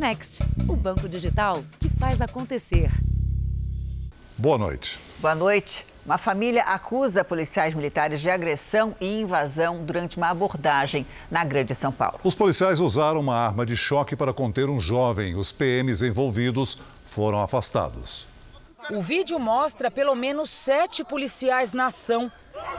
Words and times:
Next, 0.00 0.42
o 0.66 0.74
banco 0.74 1.06
digital 1.06 1.62
que 1.78 1.90
faz 1.90 2.22
acontecer. 2.22 2.90
Boa 4.38 4.56
noite. 4.56 4.98
Boa 5.18 5.34
noite. 5.34 5.86
Uma 6.06 6.16
família 6.16 6.62
acusa 6.62 7.22
policiais 7.22 7.74
militares 7.74 8.22
de 8.22 8.30
agressão 8.30 8.96
e 8.98 9.20
invasão 9.20 9.84
durante 9.84 10.16
uma 10.16 10.30
abordagem 10.30 11.06
na 11.30 11.44
Grande 11.44 11.74
São 11.74 11.92
Paulo. 11.92 12.18
Os 12.24 12.34
policiais 12.34 12.80
usaram 12.80 13.20
uma 13.20 13.36
arma 13.36 13.66
de 13.66 13.76
choque 13.76 14.16
para 14.16 14.32
conter 14.32 14.70
um 14.70 14.80
jovem. 14.80 15.34
Os 15.34 15.52
PMs 15.52 16.00
envolvidos 16.00 16.78
foram 17.04 17.42
afastados. 17.42 18.26
O 18.90 19.02
vídeo 19.02 19.38
mostra 19.38 19.90
pelo 19.90 20.14
menos 20.14 20.48
sete 20.48 21.04
policiais 21.04 21.74
na 21.74 21.88
ação. 21.88 22.32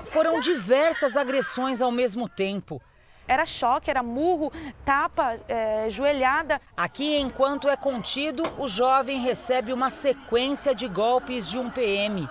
Foram 0.06 0.40
diversas 0.40 1.16
agressões 1.16 1.84
ao 1.84 1.92
mesmo 1.92 2.28
tempo. 2.28 2.82
Era 3.28 3.46
choque, 3.46 3.90
era 3.90 4.04
murro, 4.04 4.52
tapa, 4.84 5.40
é, 5.48 5.90
joelhada. 5.90 6.60
Aqui, 6.76 7.18
enquanto 7.18 7.70
é 7.70 7.76
contido, 7.76 8.44
o 8.58 8.68
jovem 8.68 9.20
recebe 9.22 9.72
uma 9.72 9.90
sequência 9.90 10.76
de 10.76 10.88
golpes 10.88 11.50
de 11.50 11.58
um 11.58 11.70
PM. 11.70 12.28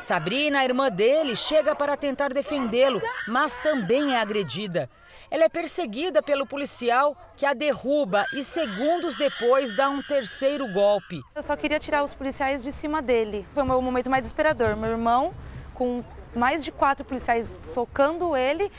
Sabrina, 0.00 0.60
a 0.60 0.64
irmã 0.64 0.88
dele, 0.88 1.34
chega 1.34 1.74
para 1.74 1.96
tentar 1.96 2.32
defendê-lo, 2.32 3.02
mas 3.26 3.58
também 3.58 4.14
é 4.14 4.20
agredida. 4.20 4.88
Ela 5.28 5.44
é 5.44 5.48
perseguida 5.48 6.22
pelo 6.22 6.46
policial 6.46 7.16
que 7.36 7.44
a 7.44 7.52
derruba 7.52 8.24
e 8.32 8.44
segundos 8.44 9.16
depois 9.16 9.74
dá 9.74 9.88
um 9.88 10.00
terceiro 10.00 10.72
golpe. 10.72 11.20
Eu 11.34 11.42
só 11.42 11.56
queria 11.56 11.80
tirar 11.80 12.04
os 12.04 12.14
policiais 12.14 12.62
de 12.62 12.70
cima 12.70 13.02
dele. 13.02 13.44
Foi 13.52 13.64
o 13.64 13.66
meu 13.66 13.82
momento 13.82 14.08
mais 14.08 14.22
desesperador. 14.22 14.76
Meu 14.76 14.90
irmão, 14.90 15.34
com 15.74 16.04
mais 16.36 16.64
de 16.64 16.70
quatro 16.70 17.04
policiais 17.04 17.48
socando 17.72 18.36
ele 18.36 18.70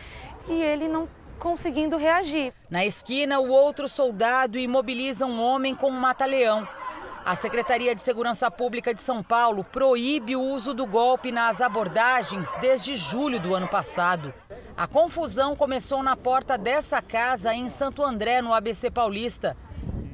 e 0.48 0.54
ele 0.62 0.88
não 0.88 1.10
conseguindo 1.40 1.98
reagir. 1.98 2.54
Na 2.70 2.86
esquina, 2.86 3.40
o 3.40 3.50
outro 3.50 3.88
soldado 3.88 4.58
imobiliza 4.58 5.26
um 5.26 5.42
homem 5.42 5.76
com 5.76 5.90
um 5.90 6.00
mata-leão. 6.00 6.68
A 7.26 7.36
Secretaria 7.36 7.94
de 7.94 8.02
Segurança 8.02 8.50
Pública 8.50 8.94
de 8.94 9.02
São 9.02 9.22
Paulo 9.22 9.64
proíbe 9.64 10.36
o 10.36 10.42
uso 10.42 10.74
do 10.74 10.86
golpe 10.86 11.30
nas 11.30 11.60
abordagens 11.60 12.48
desde 12.62 12.96
julho 12.96 13.38
do 13.38 13.54
ano 13.54 13.68
passado. 13.68 14.34
A 14.78 14.88
confusão 14.88 15.54
começou 15.54 16.02
na 16.02 16.16
porta 16.16 16.58
dessa 16.58 17.02
casa 17.02 17.54
em 17.54 17.70
Santo 17.70 18.02
André, 18.02 18.42
no 18.42 18.54
ABC 18.54 18.90
Paulista. 18.90 19.58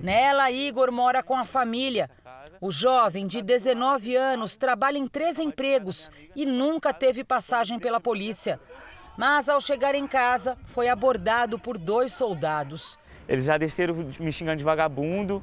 Nela, 0.04 0.52
Igor 0.52 0.92
mora 0.92 1.24
com 1.24 1.34
a 1.34 1.46
família. 1.46 2.10
O 2.60 2.70
jovem, 2.70 3.26
de 3.26 3.42
19 3.42 4.18
anos, 4.18 4.58
trabalha 4.58 4.98
em 4.98 5.08
três 5.08 5.40
empregos 5.40 6.12
e 6.36 6.46
nunca 6.46 6.94
teve 6.94 7.24
passagem 7.24 7.80
pela 7.80 8.02
polícia. 8.02 8.60
Mas, 9.18 9.48
ao 9.48 9.62
chegar 9.62 9.96
em 9.96 10.06
casa, 10.06 10.58
foi 10.66 10.90
abordado 10.90 11.58
por 11.58 11.78
dois 11.78 12.12
soldados. 12.12 13.00
Eles 13.30 13.46
já 13.46 13.58
desceram 13.58 13.96
me 14.20 14.30
xingando 14.30 14.58
de 14.58 14.64
vagabundo, 14.66 15.42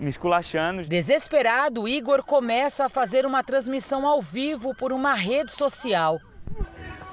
me 0.00 0.08
esculachando. 0.08 0.84
Desesperado, 0.84 1.86
Igor 1.86 2.24
começa 2.24 2.86
a 2.86 2.88
fazer 2.88 3.26
uma 3.26 3.44
transmissão 3.44 4.06
ao 4.06 4.22
vivo 4.22 4.74
por 4.74 4.90
uma 4.90 5.12
rede 5.12 5.52
social. 5.52 6.18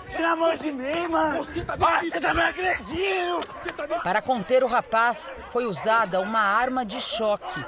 Tira 0.10 0.32
a 0.32 0.36
mão 0.36 0.56
de 0.56 0.72
mim, 0.72 1.08
mano! 1.08 1.44
Você 1.46 1.64
tá, 1.64 1.78
ah, 1.80 2.00
você 2.00 2.20
tá 2.20 2.34
me 2.34 2.42
agredindo! 2.42 3.46
Tá 3.78 4.00
Para 4.00 4.22
conter 4.22 4.64
o 4.64 4.68
rapaz, 4.68 5.32
foi 5.52 5.66
usada 5.66 6.20
uma 6.20 6.40
arma 6.40 6.84
de 6.84 7.00
choque. 7.00 7.64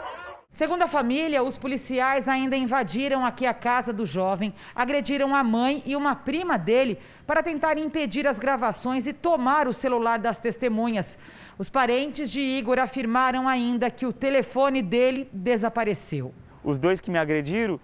Segundo 0.50 0.82
a 0.82 0.88
família, 0.88 1.42
os 1.44 1.58
policiais 1.58 2.28
ainda 2.28 2.58
invadiram 2.58 3.26
aqui 3.26 3.46
a 3.46 3.54
casa 3.54 3.94
do 3.94 4.06
jovem, 4.06 4.54
agrediram 4.76 5.34
a 5.34 5.44
mãe 5.44 5.82
e 5.86 5.96
uma 5.96 6.14
prima 6.14 6.58
dele 6.58 7.00
para 7.26 7.42
tentar 7.42 7.78
impedir 7.78 8.28
as 8.28 8.38
gravações 8.38 9.08
e 9.08 9.14
tomar 9.14 9.68
o 9.68 9.74
celular 9.74 10.20
das 10.20 10.38
testemunhas. 10.40 11.18
Os 11.58 11.70
parentes 11.70 12.30
de 12.30 12.42
Igor 12.42 12.80
afirmaram 12.80 13.48
ainda 13.48 13.90
que 13.90 14.06
o 14.06 14.12
telefone 14.12 14.82
dele 14.82 15.30
desapareceu. 15.32 16.34
Os 16.64 16.78
dois 16.78 17.00
que 17.00 17.10
me 17.10 17.18
agrediram 17.18 17.80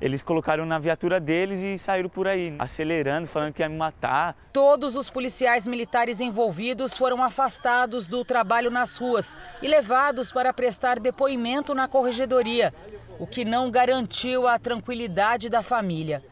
eles 0.00 0.22
colocaram 0.22 0.66
na 0.66 0.78
viatura 0.78 1.20
deles 1.20 1.62
e 1.62 1.78
saíram 1.78 2.08
por 2.08 2.26
aí, 2.26 2.54
acelerando, 2.58 3.26
falando 3.26 3.52
que 3.52 3.62
ia 3.62 3.68
me 3.68 3.76
matar. 3.76 4.36
Todos 4.52 4.96
os 4.96 5.08
policiais 5.08 5.66
militares 5.66 6.20
envolvidos 6.20 6.96
foram 6.96 7.22
afastados 7.22 8.06
do 8.06 8.24
trabalho 8.24 8.70
nas 8.70 8.96
ruas 8.96 9.36
e 9.62 9.68
levados 9.68 10.32
para 10.32 10.52
prestar 10.52 10.98
depoimento 10.98 11.74
na 11.74 11.88
corregedoria, 11.88 12.74
o 13.18 13.26
que 13.26 13.44
não 13.44 13.70
garantiu 13.70 14.48
a 14.48 14.58
tranquilidade 14.58 15.48
da 15.48 15.62
família. 15.62 16.22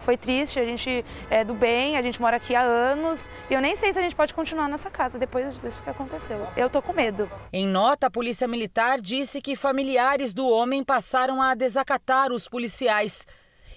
Foi 0.00 0.16
triste, 0.16 0.58
a 0.58 0.64
gente 0.64 1.04
é 1.28 1.44
do 1.44 1.54
bem, 1.54 1.96
a 1.96 2.02
gente 2.02 2.20
mora 2.20 2.36
aqui 2.36 2.54
há 2.54 2.62
anos 2.62 3.28
e 3.50 3.54
eu 3.54 3.60
nem 3.60 3.76
sei 3.76 3.92
se 3.92 3.98
a 3.98 4.02
gente 4.02 4.14
pode 4.14 4.32
continuar 4.32 4.68
nessa 4.68 4.90
casa 4.90 5.18
depois 5.18 5.60
disso 5.60 5.82
que 5.82 5.90
aconteceu. 5.90 6.46
Eu 6.56 6.70
tô 6.70 6.80
com 6.80 6.92
medo. 6.92 7.30
Em 7.52 7.66
nota, 7.66 8.06
a 8.06 8.10
Polícia 8.10 8.48
Militar 8.48 9.00
disse 9.00 9.40
que 9.40 9.54
familiares 9.54 10.32
do 10.32 10.46
homem 10.48 10.82
passaram 10.82 11.42
a 11.42 11.54
desacatar 11.54 12.32
os 12.32 12.48
policiais 12.48 13.26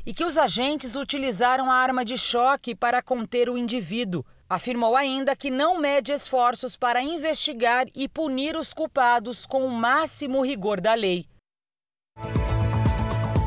e 0.06 0.14
que 0.14 0.24
os 0.24 0.38
agentes 0.38 0.96
utilizaram 0.96 1.72
a 1.72 1.76
arma 1.76 2.04
de 2.04 2.18
choque 2.18 2.76
para 2.76 3.02
conter 3.02 3.50
o 3.50 3.58
indivíduo. 3.58 4.26
Afirmou 4.50 4.96
ainda 4.96 5.36
que 5.36 5.50
não 5.50 5.80
mede 5.80 6.12
esforços 6.12 6.76
para 6.76 7.02
investigar 7.02 7.88
e 7.96 8.08
punir 8.08 8.56
os 8.56 8.74
culpados 8.74 9.46
com 9.46 9.66
o 9.66 9.72
máximo 9.72 10.42
rigor 10.42 10.80
da 10.80 10.94
lei. 10.94 11.26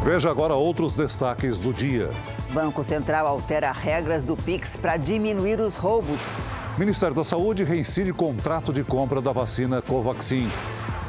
Veja 0.06 0.30
agora 0.30 0.54
outros 0.54 0.94
destaques 0.94 1.58
do 1.58 1.74
dia. 1.74 2.10
Banco 2.52 2.84
Central 2.84 3.26
altera 3.26 3.72
regras 3.72 4.22
do 4.22 4.36
Pix 4.36 4.76
para 4.76 4.96
diminuir 4.96 5.60
os 5.60 5.74
roubos. 5.74 6.36
Ministério 6.78 7.12
da 7.12 7.24
Saúde 7.24 7.64
reincide 7.64 8.12
contrato 8.12 8.72
de 8.72 8.84
compra 8.84 9.20
da 9.20 9.32
vacina 9.32 9.82
Covaxin. 9.82 10.48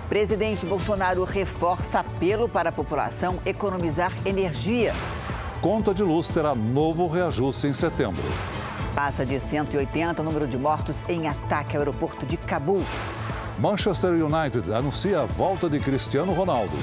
Presidente 0.09 0.65
Bolsonaro 0.65 1.23
reforça 1.25 1.99
apelo 1.99 2.49
para 2.49 2.69
a 2.69 2.71
população 2.71 3.39
economizar 3.45 4.11
energia. 4.25 4.95
Conta 5.61 5.93
de 5.93 6.01
luz 6.01 6.27
terá 6.29 6.55
novo 6.55 7.07
reajuste 7.07 7.67
em 7.67 7.75
setembro. 7.75 8.23
Passa 8.95 9.23
de 9.23 9.39
180 9.39 10.23
o 10.23 10.25
número 10.25 10.47
de 10.47 10.57
mortos 10.57 11.03
em 11.07 11.27
ataque 11.27 11.75
ao 11.75 11.81
aeroporto 11.81 12.25
de 12.25 12.35
Cabul. 12.35 12.81
Manchester 13.59 14.09
United 14.09 14.73
anuncia 14.73 15.21
a 15.21 15.25
volta 15.27 15.69
de 15.69 15.79
Cristiano 15.79 16.33
Ronaldo. 16.33 16.75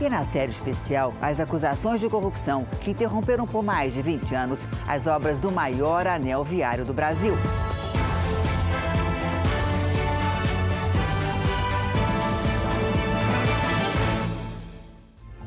E 0.00 0.08
na 0.08 0.24
série 0.24 0.50
especial, 0.50 1.12
as 1.20 1.40
acusações 1.40 2.00
de 2.00 2.08
corrupção 2.08 2.66
que 2.80 2.90
interromperam 2.90 3.46
por 3.46 3.62
mais 3.62 3.92
de 3.92 4.00
20 4.00 4.34
anos 4.34 4.66
as 4.88 5.06
obras 5.06 5.38
do 5.38 5.52
maior 5.52 6.06
anel 6.06 6.42
viário 6.42 6.86
do 6.86 6.94
Brasil. 6.94 7.34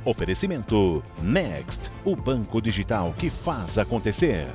Oferecimento 0.06 1.02
Next, 1.22 1.90
o 2.04 2.16
banco 2.16 2.62
digital 2.62 3.14
que 3.18 3.30
faz 3.30 3.78
acontecer. 3.78 4.48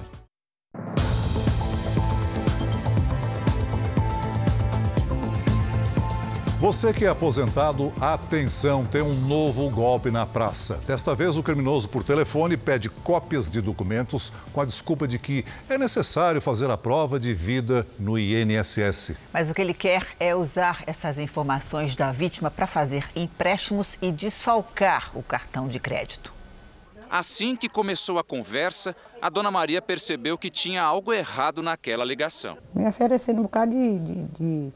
Você 6.59 6.93
que 6.93 7.05
é 7.05 7.09
aposentado, 7.09 7.93
atenção, 8.01 8.85
tem 8.85 9.01
um 9.01 9.15
novo 9.15 9.71
golpe 9.71 10.11
na 10.11 10.27
praça. 10.27 10.81
Desta 10.85 11.15
vez, 11.15 11.37
o 11.37 11.43
criminoso 11.43 11.89
por 11.89 12.03
telefone 12.03 12.57
pede 12.57 12.91
cópias 12.91 13.49
de 13.49 13.61
documentos 13.61 14.33
com 14.53 14.61
a 14.61 14.65
desculpa 14.65 15.07
de 15.07 15.21
que 15.21 15.45
é 15.71 15.79
necessário 15.79 16.41
fazer 16.41 16.69
a 16.69 16.77
prova 16.77 17.21
de 17.21 17.33
vida 17.33 17.87
no 17.97 18.19
INSS. 18.19 19.13
Mas 19.33 19.53
o 19.53 19.55
que 19.55 19.63
ele 19.63 19.73
quer 19.73 20.05
é 20.19 20.35
usar 20.35 20.83
essas 20.85 21.21
informações 21.21 21.95
da 21.95 22.11
vítima 22.11 22.51
para 22.51 22.67
fazer 22.67 23.09
empréstimos 23.15 23.97
e 24.03 24.11
desfalcar 24.11 25.17
o 25.17 25.23
cartão 25.23 25.69
de 25.69 25.79
crédito. 25.79 26.35
Assim 27.09 27.55
que 27.55 27.69
começou 27.69 28.19
a 28.19 28.25
conversa, 28.25 28.97
a 29.23 29.31
dona 29.31 29.53
Maria 29.53 29.81
percebeu 29.81 30.37
que 30.37 30.51
tinha 30.51 30.83
algo 30.83 31.13
errado 31.13 31.63
naquela 31.63 32.05
ligação. 32.05 32.59
Me 32.75 32.89
oferecendo 32.89 33.39
um 33.39 33.43
bocado 33.43 33.71
de, 33.71 33.99
de, 34.01 34.25
de 34.41 34.73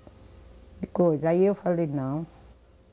coisa. 0.86 1.30
Aí 1.30 1.44
eu 1.44 1.54
falei, 1.54 1.86
não, 1.86 2.26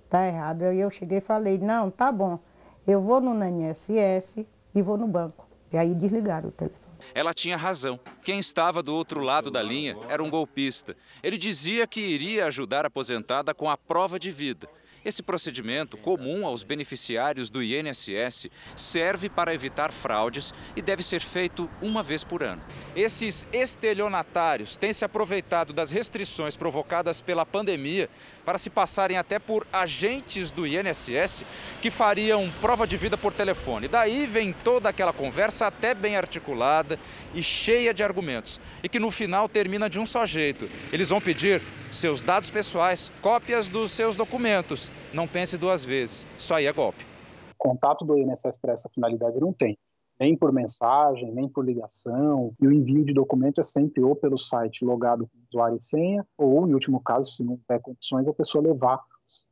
tá 0.09 0.27
errado. 0.27 0.63
Aí 0.63 0.79
eu 0.79 0.91
cheguei 0.91 1.19
e 1.19 1.21
falei, 1.21 1.57
não, 1.57 1.89
tá 1.89 2.11
bom, 2.11 2.39
eu 2.87 3.01
vou 3.01 3.21
no 3.21 3.33
INSS 3.43 4.45
e 4.73 4.81
vou 4.81 4.97
no 4.97 5.07
banco. 5.07 5.47
E 5.71 5.77
aí 5.77 5.93
desligaram 5.93 6.49
o 6.49 6.51
telefone. 6.51 6.79
Ela 7.13 7.33
tinha 7.33 7.55
razão. 7.55 7.99
Quem 8.23 8.39
estava 8.39 8.83
do 8.83 8.93
outro 8.93 9.21
lado 9.21 9.49
da 9.49 9.61
linha 9.61 9.97
era 10.07 10.23
um 10.23 10.29
golpista. 10.29 10.95
Ele 11.23 11.37
dizia 11.37 11.87
que 11.87 12.01
iria 12.01 12.45
ajudar 12.45 12.85
a 12.85 12.87
aposentada 12.87 13.53
com 13.53 13.69
a 13.69 13.77
prova 13.77 14.19
de 14.19 14.31
vida. 14.31 14.67
Esse 15.09 15.23
procedimento, 15.23 15.97
comum 15.97 16.45
aos 16.45 16.63
beneficiários 16.63 17.49
do 17.49 17.63
INSS, 17.63 18.45
serve 18.75 19.27
para 19.27 19.55
evitar 19.55 19.91
fraudes 19.91 20.53
e 20.75 20.83
deve 20.83 21.01
ser 21.01 21.19
feito 21.19 21.67
uma 21.81 22.03
vez 22.03 22.23
por 22.23 22.43
ano. 22.43 22.61
Esses 22.95 23.47
estelionatários 23.51 24.75
têm 24.75 24.93
se 24.93 25.03
aproveitado 25.03 25.73
das 25.73 25.89
restrições 25.89 26.55
provocadas 26.55 27.21
pela 27.21 27.43
pandemia 27.43 28.07
para 28.45 28.59
se 28.59 28.69
passarem 28.69 29.17
até 29.17 29.39
por 29.39 29.65
agentes 29.73 30.51
do 30.51 30.67
INSS 30.67 31.43
que 31.81 31.89
fariam 31.89 32.47
prova 32.61 32.85
de 32.85 32.95
vida 32.95 33.17
por 33.17 33.33
telefone. 33.33 33.87
Daí 33.87 34.27
vem 34.27 34.53
toda 34.53 34.89
aquela 34.89 35.11
conversa 35.11 35.65
até 35.65 35.95
bem 35.95 36.17
articulada 36.17 36.99
e 37.33 37.41
cheia 37.41 37.95
de 37.95 38.03
argumentos 38.03 38.61
e 38.83 38.87
que 38.87 38.99
no 38.99 39.09
final 39.09 39.49
termina 39.49 39.89
de 39.89 39.99
um 39.99 40.05
só 40.05 40.23
jeito. 40.27 40.69
Eles 40.93 41.09
vão 41.09 41.19
pedir 41.19 41.63
seus 41.91 42.21
dados 42.21 42.51
pessoais, 42.51 43.11
cópias 43.21 43.69
dos 43.69 43.91
seus 43.91 44.15
documentos. 44.15 44.91
Não 45.13 45.27
pense 45.27 45.57
duas 45.57 45.83
vezes, 45.83 46.27
isso 46.37 46.53
aí 46.53 46.65
é 46.65 46.71
golpe. 46.71 47.03
O 47.51 47.69
contato 47.69 48.05
do 48.05 48.17
INSS 48.17 48.57
para 48.59 48.73
essa 48.73 48.89
finalidade 48.89 49.39
não 49.39 49.51
tem 49.51 49.77
nem 50.19 50.35
por 50.35 50.51
mensagem, 50.51 51.31
nem 51.31 51.47
por 51.47 51.65
ligação. 51.65 52.53
E 52.61 52.67
o 52.67 52.71
envio 52.71 53.05
de 53.05 53.13
documento 53.13 53.61
é 53.61 53.63
sempre 53.63 54.03
ou 54.03 54.15
pelo 54.15 54.37
site 54.37 54.83
logado 54.83 55.27
com 55.27 55.39
usuário 55.49 55.77
e 55.77 55.79
senha, 55.79 56.25
ou, 56.37 56.67
em 56.67 56.73
último 56.73 56.99
caso, 56.99 57.31
se 57.31 57.43
não 57.43 57.57
tiver 57.57 57.79
condições, 57.79 58.27
a 58.27 58.33
pessoa 58.33 58.67
levar 58.67 58.99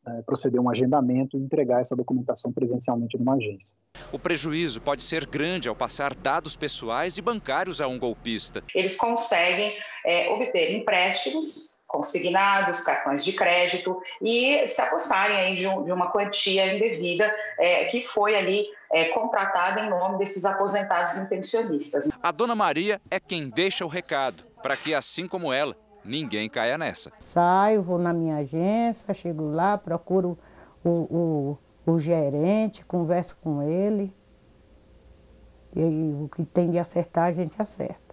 é, 0.05 0.21
proceder 0.23 0.59
um 0.59 0.69
agendamento 0.69 1.37
e 1.37 1.41
entregar 1.41 1.81
essa 1.81 1.95
documentação 1.95 2.51
presencialmente 2.51 3.17
numa 3.17 3.35
agência. 3.35 3.77
O 4.11 4.19
prejuízo 4.19 4.81
pode 4.81 5.03
ser 5.03 5.25
grande 5.25 5.67
ao 5.67 5.75
passar 5.75 6.13
dados 6.13 6.55
pessoais 6.55 7.17
e 7.17 7.21
bancários 7.21 7.81
a 7.81 7.87
um 7.87 7.97
golpista. 7.97 8.63
Eles 8.73 8.95
conseguem 8.95 9.73
é, 10.05 10.29
obter 10.29 10.73
empréstimos 10.73 11.76
consignados, 11.87 12.81
cartões 12.81 13.23
de 13.23 13.31
crédito 13.31 13.99
e 14.21 14.67
se 14.67 14.81
apostarem 14.81 15.37
aí 15.37 15.55
de, 15.55 15.65
um, 15.67 15.83
de 15.83 15.91
uma 15.91 16.11
quantia 16.11 16.75
indevida 16.75 17.33
é, 17.57 17.85
que 17.85 18.01
foi 18.01 18.35
ali 18.35 18.67
é, 18.91 19.05
contratada 19.05 19.81
em 19.81 19.89
nome 19.89 20.17
desses 20.17 20.43
aposentados 20.45 21.17
e 21.17 21.25
pensionistas. 21.27 22.09
A 22.21 22.31
dona 22.31 22.53
Maria 22.53 23.01
é 23.09 23.19
quem 23.19 23.49
deixa 23.49 23.85
o 23.85 23.87
recado, 23.87 24.43
para 24.61 24.75
que 24.75 24.93
assim 24.93 25.27
como 25.27 25.53
ela, 25.53 25.75
ninguém 26.03 26.49
caia 26.49 26.77
nessa. 26.77 27.11
Saio, 27.19 27.81
vou 27.81 27.97
na 27.97 28.13
minha 28.13 28.37
agência, 28.37 29.13
chego 29.13 29.49
lá, 29.49 29.77
procuro 29.77 30.37
o, 30.83 31.57
o, 31.85 31.91
o 31.93 31.99
gerente, 31.99 32.83
converso 32.85 33.37
com 33.41 33.63
ele. 33.63 34.13
E 35.75 35.81
o 35.81 36.29
que 36.35 36.43
tem 36.43 36.71
de 36.71 36.79
acertar, 36.79 37.25
a 37.25 37.33
gente 37.33 37.53
acerta. 37.59 38.06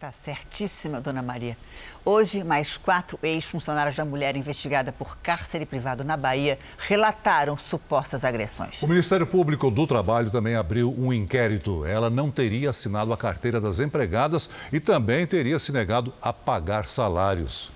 Tá 0.00 0.12
certíssima, 0.12 0.98
dona 0.98 1.20
Maria. 1.20 1.58
Hoje, 2.02 2.42
mais 2.42 2.78
quatro 2.78 3.18
ex-funcionários 3.22 3.96
da 3.96 4.02
mulher 4.02 4.34
investigada 4.34 4.90
por 4.90 5.18
cárcere 5.18 5.66
privado 5.66 6.02
na 6.02 6.16
Bahia 6.16 6.58
relataram 6.78 7.54
supostas 7.58 8.24
agressões. 8.24 8.82
O 8.82 8.88
Ministério 8.88 9.26
Público 9.26 9.70
do 9.70 9.86
Trabalho 9.86 10.30
também 10.30 10.54
abriu 10.54 10.90
um 10.98 11.12
inquérito. 11.12 11.84
Ela 11.84 12.08
não 12.08 12.30
teria 12.30 12.70
assinado 12.70 13.12
a 13.12 13.16
carteira 13.16 13.60
das 13.60 13.78
empregadas 13.78 14.48
e 14.72 14.80
também 14.80 15.26
teria 15.26 15.58
se 15.58 15.70
negado 15.70 16.14
a 16.22 16.32
pagar 16.32 16.86
salários. 16.86 17.70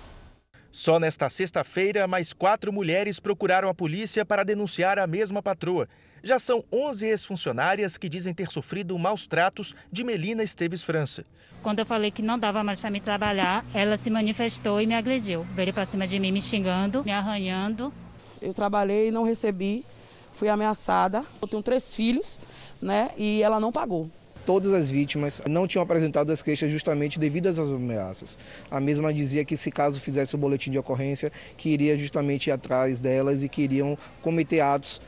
Só 0.75 0.99
nesta 0.99 1.31
sexta-feira, 1.31 2.09
mais 2.09 2.32
quatro 2.32 2.73
mulheres 2.73 3.21
procuraram 3.21 3.69
a 3.69 3.75
polícia 3.75 4.25
para 4.25 4.43
denunciar 4.43 4.99
a 4.99 5.06
mesma 5.06 5.41
patroa. 5.41 5.88
Já 6.21 6.41
são 6.41 6.65
11 6.73 7.06
ex-funcionárias 7.06 7.97
que 7.97 8.09
dizem 8.09 8.35
ter 8.35 8.50
sofrido 8.50 8.99
maus 8.99 9.25
tratos 9.25 9.73
de 9.93 10.03
Melina 10.03 10.43
Esteves 10.43 10.82
França. 10.82 11.25
Quando 11.62 11.79
eu 11.79 11.87
falei 11.87 12.11
que 12.11 12.23
não 12.23 12.37
dava 12.37 12.65
mais 12.65 12.81
para 12.81 12.91
me 12.91 13.00
trabalhar, 13.00 13.65
ela 13.73 13.97
se 13.97 14.11
manifestou 14.11 14.81
e 14.81 14.87
me 14.88 14.97
agrediu. 14.97 15.47
Veio 15.55 15.73
para 15.73 15.87
cima 15.87 16.09
de 16.09 16.19
mim, 16.19 16.32
me 16.32 16.43
xingando, 16.43 17.05
me 17.05 17.12
arranhando. 17.12 17.94
Eu 18.43 18.53
trabalhei 18.53 19.11
e 19.11 19.12
não 19.12 19.23
recebi, 19.23 19.87
fui 20.32 20.49
ameaçada. 20.49 21.25
Eu 21.41 21.47
tenho 21.47 21.62
três 21.62 21.94
filhos, 21.94 22.41
né? 22.82 23.12
E 23.17 23.44
ela 23.44 23.61
não 23.61 23.70
pagou. 23.70 24.11
Todas 24.46 24.73
as 24.73 24.91
vítimas 24.91 25.41
não 25.49 25.67
tinham 25.67 25.82
apresentado 25.82 26.31
as 26.31 26.43
queixas 26.43 26.70
justamente 26.70 27.19
devido 27.19 27.46
às 27.46 27.58
ameaças. 27.58 28.38
A 28.70 28.79
mesma 28.79 29.12
dizia 29.12 29.44
que 29.44 29.56
se 29.56 29.70
caso 29.70 30.00
fizesse 30.00 30.35
o 30.35 30.38
boletim 30.38 30.70
de 30.70 30.79
ocorrência, 30.79 31.32
que 31.56 31.70
iria 31.70 31.96
justamente 31.96 32.49
ir 32.49 32.52
atrás 32.52 33.00
delas 33.00 33.43
e 33.43 33.49
queriam 33.49 33.96
cometer 34.20 34.61
atos 34.61 35.00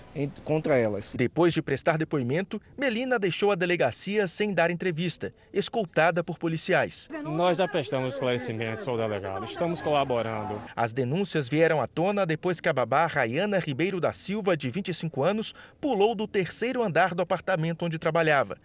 contra 0.44 0.76
elas. 0.76 1.14
Depois 1.14 1.52
de 1.52 1.60
prestar 1.60 1.98
depoimento, 1.98 2.60
Melina 2.78 3.18
deixou 3.18 3.52
a 3.52 3.54
delegacia 3.54 4.26
sem 4.26 4.54
dar 4.54 4.70
entrevista, 4.70 5.34
escoltada 5.52 6.24
por 6.24 6.38
policiais. 6.38 7.08
Nós 7.22 7.58
já 7.58 7.68
prestamos 7.68 8.14
esclarecimentos 8.14 8.88
ao 8.88 8.96
delegado, 8.96 9.44
estamos 9.44 9.82
colaborando. 9.82 10.60
As 10.74 10.92
denúncias 10.92 11.48
vieram 11.48 11.82
à 11.82 11.86
tona 11.86 12.24
depois 12.24 12.60
que 12.60 12.68
a 12.68 12.72
babá 12.72 13.06
Rayana 13.06 13.58
Ribeiro 13.58 14.00
da 14.00 14.14
Silva, 14.14 14.56
de 14.56 14.70
25 14.70 15.22
anos, 15.22 15.54
pulou 15.80 16.14
do 16.14 16.26
terceiro 16.26 16.82
andar 16.82 17.14
do 17.14 17.20
apartamento 17.20 17.84
onde 17.84 17.98
trabalhava. 17.98 18.56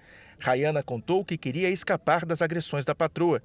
Rayana 0.42 0.82
contou 0.82 1.24
que 1.24 1.38
queria 1.38 1.70
escapar 1.70 2.26
das 2.26 2.42
agressões 2.42 2.84
da 2.84 2.96
patroa. 2.96 3.42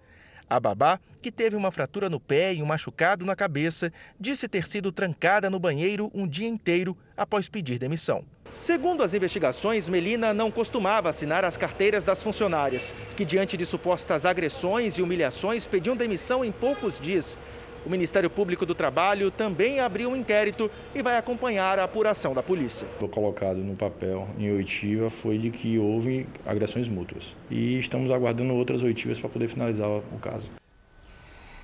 A 0.48 0.58
babá, 0.58 0.98
que 1.20 1.30
teve 1.30 1.56
uma 1.56 1.70
fratura 1.70 2.08
no 2.08 2.18
pé 2.18 2.54
e 2.54 2.62
um 2.62 2.66
machucado 2.66 3.24
na 3.24 3.36
cabeça, 3.36 3.92
disse 4.18 4.48
ter 4.48 4.66
sido 4.66 4.90
trancada 4.90 5.50
no 5.50 5.58
banheiro 5.58 6.10
um 6.14 6.26
dia 6.26 6.48
inteiro 6.48 6.96
após 7.16 7.48
pedir 7.48 7.78
demissão. 7.78 8.24
Segundo 8.50 9.02
as 9.02 9.12
investigações, 9.12 9.88
Melina 9.88 10.32
não 10.32 10.50
costumava 10.50 11.10
assinar 11.10 11.44
as 11.44 11.56
carteiras 11.56 12.04
das 12.04 12.22
funcionárias, 12.22 12.94
que 13.16 13.24
diante 13.24 13.56
de 13.56 13.66
supostas 13.66 14.24
agressões 14.24 14.96
e 14.96 15.02
humilhações 15.02 15.66
pediam 15.66 15.96
demissão 15.96 16.44
em 16.44 16.52
poucos 16.52 16.98
dias. 16.98 17.36
O 17.86 17.88
Ministério 17.88 18.28
Público 18.28 18.66
do 18.66 18.74
Trabalho 18.74 19.30
também 19.30 19.78
abriu 19.78 20.10
um 20.10 20.16
inquérito 20.16 20.68
e 20.92 21.00
vai 21.04 21.16
acompanhar 21.16 21.78
a 21.78 21.84
apuração 21.84 22.34
da 22.34 22.42
polícia. 22.42 22.88
O 23.00 23.06
colocado 23.06 23.58
no 23.58 23.76
papel 23.76 24.26
em 24.36 24.50
oitiva 24.50 25.08
foi 25.08 25.38
de 25.38 25.52
que 25.52 25.78
houve 25.78 26.26
agressões 26.44 26.88
mútuas. 26.88 27.36
E 27.48 27.78
estamos 27.78 28.10
aguardando 28.10 28.52
outras 28.54 28.82
oitivas 28.82 29.20
para 29.20 29.28
poder 29.28 29.46
finalizar 29.46 29.88
o 29.88 30.18
caso. 30.20 30.50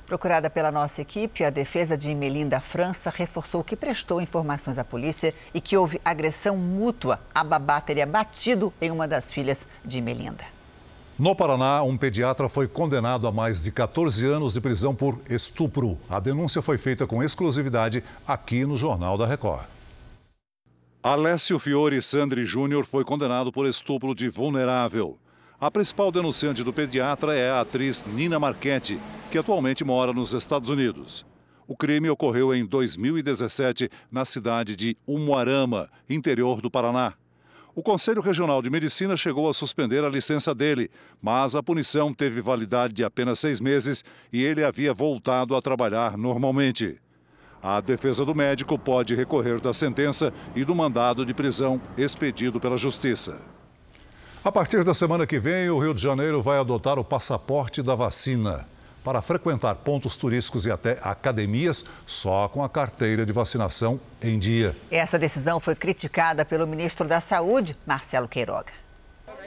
Procurada 0.06 0.48
pela 0.48 0.70
nossa 0.70 1.02
equipe, 1.02 1.42
a 1.42 1.50
defesa 1.50 1.98
de 1.98 2.14
Melinda 2.14 2.60
França 2.60 3.10
reforçou 3.10 3.64
que 3.64 3.74
prestou 3.74 4.20
informações 4.20 4.78
à 4.78 4.84
polícia 4.84 5.34
e 5.52 5.60
que 5.60 5.76
houve 5.76 6.00
agressão 6.04 6.56
mútua. 6.56 7.18
A 7.34 7.42
babá 7.42 7.80
teria 7.80 8.06
batido 8.06 8.72
em 8.80 8.92
uma 8.92 9.08
das 9.08 9.32
filhas 9.32 9.66
de 9.84 10.00
Melinda. 10.00 10.61
No 11.18 11.36
Paraná, 11.36 11.82
um 11.82 11.96
pediatra 11.96 12.48
foi 12.48 12.66
condenado 12.66 13.28
a 13.28 13.32
mais 13.32 13.62
de 13.62 13.70
14 13.70 14.24
anos 14.24 14.54
de 14.54 14.60
prisão 14.62 14.94
por 14.94 15.20
estupro. 15.28 15.98
A 16.08 16.18
denúncia 16.18 16.62
foi 16.62 16.78
feita 16.78 17.06
com 17.06 17.22
exclusividade 17.22 18.02
aqui 18.26 18.64
no 18.64 18.78
Jornal 18.78 19.18
da 19.18 19.26
Record. 19.26 19.66
Alessio 21.02 21.58
Fiore 21.58 22.00
Sandri 22.00 22.46
Júnior 22.46 22.86
foi 22.86 23.04
condenado 23.04 23.52
por 23.52 23.66
estupro 23.66 24.14
de 24.14 24.30
vulnerável. 24.30 25.18
A 25.60 25.70
principal 25.70 26.10
denunciante 26.10 26.64
do 26.64 26.72
pediatra 26.72 27.34
é 27.34 27.50
a 27.50 27.60
atriz 27.60 28.04
Nina 28.04 28.38
Marchetti, 28.38 28.98
que 29.30 29.36
atualmente 29.36 29.84
mora 29.84 30.12
nos 30.14 30.32
Estados 30.32 30.70
Unidos. 30.70 31.26
O 31.68 31.76
crime 31.76 32.08
ocorreu 32.08 32.54
em 32.54 32.64
2017 32.64 33.90
na 34.10 34.24
cidade 34.24 34.74
de 34.74 34.96
Umuarama, 35.06 35.90
interior 36.08 36.60
do 36.60 36.70
Paraná. 36.70 37.14
O 37.74 37.82
Conselho 37.82 38.20
Regional 38.20 38.60
de 38.60 38.68
Medicina 38.68 39.16
chegou 39.16 39.48
a 39.48 39.54
suspender 39.54 40.04
a 40.04 40.08
licença 40.10 40.54
dele, 40.54 40.90
mas 41.22 41.56
a 41.56 41.62
punição 41.62 42.12
teve 42.12 42.42
validade 42.42 42.92
de 42.92 43.02
apenas 43.02 43.38
seis 43.38 43.60
meses 43.60 44.04
e 44.30 44.44
ele 44.44 44.62
havia 44.62 44.92
voltado 44.92 45.56
a 45.56 45.62
trabalhar 45.62 46.18
normalmente. 46.18 47.00
A 47.62 47.80
defesa 47.80 48.26
do 48.26 48.34
médico 48.34 48.78
pode 48.78 49.14
recorrer 49.14 49.58
da 49.58 49.72
sentença 49.72 50.34
e 50.54 50.66
do 50.66 50.74
mandado 50.74 51.24
de 51.24 51.32
prisão 51.32 51.80
expedido 51.96 52.60
pela 52.60 52.76
Justiça. 52.76 53.40
A 54.44 54.52
partir 54.52 54.84
da 54.84 54.92
semana 54.92 55.26
que 55.26 55.40
vem, 55.40 55.70
o 55.70 55.78
Rio 55.78 55.94
de 55.94 56.02
Janeiro 56.02 56.42
vai 56.42 56.58
adotar 56.58 56.98
o 56.98 57.04
passaporte 57.04 57.80
da 57.80 57.94
vacina 57.94 58.68
para 59.02 59.20
frequentar 59.20 59.74
pontos 59.76 60.16
turísticos 60.16 60.66
e 60.66 60.70
até 60.70 60.98
academias 61.02 61.84
só 62.06 62.48
com 62.48 62.62
a 62.62 62.68
carteira 62.68 63.26
de 63.26 63.32
vacinação 63.32 64.00
em 64.22 64.38
dia. 64.38 64.74
Essa 64.90 65.18
decisão 65.18 65.60
foi 65.60 65.74
criticada 65.74 66.44
pelo 66.44 66.66
ministro 66.66 67.06
da 67.06 67.20
Saúde, 67.20 67.76
Marcelo 67.86 68.28
Queiroga. 68.28 68.72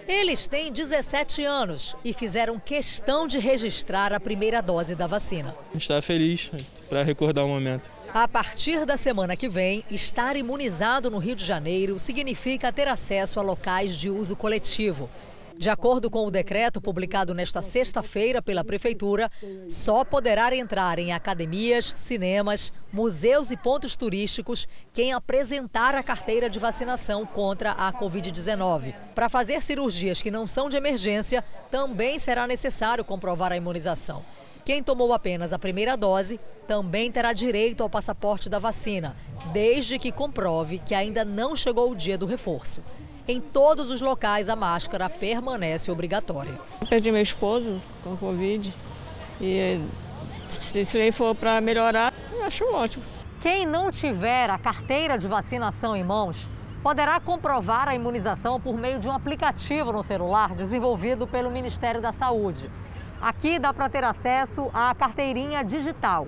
Eles 0.08 0.46
têm 0.46 0.72
17 0.72 1.44
anos 1.44 1.96
e 2.06 2.14
fizeram 2.14 2.60
questão 2.60 3.28
de 3.28 3.40
registrar 3.40 4.14
a 4.14 4.20
primeira 4.20 4.62
dose 4.62 4.94
da 4.94 5.08
vacina. 5.08 5.56
A 5.70 5.74
gente 5.74 5.82
está 5.82 6.00
feliz 6.02 6.52
para 6.88 7.02
recordar 7.02 7.44
o 7.44 7.48
momento. 7.48 7.90
A 8.14 8.28
partir 8.28 8.86
da 8.86 8.96
semana 8.96 9.36
que 9.36 9.50
vem, 9.50 9.84
estar 9.90 10.36
imunizado 10.36 11.10
no 11.10 11.18
Rio 11.18 11.36
de 11.36 11.44
Janeiro 11.44 11.98
significa 11.98 12.72
ter 12.72 12.88
acesso 12.88 13.40
a 13.40 13.44
locais 13.44 13.96
de 13.96 14.10
uso 14.10 14.36
coletivo 14.36 15.10
De 15.58 15.70
acordo 15.70 16.10
com 16.10 16.26
o 16.26 16.32
decreto 16.32 16.82
publicado 16.82 17.34
nesta 17.34 17.62
sexta-feira 17.62 18.42
pela 18.42 18.64
Prefeitura, 18.64 19.32
só 19.70 20.04
poderá 20.04 20.56
entrar 20.56 21.00
em 21.00 21.14
academias, 21.14 21.86
cinemas, 21.86 22.74
museus 22.92 23.52
e 23.52 23.58
pontos 23.58 23.96
turísticos 23.96 24.68
quem 24.94 25.14
apresentar 25.14 25.96
a 25.96 26.04
carteira 26.04 26.50
de 26.50 26.60
vacinação 26.60 27.26
contra 27.26 27.72
a 27.72 27.92
Covid-19. 27.94 28.94
Para 29.16 29.30
fazer 29.30 29.62
cirurgias 29.62 30.22
que 30.22 30.30
não 30.30 30.46
são 30.46 30.68
de 30.68 30.76
emergência, 30.76 31.44
também 31.72 32.20
será 32.20 32.46
necessário 32.46 33.06
comprovar 33.06 33.52
a 33.52 33.58
imunização. 33.58 34.24
Quem 34.66 34.84
tomou 34.84 35.14
apenas 35.14 35.54
a 35.54 35.60
primeira 35.60 35.96
dose 35.96 36.40
também 36.68 37.12
terá 37.12 37.32
direito 37.32 37.82
ao 37.82 37.90
passaporte 37.90 38.50
da 38.50 38.60
vacina, 38.60 39.16
desde 39.54 40.00
que 40.00 40.12
comprove 40.12 40.80
que 40.80 40.96
ainda 40.96 41.24
não 41.24 41.56
chegou 41.56 41.92
o 41.92 41.96
dia 41.96 42.18
do 42.18 42.26
reforço. 42.26 42.82
Em 43.28 43.42
todos 43.42 43.90
os 43.90 44.02
locais, 44.02 44.50
a 44.50 44.56
máscara 44.56 45.10
permanece 45.10 45.90
obrigatória. 45.90 46.60
Perdi 46.88 47.12
meu 47.12 47.24
esposo 47.24 47.82
com 48.04 48.16
Covid 48.16 48.72
e 49.42 49.82
se 50.48 50.82
isso 50.82 50.98
aí 50.98 51.12
for 51.12 51.34
para 51.34 51.60
melhorar, 51.60 52.14
eu 52.32 52.44
acho 52.44 52.64
ótimo. 52.66 53.04
Quem 53.42 53.66
não 53.66 53.90
tiver 53.90 54.52
a 54.52 54.60
carteira 54.60 55.18
de 55.18 55.28
vacinação 55.28 55.96
em 55.96 56.04
mãos 56.04 56.48
poderá 56.84 57.20
comprovar 57.20 57.88
a 57.88 57.96
imunização 57.96 58.62
por 58.62 58.78
meio 58.78 59.00
de 59.00 59.08
um 59.08 59.12
aplicativo 59.12 59.92
no 59.92 60.04
celular 60.04 60.54
desenvolvido 60.54 61.26
pelo 61.26 61.50
Ministério 61.50 62.00
da 62.00 62.14
Saúde. 62.14 62.70
Aqui 63.20 63.58
dá 63.58 63.74
para 63.74 63.90
ter 63.90 64.04
acesso 64.04 64.70
à 64.72 64.94
carteirinha 64.94 65.64
digital. 65.64 66.28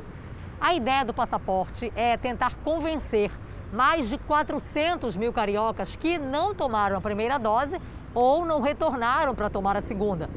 A 0.59 0.73
ideia 0.73 1.05
do 1.05 1.13
passaporte 1.13 1.93
é 1.95 2.17
tentar 2.17 2.55
convencer 2.63 3.29
mais 3.71 4.09
de 4.09 4.17
400 4.17 5.15
mil 5.15 5.33
cariocas 5.33 5.95
que 5.95 6.17
não 6.17 6.53
tomaram 6.53 6.97
a 6.97 7.01
primeira 7.01 7.37
dose 7.37 7.77
ou 8.13 8.45
não 8.45 8.61
retornaram 8.61 9.35
para 9.35 9.49
tomar 9.49 9.75
a 9.75 9.81
segunda. 9.81 10.29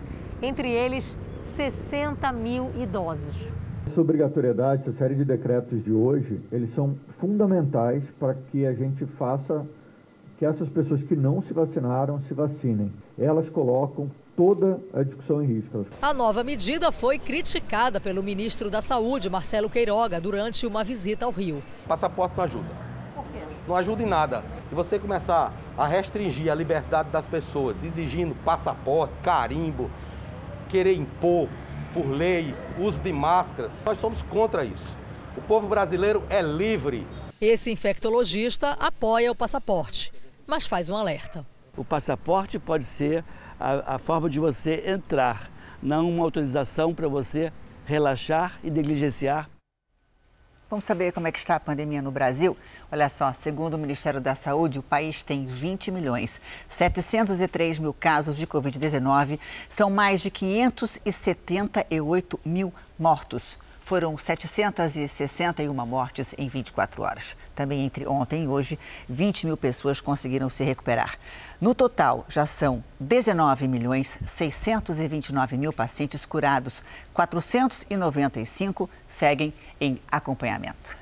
Entre 0.43 0.71
eles, 0.71 1.17
60 1.57 2.33
mil 2.33 2.71
idosos. 2.79 3.37
Essa 3.87 4.01
obrigatoriedade, 4.01 4.83
essa 4.83 4.93
série 4.93 5.15
de 5.15 5.25
decretos 5.25 5.83
de 5.83 5.93
hoje, 5.93 6.41
eles 6.53 6.73
são 6.75 6.97
fundamentais 7.19 8.05
para 8.19 8.35
que 8.35 8.65
a 8.67 8.73
gente 8.73 9.05
faça 9.19 9.67
que 10.39 10.45
essas 10.47 10.69
pessoas 10.69 11.03
que 11.03 11.15
não 11.15 11.43
se 11.43 11.53
vacinaram 11.53 12.21
se 12.23 12.33
vacinem. 12.33 12.93
Elas 13.19 13.49
colocam 13.51 14.11
toda 14.37 14.81
a 14.95 15.03
discussão 15.03 15.43
em 15.43 15.47
risco. 15.47 15.85
A 16.01 16.15
nova 16.15 16.43
medida 16.43 16.91
foi 16.91 17.19
criticada 17.19 18.01
pelo 18.01 18.23
ministro 18.23 18.71
da 18.71 18.81
Saúde, 18.81 19.29
Marcelo 19.29 19.69
Queiroga, 19.69 20.21
durante 20.21 20.67
uma 20.67 20.83
visita 20.83 21.27
ao 21.27 21.31
Rio. 21.31 21.59
Passaporte 21.87 22.37
não 22.39 22.45
ajuda 22.45 22.90
não 23.71 23.77
ajuda 23.77 24.03
em 24.03 24.07
nada. 24.07 24.45
E 24.71 24.75
você 24.75 24.99
começar 24.99 25.55
a 25.79 25.87
restringir 25.87 26.51
a 26.51 26.55
liberdade 26.55 27.09
das 27.11 27.27
pessoas, 27.27 27.83
exigindo 27.85 28.35
passaporte, 28.45 29.15
carimbo, 29.23 29.91
querer 30.69 30.95
impor 30.95 31.49
por 31.95 32.07
lei 32.07 32.55
uso 32.79 33.01
de 33.01 33.13
máscaras, 33.13 33.83
nós 33.85 33.99
somos 33.99 34.23
contra 34.23 34.65
isso. 34.65 34.87
O 35.37 35.41
povo 35.41 35.69
brasileiro 35.69 36.23
é 36.29 36.43
livre. 36.43 37.07
Esse 37.41 37.71
infectologista 37.71 38.73
apoia 38.73 39.31
o 39.31 39.35
passaporte, 39.35 40.13
mas 40.47 40.67
faz 40.67 40.91
um 40.91 40.97
alerta. 40.97 41.47
O 41.77 41.85
passaporte 41.85 42.59
pode 42.59 42.85
ser 42.85 43.25
a, 43.59 43.95
a 43.95 43.99
forma 43.99 44.29
de 44.29 44.39
você 44.39 44.83
entrar, 44.87 45.51
não 45.83 46.11
uma 46.11 46.25
autorização 46.25 46.93
para 46.93 47.09
você 47.09 47.53
relaxar 47.85 48.59
e 48.63 48.71
negligenciar 48.71 49.49
Vamos 50.71 50.85
saber 50.85 51.13
como 51.13 51.27
é 51.27 51.33
que 51.33 51.39
está 51.41 51.57
a 51.57 51.61
pandemia 51.61 52.01
no 52.01 52.13
Brasil? 52.13 52.57
Olha 52.93 53.09
só, 53.09 53.33
segundo 53.33 53.75
o 53.75 53.79
Ministério 53.79 54.21
da 54.21 54.37
Saúde, 54.37 54.79
o 54.79 54.83
país 54.85 55.21
tem 55.21 55.45
20 55.45 55.91
milhões 55.91 56.41
703 56.69 57.81
mil 57.81 57.93
casos 57.93 58.37
de 58.37 58.47
Covid-19, 58.47 59.41
são 59.69 59.91
mais 59.91 60.21
de 60.21 60.31
578 60.31 62.39
mil 62.45 62.73
mortos 62.97 63.59
foram 63.91 64.17
761 64.17 65.75
mortes 65.85 66.33
em 66.39 66.47
24 66.47 67.03
horas. 67.03 67.37
Também 67.57 67.85
entre 67.85 68.07
ontem 68.07 68.45
e 68.45 68.47
hoje, 68.47 68.79
20 69.09 69.47
mil 69.47 69.57
pessoas 69.57 70.01
conseguiram 70.01 70.49
se 70.49 70.63
recuperar. 70.63 71.19
No 71.61 71.75
total, 71.75 72.25
já 72.29 72.47
são 72.47 72.85
19 73.01 73.67
milhões 73.67 74.17
629 74.25 75.59
mil 75.59 75.73
pacientes 75.73 76.25
curados. 76.25 76.85
495 77.13 78.89
seguem 79.09 79.53
em 79.81 80.01
acompanhamento. 80.09 80.97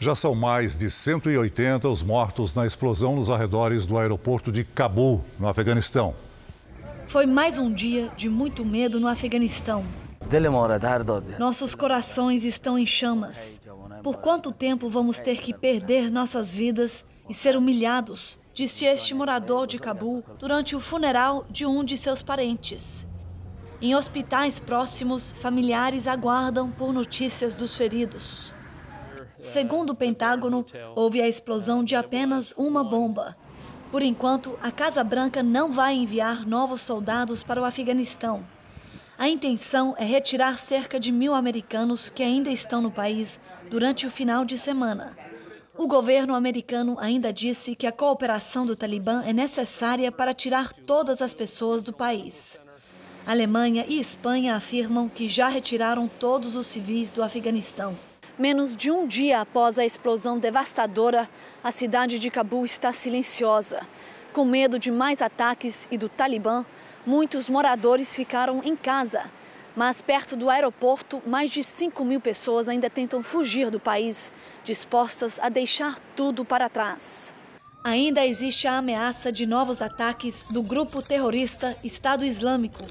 Já 0.00 0.16
são 0.16 0.34
mais 0.34 0.76
de 0.76 0.90
180 0.90 1.88
os 1.88 2.02
mortos 2.02 2.52
na 2.52 2.66
explosão 2.66 3.14
nos 3.14 3.30
arredores 3.30 3.86
do 3.86 3.96
aeroporto 3.96 4.50
de 4.50 4.64
Cabul, 4.64 5.24
no 5.38 5.46
Afeganistão. 5.46 6.16
Foi 7.06 7.26
mais 7.26 7.58
um 7.58 7.72
dia 7.72 8.10
de 8.16 8.28
muito 8.28 8.64
medo 8.64 8.98
no 8.98 9.06
Afeganistão. 9.06 9.84
Nossos 11.38 11.74
corações 11.74 12.44
estão 12.44 12.78
em 12.78 12.86
chamas. 12.86 13.60
Por 14.02 14.18
quanto 14.18 14.50
tempo 14.50 14.88
vamos 14.88 15.20
ter 15.20 15.38
que 15.38 15.52
perder 15.52 16.10
nossas 16.10 16.54
vidas 16.54 17.04
e 17.28 17.34
ser 17.34 17.56
humilhados? 17.56 18.38
Disse 18.54 18.84
este 18.84 19.14
morador 19.14 19.66
de 19.66 19.78
Cabul 19.78 20.24
durante 20.38 20.76
o 20.76 20.80
funeral 20.80 21.46
de 21.50 21.64
um 21.64 21.84
de 21.84 21.96
seus 21.96 22.22
parentes. 22.22 23.06
Em 23.80 23.94
hospitais 23.94 24.60
próximos, 24.60 25.32
familiares 25.32 26.06
aguardam 26.06 26.70
por 26.70 26.92
notícias 26.92 27.54
dos 27.54 27.74
feridos. 27.74 28.54
Segundo 29.36 29.90
o 29.90 29.94
Pentágono, 29.94 30.64
houve 30.94 31.20
a 31.20 31.28
explosão 31.28 31.82
de 31.82 31.96
apenas 31.96 32.54
uma 32.56 32.84
bomba. 32.84 33.36
Por 33.90 34.00
enquanto, 34.00 34.56
a 34.62 34.70
Casa 34.70 35.02
Branca 35.02 35.42
não 35.42 35.72
vai 35.72 35.94
enviar 35.94 36.46
novos 36.46 36.80
soldados 36.80 37.42
para 37.42 37.60
o 37.60 37.64
Afeganistão. 37.64 38.44
A 39.22 39.28
intenção 39.28 39.94
é 39.98 40.04
retirar 40.04 40.58
cerca 40.58 40.98
de 40.98 41.12
mil 41.12 41.32
americanos 41.32 42.10
que 42.10 42.24
ainda 42.24 42.50
estão 42.50 42.82
no 42.82 42.90
país 42.90 43.38
durante 43.70 44.04
o 44.04 44.10
final 44.10 44.44
de 44.44 44.58
semana. 44.58 45.16
O 45.78 45.86
governo 45.86 46.34
americano 46.34 46.96
ainda 46.98 47.32
disse 47.32 47.76
que 47.76 47.86
a 47.86 47.92
cooperação 47.92 48.66
do 48.66 48.74
Talibã 48.74 49.22
é 49.24 49.32
necessária 49.32 50.10
para 50.10 50.34
tirar 50.34 50.72
todas 50.72 51.22
as 51.22 51.32
pessoas 51.32 51.84
do 51.84 51.92
país. 51.92 52.58
Alemanha 53.24 53.84
e 53.86 54.00
Espanha 54.00 54.56
afirmam 54.56 55.08
que 55.08 55.28
já 55.28 55.46
retiraram 55.46 56.10
todos 56.18 56.56
os 56.56 56.66
civis 56.66 57.12
do 57.12 57.22
Afeganistão. 57.22 57.96
Menos 58.36 58.74
de 58.74 58.90
um 58.90 59.06
dia 59.06 59.40
após 59.40 59.78
a 59.78 59.86
explosão 59.86 60.36
devastadora, 60.36 61.30
a 61.62 61.70
cidade 61.70 62.18
de 62.18 62.28
Cabul 62.28 62.64
está 62.64 62.92
silenciosa. 62.92 63.82
Com 64.32 64.44
medo 64.44 64.80
de 64.80 64.90
mais 64.90 65.22
ataques 65.22 65.86
e 65.92 65.96
do 65.96 66.08
Talibã, 66.08 66.64
Muitos 67.04 67.48
moradores 67.48 68.14
ficaram 68.14 68.62
em 68.62 68.76
casa, 68.76 69.24
mas 69.74 70.00
perto 70.00 70.36
do 70.36 70.48
aeroporto, 70.48 71.20
mais 71.26 71.50
de 71.50 71.64
5 71.64 72.04
mil 72.04 72.20
pessoas 72.20 72.68
ainda 72.68 72.88
tentam 72.88 73.24
fugir 73.24 73.70
do 73.70 73.80
país, 73.80 74.30
dispostas 74.62 75.36
a 75.42 75.48
deixar 75.48 75.98
tudo 76.14 76.44
para 76.44 76.68
trás. 76.68 77.34
Ainda 77.82 78.24
existe 78.24 78.68
a 78.68 78.78
ameaça 78.78 79.32
de 79.32 79.46
novos 79.46 79.82
ataques 79.82 80.44
do 80.48 80.62
grupo 80.62 81.02
terrorista 81.02 81.76
Estado 81.82 82.24
Islâmico. 82.24 82.84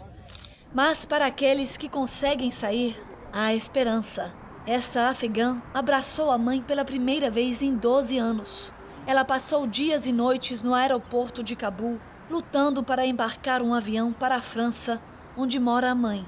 Mas 0.73 1.05
para 1.05 1.27
aqueles 1.27 1.77
que 1.77 1.87
conseguem 1.87 2.51
sair, 2.51 3.01
há 3.31 3.53
esperança. 3.53 4.33
Essa 4.67 5.07
afegã 5.07 5.61
abraçou 5.73 6.29
a 6.29 6.37
mãe 6.37 6.61
pela 6.61 6.83
primeira 6.83 7.31
vez 7.31 7.61
em 7.61 7.73
12 7.77 8.17
anos. 8.17 8.73
Ela 9.07 9.23
passou 9.23 9.65
dias 9.65 10.05
e 10.05 10.11
noites 10.11 10.61
no 10.61 10.73
aeroporto 10.73 11.41
de 11.41 11.55
Cabul 11.55 11.97
lutando 12.31 12.81
para 12.81 13.05
embarcar 13.05 13.61
um 13.61 13.73
avião 13.73 14.13
para 14.13 14.35
a 14.35 14.41
França, 14.41 15.01
onde 15.35 15.59
mora 15.59 15.91
a 15.91 15.95
mãe. 15.95 16.25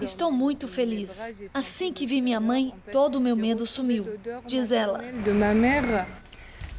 Estou 0.00 0.30
muito 0.30 0.68
feliz. 0.68 1.20
Assim 1.52 1.92
que 1.92 2.06
vi 2.06 2.22
minha 2.22 2.38
mãe, 2.38 2.72
todo 2.92 3.16
o 3.16 3.20
meu 3.20 3.34
medo 3.34 3.66
sumiu, 3.66 4.06
diz 4.46 4.70
ela. 4.70 5.00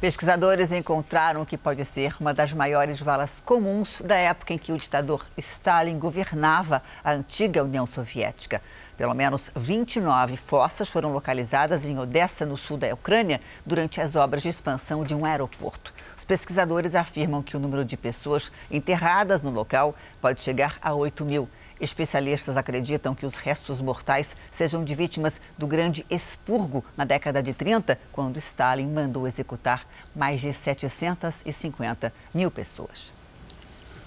Pesquisadores 0.00 0.72
encontraram 0.72 1.42
o 1.42 1.46
que 1.46 1.58
pode 1.58 1.84
ser 1.84 2.14
uma 2.20 2.32
das 2.32 2.52
maiores 2.52 3.00
valas 3.00 3.40
comuns 3.40 4.00
da 4.00 4.14
época 4.14 4.54
em 4.54 4.58
que 4.58 4.72
o 4.72 4.76
ditador 4.76 5.26
Stalin 5.36 5.98
governava 5.98 6.82
a 7.02 7.12
antiga 7.12 7.64
União 7.64 7.84
Soviética. 7.84 8.62
Pelo 8.98 9.14
menos 9.14 9.48
29 9.54 10.36
fossas 10.36 10.90
foram 10.90 11.12
localizadas 11.12 11.86
em 11.86 11.96
Odessa, 12.00 12.44
no 12.44 12.56
sul 12.56 12.76
da 12.76 12.92
Ucrânia, 12.92 13.40
durante 13.64 14.00
as 14.00 14.16
obras 14.16 14.42
de 14.42 14.48
expansão 14.48 15.04
de 15.04 15.14
um 15.14 15.24
aeroporto. 15.24 15.94
Os 16.16 16.24
pesquisadores 16.24 16.96
afirmam 16.96 17.40
que 17.40 17.56
o 17.56 17.60
número 17.60 17.84
de 17.84 17.96
pessoas 17.96 18.50
enterradas 18.68 19.40
no 19.40 19.50
local 19.50 19.94
pode 20.20 20.42
chegar 20.42 20.78
a 20.82 20.92
8 20.92 21.24
mil. 21.24 21.48
Especialistas 21.80 22.56
acreditam 22.56 23.14
que 23.14 23.24
os 23.24 23.36
restos 23.36 23.80
mortais 23.80 24.34
sejam 24.50 24.82
de 24.82 24.96
vítimas 24.96 25.40
do 25.56 25.68
grande 25.68 26.04
expurgo 26.10 26.84
na 26.96 27.04
década 27.04 27.40
de 27.40 27.54
30, 27.54 27.96
quando 28.10 28.38
Stalin 28.38 28.88
mandou 28.88 29.28
executar 29.28 29.86
mais 30.12 30.40
de 30.40 30.52
750 30.52 32.12
mil 32.34 32.50
pessoas. 32.50 33.16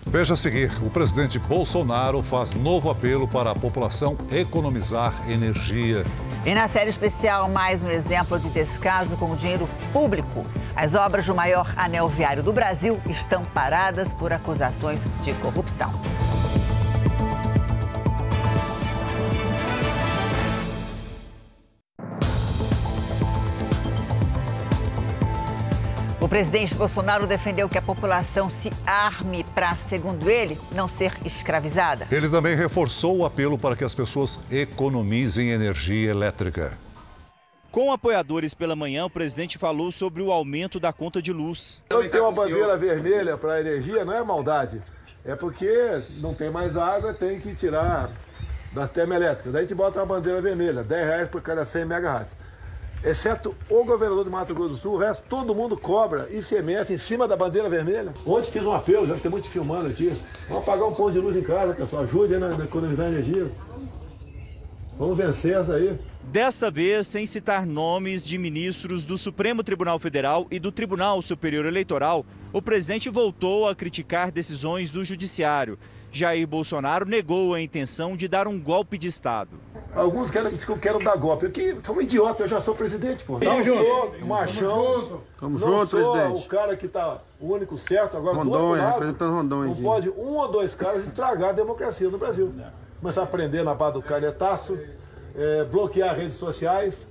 Veja 0.05 0.33
a 0.33 0.37
seguir: 0.37 0.71
o 0.83 0.89
presidente 0.89 1.39
Bolsonaro 1.39 2.21
faz 2.21 2.53
novo 2.53 2.89
apelo 2.89 3.27
para 3.27 3.51
a 3.51 3.55
população 3.55 4.17
economizar 4.31 5.13
energia. 5.29 6.03
E 6.45 6.55
na 6.55 6.67
série 6.67 6.89
especial, 6.89 7.47
mais 7.47 7.83
um 7.83 7.87
exemplo 7.87 8.39
de 8.39 8.49
descaso 8.49 9.15
com 9.15 9.31
o 9.31 9.35
dinheiro 9.35 9.67
público. 9.93 10.43
As 10.75 10.95
obras 10.95 11.27
do 11.27 11.35
maior 11.35 11.71
anel 11.77 12.07
viário 12.07 12.41
do 12.41 12.51
Brasil 12.51 12.99
estão 13.07 13.45
paradas 13.45 14.11
por 14.11 14.33
acusações 14.33 15.05
de 15.23 15.33
corrupção. 15.35 15.91
Presidente 26.31 26.73
Bolsonaro 26.75 27.27
defendeu 27.27 27.67
que 27.67 27.77
a 27.77 27.81
população 27.81 28.49
se 28.49 28.71
arme 28.87 29.43
para, 29.53 29.75
segundo 29.75 30.29
ele, 30.29 30.57
não 30.73 30.87
ser 30.87 31.11
escravizada. 31.25 32.07
Ele 32.09 32.29
também 32.29 32.55
reforçou 32.55 33.17
o 33.17 33.25
apelo 33.25 33.57
para 33.57 33.75
que 33.75 33.83
as 33.83 33.93
pessoas 33.93 34.39
economizem 34.49 35.49
energia 35.49 36.09
elétrica. 36.09 36.71
Com 37.69 37.91
apoiadores 37.91 38.53
pela 38.53 38.77
manhã, 38.77 39.03
o 39.03 39.09
presidente 39.09 39.57
falou 39.57 39.91
sobre 39.91 40.21
o 40.21 40.31
aumento 40.31 40.79
da 40.79 40.93
conta 40.93 41.21
de 41.21 41.33
luz. 41.33 41.81
Eu 41.89 42.09
tenho 42.09 42.23
uma 42.23 42.31
bandeira 42.31 42.77
vermelha 42.77 43.35
para 43.35 43.55
a 43.55 43.59
energia, 43.59 44.05
não 44.05 44.13
é 44.13 44.23
maldade. 44.23 44.81
É 45.25 45.35
porque 45.35 46.01
não 46.21 46.33
tem 46.33 46.49
mais 46.49 46.77
água, 46.77 47.13
tem 47.13 47.41
que 47.41 47.53
tirar 47.53 48.09
das 48.71 48.89
termoelétricas. 48.89 49.51
Daí 49.51 49.65
a 49.65 49.67
gente 49.67 49.75
bota 49.75 49.99
uma 49.99 50.05
bandeira 50.05 50.41
vermelha, 50.41 50.81
10 50.81 51.07
reais 51.07 51.27
por 51.27 51.41
cada 51.41 51.65
100 51.65 51.83
megahertz 51.83 52.40
exceto 53.03 53.55
o 53.69 53.83
governador 53.83 54.23
de 54.23 54.29
Mato 54.29 54.53
Grosso 54.53 54.73
do 54.73 54.77
Sul, 54.77 54.93
o 54.93 54.97
resto 54.97 55.23
todo 55.27 55.55
mundo 55.55 55.75
cobra 55.75 56.27
ICMS 56.31 56.93
em 56.93 56.97
cima 56.97 57.27
da 57.27 57.35
bandeira 57.35 57.69
vermelha. 57.69 58.13
Ontem 58.25 58.51
fiz 58.51 58.63
um 58.63 58.71
apelo, 58.71 59.07
já 59.07 59.15
que 59.15 59.21
tem 59.21 59.31
muito 59.31 59.49
filmando 59.49 59.89
aqui. 59.89 60.15
Vamos 60.47 60.63
apagar 60.63 60.87
um 60.87 60.93
ponto 60.93 61.11
de 61.11 61.19
luz 61.19 61.35
em 61.35 61.43
casa, 61.43 61.73
pessoal. 61.73 62.03
Ajude 62.03 62.37
na, 62.37 62.49
na 62.49 62.65
economizar 62.65 63.07
energia. 63.07 63.51
Vamos 64.97 65.17
vencer 65.17 65.57
essa 65.57 65.73
aí. 65.73 65.97
Desta 66.23 66.69
vez, 66.69 67.07
sem 67.07 67.25
citar 67.25 67.65
nomes 67.65 68.23
de 68.23 68.37
ministros 68.37 69.03
do 69.03 69.17
Supremo 69.17 69.63
Tribunal 69.63 69.97
Federal 69.97 70.45
e 70.51 70.59
do 70.59 70.71
Tribunal 70.71 71.21
Superior 71.21 71.65
Eleitoral, 71.65 72.23
o 72.53 72.61
presidente 72.61 73.09
voltou 73.09 73.67
a 73.67 73.73
criticar 73.73 74.31
decisões 74.31 74.91
do 74.91 75.03
Judiciário. 75.03 75.79
Jair 76.11 76.45
Bolsonaro 76.45 77.05
negou 77.05 77.53
a 77.53 77.61
intenção 77.61 78.15
de 78.17 78.27
dar 78.27 78.47
um 78.47 78.59
golpe 78.59 78.97
de 78.97 79.07
Estado. 79.07 79.51
Alguns 79.95 80.31
querem, 80.31 80.55
que 80.55 80.69
eu 80.69 80.77
quero 80.77 80.99
dar 80.99 81.15
golpe. 81.17 81.45
Eu 81.45 81.51
que 81.51 81.77
sou 81.85 81.95
um 81.97 82.01
idiota, 82.01 82.43
eu 82.43 82.47
já 82.47 82.61
sou 82.61 82.73
presidente, 82.75 83.23
pô. 83.23 83.39
Não 83.39 83.63
sou 83.63 84.15
machão. 84.25 85.21
Tamo 85.39 85.59
não 85.59 85.67
junto, 85.67 85.87
sou 86.01 86.11
presidente. 86.13 86.45
o 86.45 86.49
cara 86.49 86.75
que 86.77 86.87
tá 86.87 87.19
o 87.39 87.53
único 87.53 87.77
certo. 87.77 88.15
Agora, 88.17 88.37
Rondônia, 88.37 88.57
do 88.59 88.63
outro 88.67 88.81
lado, 88.83 88.93
representando 88.93 89.31
Rondônia 89.33 89.65
Não 89.65 89.73
aqui. 89.73 89.83
pode 89.83 90.09
um 90.09 90.37
ou 90.37 90.47
dois 90.49 90.73
caras 90.75 91.03
estragar 91.05 91.49
a 91.49 91.53
democracia 91.53 92.09
no 92.09 92.17
Brasil. 92.17 92.53
Começar 93.01 93.23
a 93.23 93.27
prender 93.27 93.63
na 93.65 93.73
base 93.73 93.93
do 93.93 94.01
canetaço, 94.01 94.77
é, 95.35 95.63
bloquear 95.65 96.15
redes 96.15 96.35
sociais. 96.35 97.07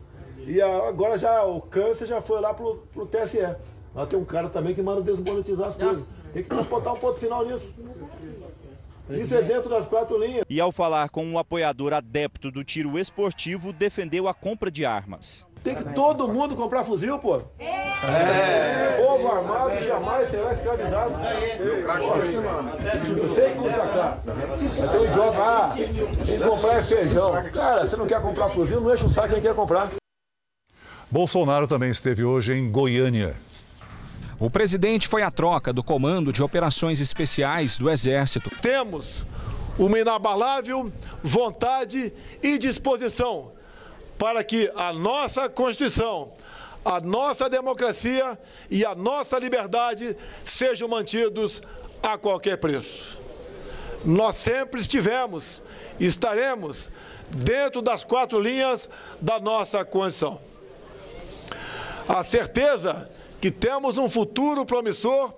E 0.46 0.60
a- 0.60 0.88
agora 0.88 1.18
já 1.18 1.44
o 1.44 1.60
câncer 1.60 2.06
já 2.06 2.22
foi 2.22 2.40
lá 2.40 2.54
pro, 2.54 2.76
pro 2.94 3.04
TSE. 3.04 3.40
Lá 3.94 4.06
tem 4.06 4.18
um 4.18 4.24
cara 4.24 4.48
também 4.48 4.74
que 4.74 4.80
manda 4.80 5.02
desmonetizar 5.02 5.68
as 5.68 5.76
coisas. 5.76 6.06
Tem 6.32 6.42
que 6.44 6.54
botar 6.64 6.92
um 6.92 6.96
ponto 6.96 7.18
final 7.18 7.44
nisso. 7.44 7.74
Isso 9.10 9.34
é 9.34 9.42
dentro 9.42 9.68
das 9.68 9.86
quatro 9.86 10.18
linhas. 10.18 10.44
E 10.48 10.60
ao 10.60 10.70
falar 10.70 11.08
com 11.08 11.24
um 11.24 11.38
apoiador 11.38 11.92
adepto 11.92 12.50
do 12.50 12.62
tiro 12.62 12.98
esportivo, 12.98 13.72
defendeu 13.72 14.28
a 14.28 14.34
compra 14.34 14.70
de 14.70 14.84
armas. 14.84 15.46
Tem 15.62 15.74
que 15.74 15.84
todo 15.92 16.26
mundo 16.26 16.56
comprar 16.56 16.84
fuzil, 16.84 17.18
pô. 17.18 17.42
É. 17.58 19.02
Povo 19.04 19.28
armado 19.28 19.78
jamais 19.84 20.30
será 20.30 20.52
escravizado. 20.52 21.12
Eu 23.16 23.28
sei 23.28 23.50
que 23.50 23.56
custa 23.56 23.86
caro. 23.86 24.16
Mas 24.78 24.90
tem 24.90 25.00
um 25.00 25.04
idiota, 25.04 25.38
ah, 25.38 25.74
tem 25.76 26.38
que 26.38 26.44
comprar 26.44 26.78
é 26.78 26.82
feijão. 26.82 27.50
Cara, 27.52 27.86
você 27.86 27.96
não 27.96 28.06
quer 28.06 28.22
comprar 28.22 28.48
fuzil, 28.48 28.80
não 28.80 28.94
enche 28.94 29.04
o 29.04 29.10
saco 29.10 29.34
quem 29.34 29.42
quer 29.42 29.54
comprar. 29.54 29.90
Bolsonaro 31.10 31.66
também 31.66 31.90
esteve 31.90 32.24
hoje 32.24 32.54
em 32.54 32.70
Goiânia. 32.70 33.36
O 34.40 34.48
presidente 34.48 35.06
foi 35.06 35.22
à 35.22 35.30
troca 35.30 35.70
do 35.70 35.84
Comando 35.84 36.32
de 36.32 36.42
Operações 36.42 36.98
Especiais 36.98 37.76
do 37.76 37.90
Exército. 37.90 38.50
Temos 38.62 39.26
uma 39.78 39.98
inabalável 39.98 40.90
vontade 41.22 42.10
e 42.42 42.56
disposição 42.56 43.52
para 44.18 44.42
que 44.42 44.72
a 44.74 44.94
nossa 44.94 45.46
Constituição, 45.50 46.32
a 46.82 47.02
nossa 47.02 47.50
democracia 47.50 48.38
e 48.70 48.82
a 48.82 48.94
nossa 48.94 49.38
liberdade 49.38 50.16
sejam 50.42 50.88
mantidos 50.88 51.60
a 52.02 52.16
qualquer 52.16 52.56
preço. 52.56 53.20
Nós 54.06 54.36
sempre 54.36 54.80
estivemos 54.80 55.62
e 55.98 56.06
estaremos 56.06 56.88
dentro 57.28 57.82
das 57.82 58.04
quatro 58.04 58.40
linhas 58.40 58.88
da 59.20 59.38
nossa 59.38 59.84
Constituição. 59.84 60.40
A 62.08 62.24
certeza 62.24 63.06
que 63.40 63.50
temos 63.50 63.96
um 63.96 64.08
futuro 64.08 64.66
promissor 64.66 65.32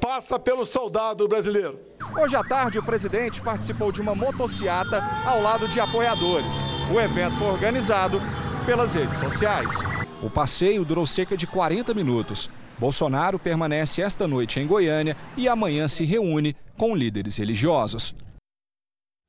passa 0.00 0.38
pelo 0.38 0.66
soldado 0.66 1.26
brasileiro. 1.26 1.80
Hoje 2.20 2.36
à 2.36 2.44
tarde, 2.44 2.78
o 2.78 2.82
presidente 2.82 3.40
participou 3.40 3.90
de 3.90 4.00
uma 4.00 4.14
motociata 4.14 5.02
ao 5.24 5.40
lado 5.40 5.66
de 5.66 5.80
apoiadores. 5.80 6.60
O 6.94 7.00
evento 7.00 7.36
foi 7.36 7.48
organizado 7.48 8.20
pelas 8.66 8.94
redes 8.94 9.18
sociais. 9.18 9.72
O 10.22 10.28
passeio 10.28 10.84
durou 10.84 11.06
cerca 11.06 11.36
de 11.36 11.46
40 11.46 11.94
minutos. 11.94 12.50
Bolsonaro 12.78 13.38
permanece 13.38 14.02
esta 14.02 14.28
noite 14.28 14.60
em 14.60 14.66
Goiânia 14.66 15.16
e 15.36 15.48
amanhã 15.48 15.88
se 15.88 16.04
reúne 16.04 16.54
com 16.76 16.94
líderes 16.94 17.36
religiosos. 17.38 18.14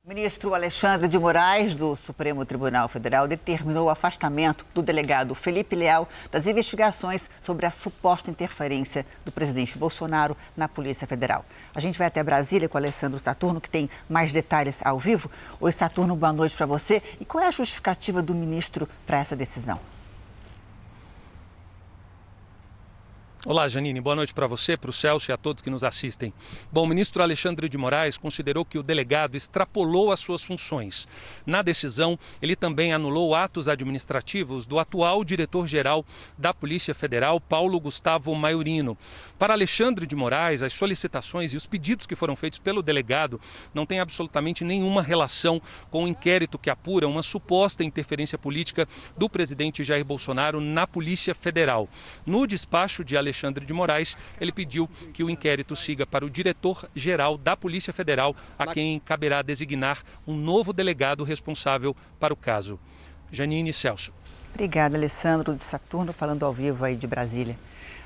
Ministro 0.09 0.55
Alexandre 0.55 1.07
de 1.07 1.19
Moraes, 1.19 1.75
do 1.75 1.95
Supremo 1.95 2.43
Tribunal 2.43 2.89
Federal, 2.89 3.27
determinou 3.27 3.85
o 3.85 3.89
afastamento 3.91 4.65
do 4.73 4.81
delegado 4.81 5.35
Felipe 5.35 5.75
Leal 5.75 6.09
das 6.31 6.47
investigações 6.47 7.29
sobre 7.39 7.67
a 7.67 7.71
suposta 7.71 8.31
interferência 8.31 9.05
do 9.23 9.31
presidente 9.31 9.77
Bolsonaro 9.77 10.35
na 10.57 10.67
Polícia 10.67 11.05
Federal. 11.05 11.45
A 11.75 11.79
gente 11.79 11.99
vai 11.99 12.07
até 12.07 12.23
Brasília 12.23 12.67
com 12.67 12.75
o 12.75 12.81
Alessandro 12.81 13.19
Saturno, 13.19 13.61
que 13.61 13.69
tem 13.69 13.87
mais 14.09 14.31
detalhes 14.31 14.83
ao 14.83 14.97
vivo. 14.97 15.29
Oi, 15.61 15.71
Saturno, 15.71 16.15
boa 16.15 16.33
noite 16.33 16.57
para 16.57 16.65
você. 16.65 17.03
E 17.19 17.23
qual 17.23 17.43
é 17.43 17.47
a 17.47 17.51
justificativa 17.51 18.19
do 18.19 18.33
ministro 18.33 18.89
para 19.05 19.19
essa 19.19 19.35
decisão? 19.35 19.79
Olá, 23.45 23.69
Janine. 23.69 24.01
Boa 24.01 24.17
noite 24.17 24.33
para 24.33 24.47
você, 24.47 24.75
para 24.75 24.89
o 24.89 24.93
Celso 24.93 25.31
e 25.31 25.33
a 25.33 25.37
todos 25.37 25.61
que 25.61 25.69
nos 25.69 25.81
assistem. 25.81 26.33
Bom, 26.69 26.83
o 26.83 26.87
ministro 26.87 27.23
Alexandre 27.23 27.69
de 27.69 27.77
Moraes 27.77 28.17
considerou 28.17 28.65
que 28.65 28.77
o 28.77 28.83
delegado 28.83 29.37
extrapolou 29.37 30.11
as 30.11 30.19
suas 30.19 30.43
funções. 30.43 31.07
Na 31.45 31.61
decisão, 31.61 32.19
ele 32.41 32.53
também 32.53 32.91
anulou 32.91 33.33
atos 33.33 33.69
administrativos 33.69 34.65
do 34.65 34.77
atual 34.77 35.23
diretor-geral 35.23 36.05
da 36.37 36.53
Polícia 36.53 36.93
Federal, 36.93 37.39
Paulo 37.39 37.79
Gustavo 37.79 38.35
Maiorino. 38.35 38.97
Para 39.37 39.53
Alexandre 39.53 40.05
de 40.05 40.17
Moraes, 40.17 40.61
as 40.61 40.73
solicitações 40.73 41.53
e 41.53 41.57
os 41.57 41.65
pedidos 41.65 42.05
que 42.05 42.17
foram 42.17 42.35
feitos 42.35 42.59
pelo 42.59 42.83
delegado 42.83 43.39
não 43.73 43.85
têm 43.85 44.01
absolutamente 44.01 44.65
nenhuma 44.65 45.01
relação 45.01 45.61
com 45.89 46.03
o 46.03 46.07
inquérito 46.09 46.59
que 46.59 46.69
apura 46.69 47.07
uma 47.07 47.23
suposta 47.23 47.85
interferência 47.85 48.37
política 48.37 48.85
do 49.17 49.29
presidente 49.29 49.81
Jair 49.81 50.03
Bolsonaro 50.03 50.59
na 50.59 50.85
Polícia 50.85 51.33
Federal. 51.33 51.87
No 52.25 52.45
despacho 52.45 53.01
de 53.01 53.15
Alexandre 53.15 53.28
de 53.65 53.73
Moraes, 53.73 54.17
ele 54.39 54.51
pediu 54.51 54.89
que 55.13 55.23
o 55.23 55.29
inquérito 55.29 55.75
siga 55.75 56.05
para 56.05 56.25
o 56.25 56.29
diretor-geral 56.29 57.37
da 57.37 57.55
Polícia 57.55 57.93
Federal, 57.93 58.35
a 58.57 58.67
quem 58.67 58.99
caberá 58.99 59.41
designar 59.41 60.01
um 60.27 60.35
novo 60.35 60.73
delegado 60.73 61.23
responsável 61.23 61.95
para 62.19 62.33
o 62.33 62.37
caso. 62.37 62.79
Janine 63.31 63.73
Celso. 63.73 64.11
Obrigada, 64.53 64.97
Alessandro 64.97 65.53
de 65.53 65.61
Saturno, 65.61 66.11
falando 66.11 66.43
ao 66.43 66.53
vivo 66.53 66.83
aí 66.83 66.95
de 66.95 67.07
Brasília. 67.07 67.57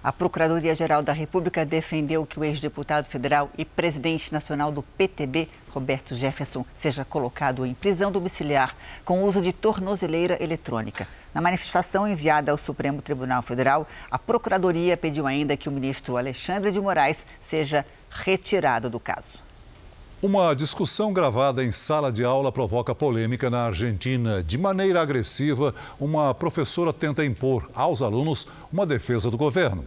A 0.03 0.11
Procuradoria-Geral 0.11 1.01
da 1.01 1.13
República 1.13 1.65
defendeu 1.65 2.25
que 2.25 2.37
o 2.37 2.43
ex-deputado 2.43 3.05
federal 3.05 3.49
e 3.57 3.63
presidente 3.63 4.33
nacional 4.33 4.69
do 4.69 4.83
PTB, 4.83 5.47
Roberto 5.69 6.13
Jefferson, 6.13 6.65
seja 6.73 7.05
colocado 7.05 7.65
em 7.65 7.73
prisão 7.73 8.11
domiciliar 8.11 8.75
com 9.05 9.23
uso 9.23 9.41
de 9.41 9.53
tornozeleira 9.53 10.37
eletrônica. 10.43 11.07
Na 11.33 11.41
manifestação 11.41 12.07
enviada 12.07 12.51
ao 12.51 12.57
Supremo 12.57 13.01
Tribunal 13.01 13.41
Federal, 13.41 13.87
a 14.11 14.19
Procuradoria 14.19 14.95
pediu 14.95 15.25
ainda 15.25 15.57
que 15.57 15.67
o 15.67 15.71
ministro 15.71 16.15
Alexandre 16.15 16.71
de 16.71 16.79
Moraes 16.79 17.25
seja 17.41 17.83
retirado 18.09 18.89
do 18.89 18.99
caso. 18.99 19.39
Uma 20.21 20.53
discussão 20.53 21.11
gravada 21.11 21.63
em 21.63 21.71
sala 21.71 22.11
de 22.11 22.23
aula 22.23 22.51
provoca 22.51 22.93
polêmica 22.93 23.49
na 23.49 23.65
Argentina. 23.65 24.41
De 24.43 24.57
maneira 24.57 25.01
agressiva, 25.01 25.73
uma 25.99 26.33
professora 26.33 26.93
tenta 26.93 27.25
impor 27.25 27.69
aos 27.73 28.01
alunos 28.01 28.47
uma 28.71 28.85
defesa 28.85 29.29
do 29.29 29.37
governo. 29.37 29.85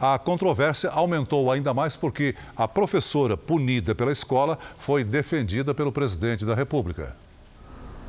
A 0.00 0.18
controvérsia 0.18 0.90
aumentou 0.90 1.50
ainda 1.50 1.72
mais 1.72 1.96
porque 1.96 2.34
a 2.56 2.68
professora 2.68 3.36
punida 3.36 3.94
pela 3.94 4.12
escola 4.12 4.58
foi 4.76 5.02
defendida 5.04 5.72
pelo 5.72 5.90
presidente 5.90 6.44
da 6.44 6.54
República. 6.54 7.16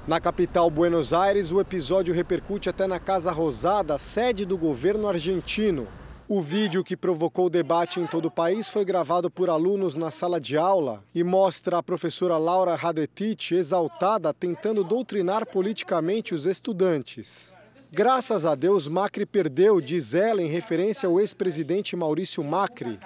Na 0.10 0.19
capital 0.19 0.72
Buenos 0.72 1.13
Aires, 1.13 1.52
o 1.52 1.62
episódio 1.62 2.15
repercute 2.15 2.67
até 2.67 2.88
na 2.88 3.00
Casa 3.00 3.32
Rosada, 3.32 3.95
sede 4.00 4.43
do 4.43 4.58
governo 4.58 5.08
argentino. 5.08 5.88
O 6.28 6.41
vídeo 6.41 6.84
que 6.84 6.98
provocou 6.98 7.48
debate 7.48 8.00
em 8.00 8.08
todo 8.08 8.26
o 8.26 8.32
país 8.32 8.67
foi 8.67 8.84
gravado 8.84 9.30
por 9.30 9.52
alunos 9.52 9.95
na 9.95 10.10
sala 10.10 10.39
de 10.39 10.58
aula 10.58 11.04
e 11.13 11.24
mostra 11.24 11.78
a 11.78 11.84
professora 11.84 12.39
Laura 12.39 12.74
Radetich 12.74 13.54
exaltada 13.54 14.34
tentando 14.34 14.84
doutrinar 14.84 15.45
politicamente 15.45 16.34
os 16.34 16.48
estudantes. 16.48 17.56
Graças 17.91 18.48
a 18.48 18.56
Deus, 18.56 18.88
Macri 18.88 19.28
perdeu, 19.28 19.80
diz 19.80 20.15
ela 20.15 20.41
em 20.41 20.48
referência 20.48 21.06
ao 21.06 21.19
ex-presidente 21.19 21.95
Maurício 21.95 22.43
Macri. 22.43 22.98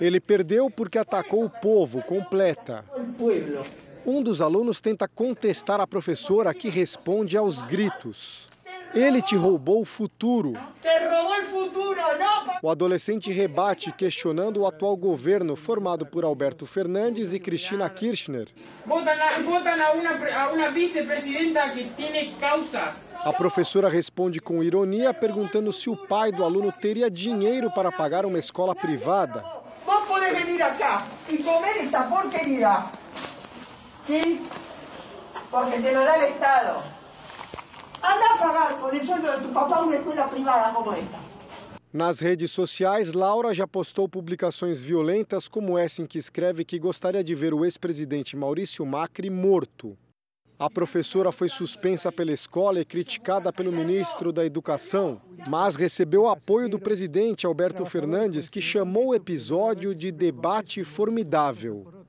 Ele 0.00 0.20
perdeu 0.20 0.70
porque 0.70 0.98
atacou 0.98 1.44
o 1.44 1.50
povo, 1.50 2.00
completa. 2.00 2.84
Um 4.10 4.20
dos 4.20 4.40
alunos 4.40 4.80
tenta 4.80 5.06
contestar 5.06 5.80
a 5.80 5.86
professora 5.86 6.52
que 6.52 6.68
responde 6.68 7.36
aos 7.36 7.62
gritos. 7.62 8.50
Ele 8.92 9.22
te 9.22 9.36
roubou 9.36 9.82
o 9.82 9.84
futuro. 9.84 10.54
O 12.60 12.68
adolescente 12.68 13.32
rebate 13.32 13.92
questionando 13.92 14.62
o 14.62 14.66
atual 14.66 14.96
governo 14.96 15.54
formado 15.54 16.04
por 16.04 16.24
Alberto 16.24 16.66
Fernandes 16.66 17.32
e 17.32 17.38
Cristina 17.38 17.88
Kirchner. 17.88 18.48
A 23.24 23.32
professora 23.32 23.88
responde 23.88 24.40
com 24.40 24.60
ironia, 24.60 25.14
perguntando 25.14 25.72
se 25.72 25.88
o 25.88 25.96
pai 25.96 26.32
do 26.32 26.42
aluno 26.42 26.72
teria 26.72 27.08
dinheiro 27.08 27.70
para 27.70 27.92
pagar 27.92 28.26
uma 28.26 28.40
escola 28.40 28.74
privada. 28.74 29.44
Vos 29.86 30.02
podés 30.08 30.36
venir 30.36 30.60
acá 30.60 31.06
y 31.28 31.38
comer 31.44 31.76
esta 31.76 32.08
porquería. 32.08 32.90
¿Sí? 34.10 34.40
Porque 35.52 35.78
te 35.78 35.94
lo 35.94 36.00
da 36.00 36.16
el 36.16 36.32
Estado. 36.32 36.82
Anda 38.02 38.34
a 38.34 38.38
pagar 38.38 38.80
con 38.80 38.92
el 38.92 39.06
sueldo 39.06 39.30
de 39.30 39.38
tu 39.38 39.52
papá 39.52 39.82
una 39.84 39.94
escuela 39.94 40.28
privada 40.28 40.74
como 40.74 40.92
esta. 40.92 41.18
Nas 41.92 42.18
redes 42.18 42.50
sociais, 42.50 43.14
Laura 43.14 43.54
já 43.54 43.68
postou 43.68 44.08
publicações 44.08 44.80
violentas 44.80 45.46
como 45.48 45.78
essa 45.78 46.02
em 46.02 46.06
que 46.06 46.18
escreve 46.18 46.64
que 46.64 46.78
gostaria 46.80 47.22
de 47.22 47.36
ver 47.36 47.54
o 47.54 47.64
ex-presidente 47.64 48.36
Maurício 48.36 48.84
Macri 48.84 49.30
morto. 49.30 49.96
A 50.58 50.68
professora 50.68 51.30
foi 51.30 51.48
suspensa 51.48 52.10
pela 52.10 52.32
escola 52.32 52.80
e 52.80 52.84
criticada 52.84 53.52
pelo 53.52 53.70
ministro 53.70 54.32
da 54.32 54.44
Educação, 54.44 55.20
mas 55.48 55.76
recebeu 55.76 56.28
apoio 56.28 56.68
do 56.68 56.80
presidente 56.80 57.46
Alberto 57.46 57.86
Fernandes, 57.86 58.48
que 58.48 58.60
chamou 58.60 59.08
o 59.08 59.14
episódio 59.14 59.94
de 59.94 60.10
debate 60.10 60.82
formidável. 60.82 61.99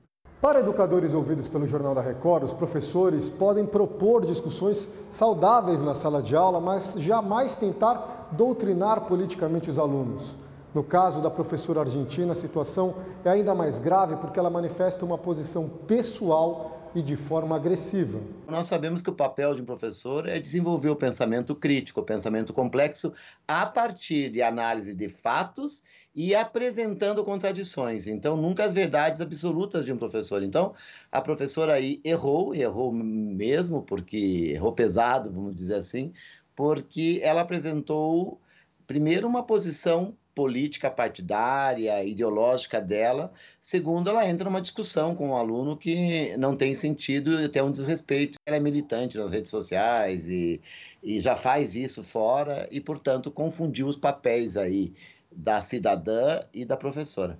Para 0.42 0.58
educadores 0.58 1.14
ouvidos 1.14 1.46
pelo 1.46 1.68
Jornal 1.68 1.94
da 1.94 2.00
Record, 2.00 2.42
os 2.42 2.52
professores 2.52 3.28
podem 3.28 3.64
propor 3.64 4.26
discussões 4.26 4.88
saudáveis 5.08 5.80
na 5.80 5.94
sala 5.94 6.20
de 6.20 6.34
aula, 6.34 6.60
mas 6.60 6.94
jamais 6.98 7.54
tentar 7.54 8.30
doutrinar 8.32 9.02
politicamente 9.02 9.70
os 9.70 9.78
alunos. 9.78 10.34
No 10.74 10.82
caso 10.82 11.20
da 11.20 11.30
professora 11.30 11.82
argentina, 11.82 12.32
a 12.32 12.34
situação 12.34 12.94
é 13.24 13.30
ainda 13.30 13.54
mais 13.54 13.78
grave 13.78 14.16
porque 14.16 14.36
ela 14.36 14.50
manifesta 14.50 15.04
uma 15.04 15.16
posição 15.16 15.70
pessoal 15.86 16.81
e 16.94 17.02
de 17.02 17.16
forma 17.16 17.56
agressiva. 17.56 18.20
Nós 18.46 18.66
sabemos 18.66 19.00
que 19.00 19.08
o 19.08 19.14
papel 19.14 19.54
de 19.54 19.62
um 19.62 19.64
professor 19.64 20.28
é 20.28 20.38
desenvolver 20.38 20.90
o 20.90 20.96
pensamento 20.96 21.54
crítico, 21.54 22.00
o 22.00 22.04
pensamento 22.04 22.52
complexo, 22.52 23.12
a 23.48 23.64
partir 23.64 24.30
de 24.30 24.42
análise 24.42 24.94
de 24.94 25.08
fatos 25.08 25.82
e 26.14 26.34
apresentando 26.34 27.24
contradições. 27.24 28.06
Então, 28.06 28.36
nunca 28.36 28.64
as 28.64 28.74
verdades 28.74 29.20
absolutas 29.20 29.86
de 29.86 29.92
um 29.92 29.96
professor. 29.96 30.42
Então, 30.42 30.74
a 31.10 31.20
professora 31.20 31.72
aí 31.74 32.00
errou, 32.04 32.54
errou 32.54 32.92
mesmo, 32.92 33.82
porque 33.82 34.52
errou 34.54 34.72
pesado, 34.72 35.32
vamos 35.32 35.54
dizer 35.54 35.76
assim, 35.76 36.12
porque 36.54 37.20
ela 37.22 37.40
apresentou, 37.40 38.38
primeiro, 38.86 39.26
uma 39.26 39.42
posição 39.42 40.14
política 40.34 40.90
partidária, 40.90 42.02
ideológica 42.04 42.80
dela. 42.80 43.32
Segundo, 43.60 44.10
ela 44.10 44.28
entra 44.28 44.44
numa 44.44 44.60
discussão 44.60 45.14
com 45.14 45.28
o 45.28 45.30
um 45.32 45.36
aluno 45.36 45.76
que 45.76 46.36
não 46.36 46.56
tem 46.56 46.74
sentido 46.74 47.40
e 47.40 47.44
até 47.44 47.62
um 47.62 47.70
desrespeito. 47.70 48.38
Ela 48.46 48.56
é 48.56 48.60
militante 48.60 49.18
nas 49.18 49.30
redes 49.30 49.50
sociais 49.50 50.28
e, 50.28 50.60
e 51.02 51.20
já 51.20 51.36
faz 51.36 51.76
isso 51.76 52.02
fora 52.02 52.68
e, 52.70 52.80
portanto, 52.80 53.30
confundiu 53.30 53.86
os 53.86 53.96
papéis 53.96 54.56
aí 54.56 54.92
da 55.30 55.62
cidadã 55.62 56.40
e 56.52 56.64
da 56.64 56.76
professora. 56.76 57.38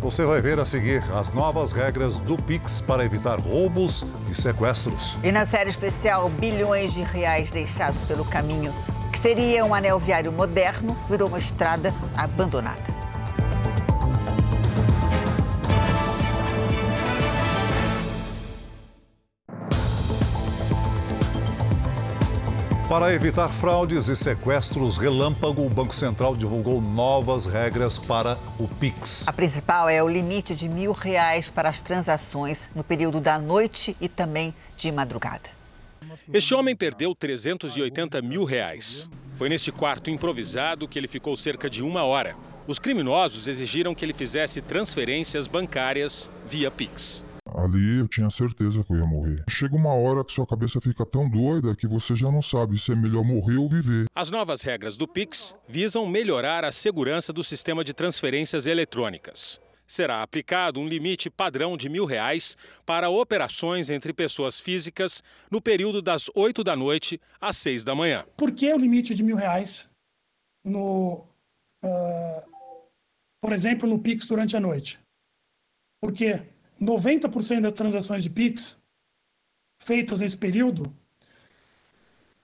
Você 0.00 0.24
vai 0.24 0.40
ver 0.40 0.58
a 0.58 0.64
seguir 0.64 1.02
as 1.12 1.32
novas 1.32 1.72
regras 1.72 2.18
do 2.18 2.36
Pix 2.36 2.80
para 2.80 3.04
evitar 3.04 3.38
roubos 3.38 4.04
e 4.30 4.34
sequestros. 4.34 5.16
E 5.22 5.32
na 5.32 5.46
série 5.46 5.70
especial, 5.70 6.28
bilhões 6.28 6.92
de 6.92 7.02
reais 7.02 7.50
deixados 7.50 8.04
pelo 8.04 8.24
caminho, 8.24 8.72
que 9.16 9.22
seria 9.22 9.64
um 9.64 9.74
anel 9.74 9.98
viário 9.98 10.30
moderno, 10.30 10.94
virou 11.08 11.28
uma 11.28 11.38
estrada 11.38 11.90
abandonada. 12.14 12.84
Para 22.90 23.14
evitar 23.14 23.48
fraudes 23.48 24.08
e 24.08 24.14
sequestros 24.14 24.98
relâmpago, 24.98 25.64
o 25.64 25.70
Banco 25.70 25.94
Central 25.94 26.36
divulgou 26.36 26.82
novas 26.82 27.46
regras 27.46 27.96
para 27.96 28.36
o 28.58 28.68
Pix. 28.68 29.26
A 29.26 29.32
principal 29.32 29.88
é 29.88 30.02
o 30.02 30.08
limite 30.08 30.54
de 30.54 30.68
mil 30.68 30.92
reais 30.92 31.48
para 31.48 31.70
as 31.70 31.80
transações 31.80 32.68
no 32.74 32.84
período 32.84 33.18
da 33.18 33.38
noite 33.38 33.96
e 33.98 34.10
também 34.10 34.54
de 34.76 34.92
madrugada. 34.92 35.55
Este 36.32 36.54
homem 36.54 36.74
perdeu 36.74 37.14
380 37.14 38.20
mil 38.22 38.44
reais. 38.44 39.08
Foi 39.36 39.48
neste 39.48 39.70
quarto 39.70 40.10
improvisado 40.10 40.88
que 40.88 40.98
ele 40.98 41.08
ficou 41.08 41.36
cerca 41.36 41.68
de 41.68 41.82
uma 41.82 42.02
hora. 42.04 42.36
Os 42.66 42.78
criminosos 42.78 43.46
exigiram 43.46 43.94
que 43.94 44.04
ele 44.04 44.12
fizesse 44.14 44.60
transferências 44.60 45.46
bancárias 45.46 46.30
via 46.48 46.70
Pix. 46.70 47.24
Ali 47.54 48.00
eu 48.00 48.08
tinha 48.08 48.28
certeza 48.28 48.84
que 48.84 48.92
eu 48.92 48.98
ia 48.98 49.06
morrer. 49.06 49.42
Chega 49.48 49.74
uma 49.74 49.94
hora 49.94 50.24
que 50.24 50.32
sua 50.32 50.46
cabeça 50.46 50.80
fica 50.80 51.06
tão 51.06 51.28
doida 51.28 51.74
que 51.74 51.86
você 51.86 52.14
já 52.14 52.30
não 52.30 52.42
sabe 52.42 52.78
se 52.78 52.92
é 52.92 52.96
melhor 52.96 53.24
morrer 53.24 53.56
ou 53.56 53.68
viver. 53.68 54.06
As 54.14 54.30
novas 54.30 54.62
regras 54.62 54.96
do 54.96 55.08
Pix 55.08 55.54
visam 55.68 56.06
melhorar 56.06 56.64
a 56.64 56.72
segurança 56.72 57.32
do 57.32 57.42
sistema 57.42 57.82
de 57.82 57.94
transferências 57.94 58.66
eletrônicas. 58.66 59.60
Será 59.86 60.22
aplicado 60.22 60.80
um 60.80 60.88
limite 60.88 61.30
padrão 61.30 61.76
de 61.76 61.88
mil 61.88 62.04
reais 62.04 62.56
para 62.84 63.08
operações 63.08 63.88
entre 63.88 64.12
pessoas 64.12 64.58
físicas 64.58 65.22
no 65.50 65.60
período 65.60 66.02
das 66.02 66.30
8 66.34 66.64
da 66.64 66.74
noite 66.74 67.20
às 67.40 67.56
6 67.58 67.84
da 67.84 67.94
manhã. 67.94 68.24
Por 68.36 68.52
que 68.52 68.72
o 68.72 68.78
limite 68.78 69.14
de 69.14 69.22
mil 69.22 69.36
reais 69.36 69.88
no, 70.64 71.24
uh, 71.84 72.88
por 73.40 73.52
exemplo, 73.52 73.88
no 73.88 73.98
Pix 73.98 74.26
durante 74.26 74.56
a 74.56 74.60
noite? 74.60 74.98
Porque 76.00 76.42
90% 76.80 77.60
das 77.60 77.72
transações 77.72 78.22
de 78.22 78.30
Pix 78.30 78.78
feitas 79.80 80.20
nesse 80.20 80.36
período 80.36 80.92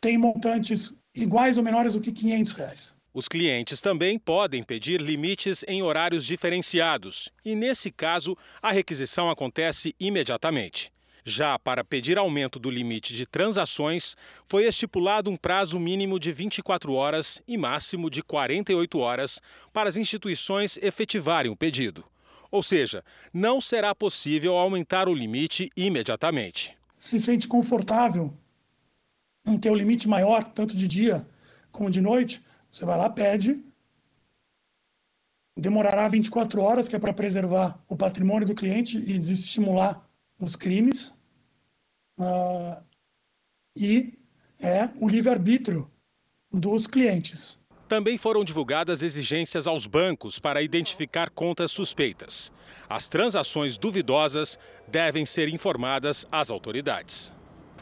têm 0.01 0.17
montantes 0.17 0.95
iguais 1.15 1.59
ou 1.59 1.65
menores 1.65 1.95
do 1.95 2.01
que 2.01 2.13
500 2.13 2.53
reais. 2.53 2.95
Os 3.15 3.29
clientes 3.29 3.83
também 3.83 4.19
podem 4.19 4.63
pedir 4.63 5.01
limites 5.01 5.63
em 5.69 5.83
horários 5.83 6.25
diferenciados 6.25 7.29
e, 7.45 7.55
nesse 7.55 7.91
caso, 7.91 8.37
a 8.63 8.73
requisição 8.73 9.29
acontece 9.29 9.95
imediatamente. 10.01 10.91
Já 11.25 11.59
para 11.59 11.85
pedir 11.85 12.19
aumento 12.19 12.59
do 12.59 12.71
limite 12.71 13.15
de 13.15 13.27
transações, 13.27 14.17
foi 14.47 14.65
estipulado 14.65 15.31
um 15.31 15.37
prazo 15.37 15.79
mínimo 15.79 16.19
de 16.19 16.33
24 16.33 16.95
horas 16.95 17.41
e 17.47 17.57
máximo 17.57 18.11
de 18.11 18.23
48 18.23 18.99
horas 18.99 19.41
para 19.73 19.89
as 19.89 19.97
instituições 19.97 20.79
efetivarem 20.79 21.53
o 21.53 21.57
pedido. 21.57 22.05
Ou 22.51 22.63
seja, 22.63 23.05
não 23.33 23.61
será 23.61 23.95
possível 23.95 24.57
aumentar 24.57 25.09
o 25.09 25.15
limite 25.15 25.71
imediatamente. 25.77 26.77
Se 26.99 27.21
sente 27.21 27.47
confortável 27.47 28.35
em 29.47 29.59
ter 29.59 29.71
o 29.71 29.73
um 29.73 29.77
limite 29.77 30.09
maior, 30.09 30.45
tanto 30.53 30.77
de 30.77 30.89
dia 30.89 31.27
como 31.71 31.91
de 31.91 32.01
noite, 32.01 32.43
você 32.73 32.87
vai 32.87 32.97
lá, 32.97 33.11
pede. 33.11 33.63
Demorará 35.55 36.09
24 36.09 36.63
horas, 36.63 36.89
que 36.89 36.97
é 36.97 36.99
para 36.99 37.13
preservar 37.13 37.79
o 37.87 37.95
patrimônio 37.95 38.49
do 38.49 38.55
cliente 38.55 38.97
e 38.97 39.19
desestimular 39.19 40.03
os 40.41 40.57
crimes. 40.57 41.13
Uh, 42.19 42.83
e 43.77 44.19
é 44.59 44.89
o 44.99 45.09
livre-arbítrio 45.09 45.91
dos 46.51 46.87
clientes. 46.87 47.59
Também 47.89 48.17
foram 48.17 48.43
divulgadas 48.43 49.03
exigências 49.03 49.67
aos 49.67 49.87
bancos 49.87 50.39
para 50.39 50.63
identificar 50.63 51.29
contas 51.29 51.71
suspeitas. 51.71 52.51
As 52.89 53.07
transações 53.07 53.77
duvidosas 53.77 54.59
devem 54.89 55.27
ser 55.27 55.49
informadas 55.49 56.27
às 56.33 56.51
autoridades. 56.51 57.35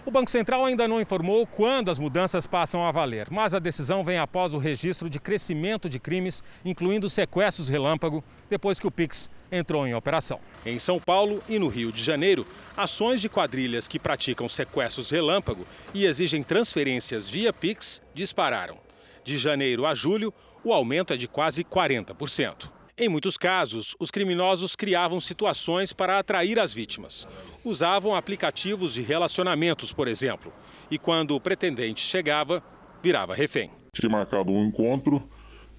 O 0.07 0.11
Banco 0.11 0.31
Central 0.31 0.65
ainda 0.65 0.89
não 0.89 0.99
informou 0.99 1.47
quando 1.47 1.91
as 1.91 1.99
mudanças 1.99 2.47
passam 2.47 2.83
a 2.83 2.91
valer, 2.91 3.29
mas 3.31 3.55
a 3.55 3.59
decisão 3.59 4.03
vem 4.03 4.19
após 4.19 4.55
o 4.55 4.59
registro 4.59 5.11
de 5.11 5.21
crescimento 5.21 5.91
de 5.91 6.01
crimes, 6.01 6.43
incluindo 6.65 7.11
sequestros 7.11 7.69
relâmpago, 7.69 8.25
depois 8.49 8.81
que 8.81 8.87
o 8.87 8.91
Pix 8.91 9.29
entrou 9.53 9.87
em 9.87 9.95
operação. 9.95 10.41
Em 10.65 10.79
São 10.79 10.99
Paulo 10.99 11.43
e 11.47 11.59
no 11.59 11.69
Rio 11.69 11.93
de 11.93 12.03
Janeiro, 12.03 12.47
ações 12.75 13.21
de 13.21 13.29
quadrilhas 13.29 13.87
que 13.87 13.99
praticam 13.99 14.49
sequestros 14.49 15.11
relâmpago 15.11 15.67
e 15.93 16.07
exigem 16.07 16.43
transferências 16.43 17.29
via 17.29 17.53
Pix 17.53 18.01
dispararam. 18.15 18.79
De 19.23 19.37
janeiro 19.37 19.85
a 19.85 19.95
julho, 19.95 20.33
o 20.65 20.73
aumento 20.73 21.13
é 21.13 21.17
de 21.17 21.29
quase 21.29 21.63
40%. 21.63 22.80
Em 23.03 23.09
muitos 23.09 23.39
casos, 23.39 23.97
os 23.99 24.11
criminosos 24.11 24.77
criavam 24.77 25.19
situações 25.19 25.91
para 25.91 26.19
atrair 26.19 26.59
as 26.59 26.75
vítimas. 26.75 27.27
Usavam 27.65 28.15
aplicativos 28.15 28.93
de 28.93 29.01
relacionamentos, 29.01 29.91
por 29.91 30.07
exemplo. 30.07 30.53
E 30.91 30.99
quando 30.99 31.35
o 31.35 31.41
pretendente 31.41 32.03
chegava, 32.03 32.63
virava 33.03 33.35
refém. 33.35 33.71
Tinha 33.95 34.13
marcado 34.13 34.53
um 34.53 34.67
encontro 34.67 35.23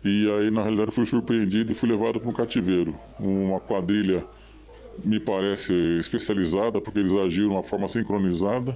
e 0.04 0.28
aí, 0.32 0.50
na 0.50 0.64
realidade, 0.64 0.94
fui 0.94 1.06
surpreendido 1.06 1.72
e 1.72 1.76
fui 1.76 1.88
levado 1.88 2.20
para 2.20 2.28
um 2.28 2.34
cativeiro. 2.34 2.96
Uma 3.20 3.60
quadrilha, 3.60 4.26
me 5.06 5.20
parece, 5.20 5.76
especializada, 6.00 6.82
porque 6.82 6.98
eles 6.98 7.14
agiram 7.14 7.50
de 7.50 7.54
uma 7.54 7.64
forma 7.64 7.88
sincronizada 7.88 8.76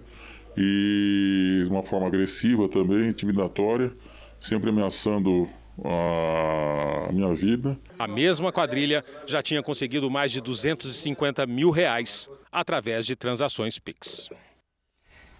e 0.56 1.64
de 1.64 1.72
uma 1.72 1.82
forma 1.82 2.06
agressiva 2.06 2.70
também, 2.70 3.08
intimidatória, 3.08 3.92
sempre 4.40 4.70
ameaçando 4.70 5.50
a 5.84 7.10
minha 7.12 7.34
vida. 7.34 7.76
A 7.98 8.08
mesma 8.08 8.52
quadrilha 8.52 9.04
já 9.26 9.42
tinha 9.42 9.64
conseguido 9.64 10.10
mais 10.10 10.32
de 10.32 10.42
250 10.42 11.46
mil 11.46 11.70
reais 11.70 12.30
através 12.52 13.06
de 13.06 13.16
transações 13.16 13.80
Pix. 13.80 14.30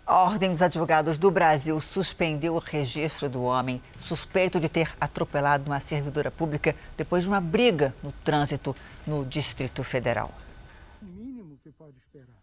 A 0.06 0.22
Ordem 0.22 0.52
dos 0.52 0.62
Advogados 0.62 1.18
do 1.18 1.32
Brasil 1.32 1.82
suspendeu 1.82 2.54
o 2.54 2.60
registro 2.60 3.28
do 3.28 3.42
homem 3.42 3.82
suspeito 4.00 4.60
de 4.60 4.70
ter 4.70 4.94
atropelado 5.02 5.66
uma 5.66 5.80
servidora 5.80 6.30
pública 6.30 6.76
depois 6.96 7.24
de 7.24 7.30
uma 7.30 7.42
briga 7.42 7.94
no 8.04 8.12
trânsito 8.12 8.76
no 9.08 9.26
Distrito 9.26 9.84
Federal. 9.84 10.32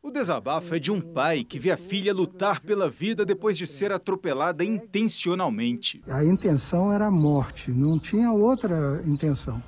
O 0.03 0.11
desabafo 0.11 0.75
é 0.75 0.81
de 0.81 0.91
um 0.91 1.01
pai 1.01 1.45
que 1.45 1.61
vê 1.61 1.71
a 1.71 1.77
filha 1.77 2.13
lutar 2.13 2.61
pela 2.61 2.91
vida 2.91 3.25
depois 3.25 3.57
de 3.57 3.69
ser 3.69 3.93
atropelada 3.93 4.65
intencionalmente. 4.65 6.03
A 6.09 6.25
intenção 6.25 6.93
era 6.93 7.07
a 7.07 7.11
morte, 7.11 7.71
não 7.71 7.97
tinha 7.97 8.33
outra 8.33 9.01
intenção. 9.07 9.63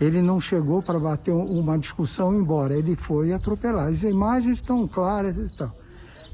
Ele 0.00 0.20
não 0.20 0.40
chegou 0.40 0.82
para 0.82 0.98
bater 0.98 1.32
uma 1.32 1.78
discussão 1.78 2.34
embora, 2.34 2.76
ele 2.76 2.94
foi 2.94 3.32
atropelar. 3.32 3.88
As 3.88 4.02
imagens 4.02 4.58
estão 4.58 4.86
claras 4.86 5.36
e 5.36 5.56
tal. 5.56 5.74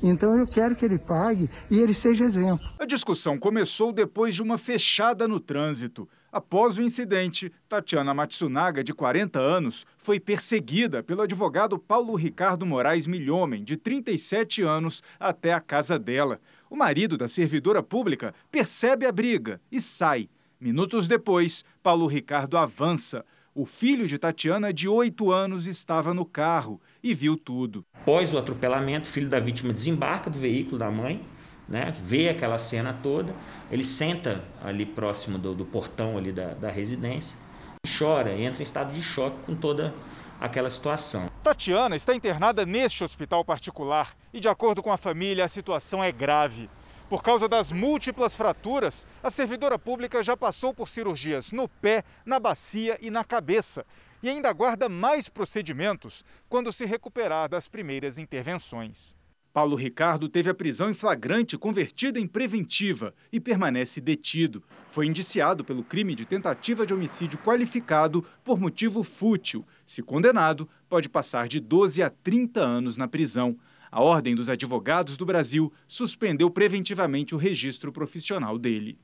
Então 0.03 0.37
eu 0.37 0.46
quero 0.46 0.75
que 0.75 0.85
ele 0.85 0.98
pague 0.98 1.48
e 1.70 1.79
ele 1.79 1.94
seja 1.94 2.25
exemplo. 2.25 2.68
A 2.77 2.85
discussão 2.85 3.38
começou 3.38 3.92
depois 3.92 4.35
de 4.35 4.42
uma 4.42 4.59
fechada 4.59 5.29
no 5.29 5.38
trânsito. 5.38 6.09
Após 6.33 6.77
o 6.77 6.83
incidente, 6.83 7.53
Tatiana 7.68 8.12
Matsunaga, 8.12 8.83
de 8.83 8.92
40 8.92 9.38
anos, 9.38 9.87
foi 9.96 10.18
perseguida 10.18 11.03
pelo 11.03 11.22
advogado 11.22 11.79
Paulo 11.79 12.16
Ricardo 12.16 12.66
Moraes 12.66 13.07
Milhomem, 13.07 13.62
de 13.62 13.77
37 13.77 14.62
anos, 14.62 15.03
até 15.20 15.53
a 15.53 15.61
casa 15.61 15.98
dela. 15.98 16.40
O 16.68 16.75
marido 16.75 17.16
da 17.16 17.29
servidora 17.29 17.83
pública 17.83 18.35
percebe 18.51 19.07
a 19.07 19.12
briga 19.12 19.61
e 19.70 19.81
sai. 19.81 20.29
Minutos 20.59 21.07
depois, 21.07 21.64
Paulo 21.83 22.07
Ricardo 22.07 22.57
avança. 22.57 23.25
O 23.55 23.67
filho 23.67 24.09
de 24.09 24.17
Tatiana, 24.17 24.73
de 24.73 24.88
8 24.88 25.31
anos, 25.31 25.67
estava 25.67 26.15
no 26.15 26.25
carro 26.25 26.81
e 27.03 27.12
viu 27.12 27.37
tudo. 27.37 27.85
Após 27.93 28.33
o 28.33 28.38
atropelamento, 28.38 29.07
o 29.07 29.12
filho 29.12 29.29
da 29.29 29.38
vítima 29.38 29.75
desembarca 29.75 30.31
do 30.31 30.38
veículo 30.38 30.79
da 30.79 30.91
mãe 30.91 31.23
né, 31.69 31.95
vê 32.03 32.31
aquela 32.31 32.57
cena 32.57 32.99
toda, 33.03 33.35
ele 33.71 33.85
senta 33.85 34.43
ali 34.65 34.87
próximo 34.87 35.37
do, 35.37 35.55
do 35.55 35.67
portão 35.67 36.17
ali 36.17 36.33
da, 36.33 36.55
da 36.55 36.71
residência, 36.71 37.38
chora, 37.87 38.35
entra 38.35 38.62
em 38.62 38.65
estado 38.65 38.95
de 38.95 39.03
choque 39.03 39.37
com 39.45 39.55
toda 39.55 39.93
aquela 40.41 40.71
situação. 40.71 41.27
Tatiana 41.43 41.95
está 41.95 42.15
internada 42.15 42.65
neste 42.65 43.05
hospital 43.05 43.45
particular 43.45 44.15
e, 44.33 44.41
de 44.41 44.49
acordo 44.49 44.83
com 44.83 44.91
a 44.91 44.97
família, 44.97 45.45
a 45.45 45.49
situação 45.49 46.03
é 46.03 46.11
grave. 46.11 46.71
Por 47.12 47.22
causa 47.22 47.46
das 47.46 47.70
múltiplas 47.70 48.35
fraturas, 48.35 49.07
a 49.22 49.29
servidora 49.29 49.79
pública 49.79 50.22
já 50.22 50.35
passou 50.35 50.72
por 50.72 50.88
cirurgias 50.88 51.53
no 51.53 51.68
pé, 51.68 52.05
na 52.25 52.40
bacia 52.40 52.96
e 53.03 53.11
na 53.11 53.22
cabeça 53.22 53.85
e 54.22 54.31
ainda 54.31 54.48
aguarda 54.48 54.88
mais 54.88 55.29
procedimentos 55.29 56.25
quando 56.48 56.72
se 56.72 56.87
recuperar 56.87 57.51
das 57.51 57.68
primeiras 57.68 58.16
intervenções. 58.16 59.14
Paulo 59.53 59.77
Ricardo 59.77 60.27
teve 60.27 60.48
a 60.48 60.55
prisão 60.55 60.88
em 60.88 60.94
flagrante 60.94 61.59
convertida 61.59 62.18
em 62.18 62.27
preventiva 62.27 63.14
e 63.31 63.38
permanece 63.38 64.01
detido. 64.01 64.64
Foi 64.90 65.07
indiciado 65.07 65.62
pelo 65.62 65.85
crime 65.85 66.14
de 66.14 66.25
tentativa 66.25 66.87
de 66.87 66.94
homicídio 66.94 67.38
qualificado 67.40 68.25
por 68.42 68.59
motivo 68.59 69.03
fútil. 69.03 69.66
Se 69.85 70.03
condenado, 70.03 70.66
pode 70.88 71.11
passar 71.11 71.46
de 71.46 71.61
12 71.61 72.03
a 72.03 72.09
30 72.09 72.59
anos 72.59 72.96
na 72.96 73.07
prisão. 73.07 73.59
A 73.93 74.01
Ordem 74.01 74.35
dos 74.35 74.49
Advogados 74.49 75.19
do 75.19 75.27
Brasil 75.27 75.71
suspendeu 75.87 76.49
preventivamente 76.51 77.35
o 77.35 77.39
registro 77.39 77.93
profissional 77.93 78.59
dele. 78.59 78.99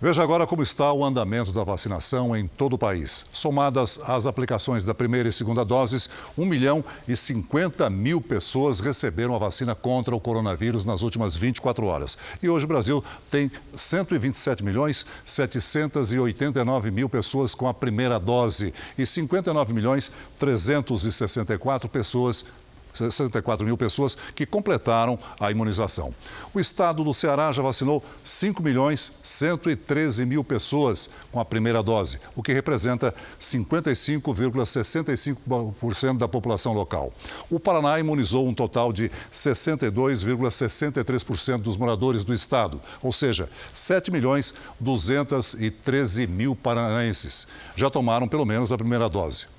Veja 0.00 0.22
agora 0.22 0.46
como 0.46 0.62
está 0.62 0.92
o 0.92 1.04
andamento 1.04 1.50
da 1.50 1.64
vacinação 1.64 2.36
em 2.36 2.46
todo 2.46 2.74
o 2.74 2.78
país. 2.78 3.24
Somadas 3.32 3.98
as 4.04 4.26
aplicações 4.26 4.84
da 4.84 4.94
primeira 4.94 5.28
e 5.28 5.32
segunda 5.32 5.64
doses, 5.64 6.10
1 6.36 6.44
milhão 6.44 6.84
e 7.08 7.16
50 7.16 7.88
mil 7.90 8.20
pessoas 8.20 8.80
receberam 8.80 9.34
a 9.34 9.38
vacina 9.38 9.74
contra 9.74 10.14
o 10.14 10.20
coronavírus 10.20 10.84
nas 10.84 11.02
últimas 11.02 11.34
24 11.36 11.86
horas. 11.86 12.18
E 12.42 12.48
hoje 12.48 12.66
o 12.66 12.68
Brasil 12.68 13.02
tem 13.30 13.50
127 13.74 14.62
milhões 14.62 15.06
789 15.24 16.90
mil 16.90 17.08
pessoas 17.08 17.54
com 17.54 17.66
a 17.66 17.74
primeira 17.74 18.18
dose 18.20 18.74
e 18.98 19.06
59 19.06 19.72
milhões 19.72 20.12
364 20.36 21.88
pessoas 21.88 22.44
64 22.94 23.66
mil 23.66 23.76
pessoas 23.76 24.16
que 24.34 24.46
completaram 24.46 25.18
a 25.38 25.50
imunização. 25.50 26.14
O 26.52 26.60
estado 26.60 27.02
do 27.02 27.12
Ceará 27.12 27.50
já 27.52 27.60
vacinou 27.62 28.02
5 28.22 28.62
milhões 28.62 29.12
113 29.22 30.24
mil 30.24 30.42
pessoas 30.44 31.10
com 31.32 31.40
a 31.40 31.44
primeira 31.44 31.82
dose, 31.82 32.20
o 32.34 32.42
que 32.42 32.52
representa 32.52 33.14
55,65% 33.40 36.18
da 36.18 36.28
população 36.28 36.72
local. 36.72 37.12
O 37.50 37.60
Paraná 37.60 37.98
imunizou 37.98 38.46
um 38.46 38.54
total 38.54 38.92
de 38.92 39.10
62,63% 39.32 41.58
dos 41.58 41.76
moradores 41.76 42.22
do 42.24 42.32
estado, 42.32 42.80
ou 43.02 43.12
seja, 43.12 43.50
7 43.72 44.10
milhões 44.10 44.54
213 44.80 46.26
mil 46.26 46.54
paranaenses 46.54 47.46
já 47.76 47.90
tomaram 47.90 48.28
pelo 48.28 48.44
menos 48.44 48.72
a 48.72 48.78
primeira 48.78 49.08
dose. 49.08 49.53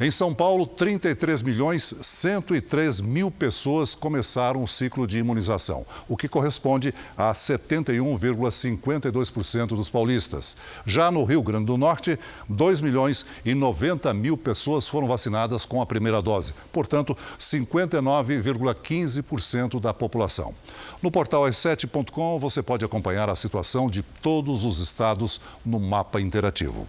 Em 0.00 0.12
São 0.12 0.32
Paulo, 0.32 0.64
33 0.64 1.42
milhões 1.42 1.92
103 2.00 3.00
mil 3.00 3.32
pessoas 3.32 3.96
começaram 3.96 4.62
o 4.62 4.68
ciclo 4.68 5.08
de 5.08 5.18
imunização, 5.18 5.84
o 6.06 6.16
que 6.16 6.28
corresponde 6.28 6.94
a 7.16 7.32
71,52% 7.32 9.66
dos 9.66 9.90
paulistas. 9.90 10.56
Já 10.86 11.10
no 11.10 11.24
Rio 11.24 11.42
Grande 11.42 11.64
do 11.64 11.76
Norte, 11.76 12.16
2 12.48 12.80
milhões 12.80 13.26
e 13.44 13.56
90 13.56 14.14
mil 14.14 14.36
pessoas 14.36 14.86
foram 14.86 15.08
vacinadas 15.08 15.66
com 15.66 15.82
a 15.82 15.86
primeira 15.86 16.22
dose, 16.22 16.54
portanto, 16.72 17.18
59,15% 17.36 19.80
da 19.80 19.92
população. 19.92 20.54
No 21.02 21.10
portal 21.10 21.42
s7.com 21.42 22.38
você 22.38 22.62
pode 22.62 22.84
acompanhar 22.84 23.28
a 23.28 23.34
situação 23.34 23.90
de 23.90 24.04
todos 24.22 24.64
os 24.64 24.78
estados 24.78 25.40
no 25.66 25.80
mapa 25.80 26.20
interativo. 26.20 26.86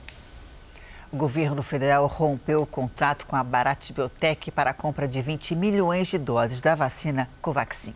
O 1.11 1.17
governo 1.17 1.63
federal 1.63 2.05
rompeu 2.05 2.61
o 2.61 2.67
contrato 2.67 3.25
com 3.25 3.35
a 3.35 3.43
Bharat 3.43 3.91
Biotech 3.91 4.51
para 4.51 4.69
a 4.69 4.73
compra 4.75 5.07
de 5.07 5.19
20 5.23 5.55
milhões 5.55 6.07
de 6.07 6.19
doses 6.19 6.61
da 6.61 6.75
vacina 6.75 7.27
Covaxin. 7.41 7.95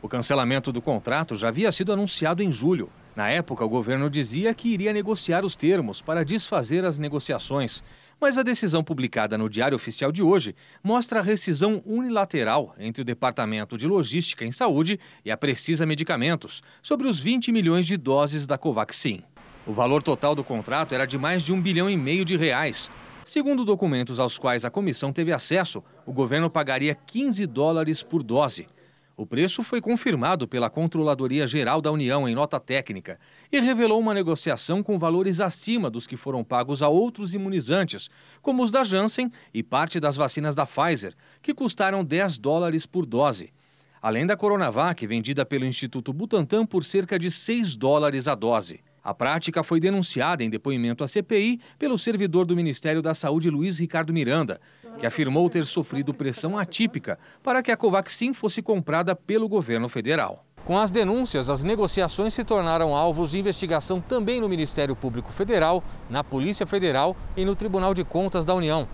O 0.00 0.08
cancelamento 0.08 0.72
do 0.72 0.80
contrato 0.80 1.36
já 1.36 1.48
havia 1.48 1.70
sido 1.70 1.92
anunciado 1.92 2.42
em 2.42 2.50
julho. 2.50 2.88
Na 3.14 3.28
época, 3.28 3.62
o 3.62 3.68
governo 3.68 4.08
dizia 4.08 4.54
que 4.54 4.70
iria 4.70 4.90
negociar 4.90 5.44
os 5.44 5.54
termos 5.54 6.00
para 6.00 6.24
desfazer 6.24 6.82
as 6.82 6.96
negociações. 6.96 7.82
Mas 8.18 8.38
a 8.38 8.42
decisão 8.42 8.82
publicada 8.82 9.36
no 9.36 9.50
Diário 9.50 9.76
Oficial 9.76 10.10
de 10.10 10.22
hoje 10.22 10.56
mostra 10.82 11.20
a 11.20 11.22
rescisão 11.22 11.82
unilateral 11.84 12.74
entre 12.78 13.02
o 13.02 13.04
Departamento 13.04 13.76
de 13.76 13.86
Logística 13.86 14.46
em 14.46 14.52
Saúde 14.52 14.98
e 15.22 15.30
a 15.30 15.36
Precisa 15.36 15.84
Medicamentos 15.84 16.62
sobre 16.82 17.06
os 17.06 17.18
20 17.18 17.52
milhões 17.52 17.84
de 17.84 17.98
doses 17.98 18.46
da 18.46 18.56
Covaxin. 18.56 19.22
O 19.66 19.72
valor 19.72 20.00
total 20.00 20.32
do 20.32 20.44
contrato 20.44 20.94
era 20.94 21.04
de 21.04 21.18
mais 21.18 21.42
de 21.42 21.52
um 21.52 21.60
bilhão 21.60 21.90
e 21.90 21.96
meio 21.96 22.24
de 22.24 22.36
reais. 22.36 22.88
Segundo 23.24 23.64
documentos 23.64 24.20
aos 24.20 24.38
quais 24.38 24.64
a 24.64 24.70
comissão 24.70 25.12
teve 25.12 25.32
acesso, 25.32 25.82
o 26.06 26.12
governo 26.12 26.48
pagaria 26.48 26.94
15 26.94 27.44
dólares 27.46 28.00
por 28.00 28.22
dose. 28.22 28.68
O 29.16 29.26
preço 29.26 29.64
foi 29.64 29.80
confirmado 29.80 30.46
pela 30.46 30.70
Controladoria 30.70 31.48
Geral 31.48 31.80
da 31.80 31.90
União 31.90 32.28
em 32.28 32.34
nota 32.34 32.60
técnica 32.60 33.18
e 33.50 33.58
revelou 33.58 33.98
uma 33.98 34.14
negociação 34.14 34.84
com 34.84 35.00
valores 35.00 35.40
acima 35.40 35.90
dos 35.90 36.06
que 36.06 36.16
foram 36.16 36.44
pagos 36.44 36.80
a 36.80 36.88
outros 36.88 37.34
imunizantes, 37.34 38.08
como 38.40 38.62
os 38.62 38.70
da 38.70 38.84
Janssen 38.84 39.32
e 39.52 39.64
parte 39.64 39.98
das 39.98 40.14
vacinas 40.14 40.54
da 40.54 40.64
Pfizer, 40.64 41.12
que 41.42 41.52
custaram 41.52 42.04
10 42.04 42.38
dólares 42.38 42.86
por 42.86 43.04
dose. 43.04 43.52
Além 44.00 44.24
da 44.24 44.36
Coronavac, 44.36 45.04
vendida 45.08 45.44
pelo 45.44 45.64
Instituto 45.64 46.12
Butantan 46.12 46.64
por 46.64 46.84
cerca 46.84 47.18
de 47.18 47.32
6 47.32 47.74
dólares 47.74 48.28
a 48.28 48.36
dose. 48.36 48.78
A 49.06 49.14
prática 49.14 49.62
foi 49.62 49.78
denunciada 49.78 50.42
em 50.42 50.50
depoimento 50.50 51.04
à 51.04 51.06
CPI 51.06 51.60
pelo 51.78 51.96
servidor 51.96 52.44
do 52.44 52.56
Ministério 52.56 53.00
da 53.00 53.14
Saúde, 53.14 53.48
Luiz 53.48 53.78
Ricardo 53.78 54.12
Miranda, 54.12 54.60
que 54.98 55.06
afirmou 55.06 55.48
ter 55.48 55.64
sofrido 55.64 56.12
pressão 56.12 56.58
atípica 56.58 57.16
para 57.40 57.62
que 57.62 57.70
a 57.70 57.76
Covaxin 57.76 58.34
fosse 58.34 58.60
comprada 58.60 59.14
pelo 59.14 59.48
governo 59.48 59.88
federal. 59.88 60.44
Com 60.64 60.76
as 60.76 60.90
denúncias, 60.90 61.48
as 61.48 61.62
negociações 61.62 62.34
se 62.34 62.42
tornaram 62.42 62.96
alvos 62.96 63.30
de 63.30 63.38
investigação 63.38 64.00
também 64.00 64.40
no 64.40 64.48
Ministério 64.48 64.96
Público 64.96 65.32
Federal, 65.32 65.84
na 66.10 66.24
Polícia 66.24 66.66
Federal 66.66 67.16
e 67.36 67.44
no 67.44 67.54
Tribunal 67.54 67.94
de 67.94 68.02
Contas 68.02 68.44
da 68.44 68.56
União. 68.56 68.88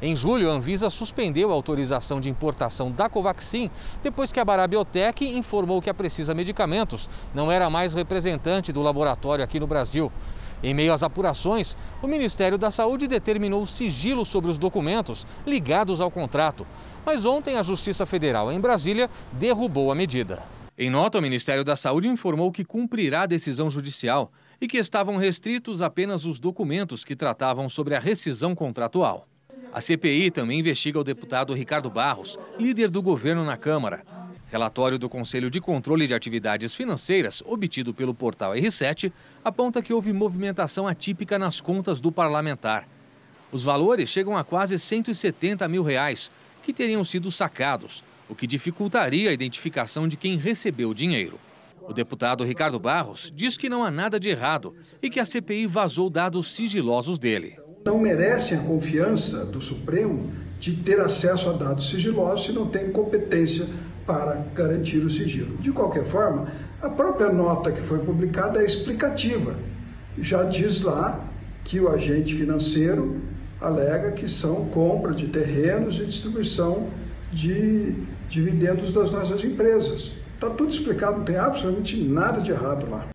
Em 0.00 0.14
julho, 0.14 0.48
a 0.48 0.54
Anvisa 0.54 0.88
suspendeu 0.90 1.50
a 1.50 1.54
autorização 1.54 2.20
de 2.20 2.30
importação 2.30 2.92
da 2.92 3.08
Covaxin 3.08 3.68
depois 4.00 4.30
que 4.30 4.38
a 4.38 4.44
Barabiotec 4.44 5.26
informou 5.36 5.82
que 5.82 5.90
a 5.90 5.94
Precisa 5.94 6.34
Medicamentos 6.34 7.10
não 7.34 7.50
era 7.50 7.68
mais 7.68 7.94
representante 7.94 8.72
do 8.72 8.80
laboratório 8.80 9.44
aqui 9.44 9.58
no 9.58 9.66
Brasil. 9.66 10.12
Em 10.62 10.72
meio 10.72 10.92
às 10.92 11.02
apurações, 11.02 11.76
o 12.00 12.06
Ministério 12.06 12.56
da 12.56 12.70
Saúde 12.70 13.08
determinou 13.08 13.66
sigilo 13.66 14.24
sobre 14.24 14.48
os 14.50 14.58
documentos 14.58 15.26
ligados 15.44 16.00
ao 16.00 16.12
contrato. 16.12 16.64
Mas 17.04 17.24
ontem 17.24 17.56
a 17.56 17.62
Justiça 17.64 18.06
Federal 18.06 18.52
em 18.52 18.60
Brasília 18.60 19.10
derrubou 19.32 19.90
a 19.90 19.96
medida. 19.96 20.40
Em 20.76 20.90
nota, 20.90 21.18
o 21.18 21.22
Ministério 21.22 21.64
da 21.64 21.74
Saúde 21.74 22.06
informou 22.06 22.52
que 22.52 22.64
cumprirá 22.64 23.22
a 23.22 23.26
decisão 23.26 23.68
judicial 23.68 24.30
e 24.60 24.68
que 24.68 24.78
estavam 24.78 25.16
restritos 25.16 25.82
apenas 25.82 26.24
os 26.24 26.38
documentos 26.38 27.04
que 27.04 27.16
tratavam 27.16 27.68
sobre 27.68 27.96
a 27.96 27.98
rescisão 27.98 28.54
contratual. 28.54 29.26
A 29.72 29.80
CPI 29.80 30.30
também 30.30 30.60
investiga 30.60 30.98
o 30.98 31.04
deputado 31.04 31.54
Ricardo 31.54 31.90
Barros, 31.90 32.38
líder 32.58 32.90
do 32.90 33.02
governo 33.02 33.44
na 33.44 33.56
Câmara. 33.56 34.02
Relatório 34.50 34.98
do 34.98 35.08
Conselho 35.08 35.50
de 35.50 35.60
Controle 35.60 36.06
de 36.06 36.14
Atividades 36.14 36.74
Financeiras, 36.74 37.42
obtido 37.44 37.92
pelo 37.92 38.14
portal 38.14 38.52
R7, 38.52 39.12
aponta 39.44 39.82
que 39.82 39.92
houve 39.92 40.12
movimentação 40.12 40.86
atípica 40.86 41.38
nas 41.38 41.60
contas 41.60 42.00
do 42.00 42.10
parlamentar. 42.10 42.88
Os 43.52 43.62
valores 43.62 44.08
chegam 44.08 44.36
a 44.36 44.44
quase 44.44 44.78
170 44.78 45.68
mil 45.68 45.82
reais, 45.82 46.30
que 46.62 46.72
teriam 46.72 47.04
sido 47.04 47.30
sacados 47.30 48.02
o 48.28 48.34
que 48.34 48.46
dificultaria 48.46 49.30
a 49.30 49.32
identificação 49.32 50.06
de 50.06 50.16
quem 50.16 50.36
recebeu 50.36 50.90
o 50.90 50.94
dinheiro. 50.94 51.40
O 51.82 51.92
deputado 51.92 52.44
Ricardo 52.44 52.78
Barros 52.78 53.32
diz 53.34 53.56
que 53.56 53.70
não 53.70 53.82
há 53.82 53.90
nada 53.90 54.20
de 54.20 54.28
errado 54.28 54.74
e 55.02 55.08
que 55.08 55.18
a 55.18 55.24
CPI 55.24 55.66
vazou 55.66 56.10
dados 56.10 56.50
sigilosos 56.50 57.18
dele. 57.18 57.58
Não 57.88 57.98
merecem 57.98 58.58
a 58.58 58.60
confiança 58.60 59.46
do 59.46 59.62
Supremo 59.62 60.30
de 60.60 60.76
ter 60.76 61.00
acesso 61.00 61.48
a 61.48 61.54
dados 61.54 61.88
sigilosos 61.88 62.44
se 62.44 62.52
não 62.52 62.66
tem 62.66 62.90
competência 62.90 63.64
para 64.06 64.44
garantir 64.54 64.98
o 64.98 65.08
sigilo. 65.08 65.56
De 65.56 65.72
qualquer 65.72 66.04
forma, 66.04 66.52
a 66.82 66.90
própria 66.90 67.32
nota 67.32 67.72
que 67.72 67.80
foi 67.80 68.00
publicada 68.00 68.60
é 68.60 68.66
explicativa. 68.66 69.56
Já 70.18 70.44
diz 70.44 70.82
lá 70.82 71.18
que 71.64 71.80
o 71.80 71.88
agente 71.88 72.36
financeiro 72.36 73.22
alega 73.58 74.12
que 74.12 74.28
são 74.28 74.66
compra 74.66 75.14
de 75.14 75.28
terrenos 75.28 75.98
e 75.98 76.04
distribuição 76.04 76.88
de 77.32 77.94
dividendos 78.28 78.92
das 78.92 79.10
nossas 79.10 79.42
empresas. 79.42 80.12
Está 80.34 80.50
tudo 80.50 80.70
explicado, 80.70 81.16
não 81.16 81.24
tem 81.24 81.38
absolutamente 81.38 81.96
nada 82.04 82.42
de 82.42 82.50
errado 82.50 82.86
lá. 82.90 83.08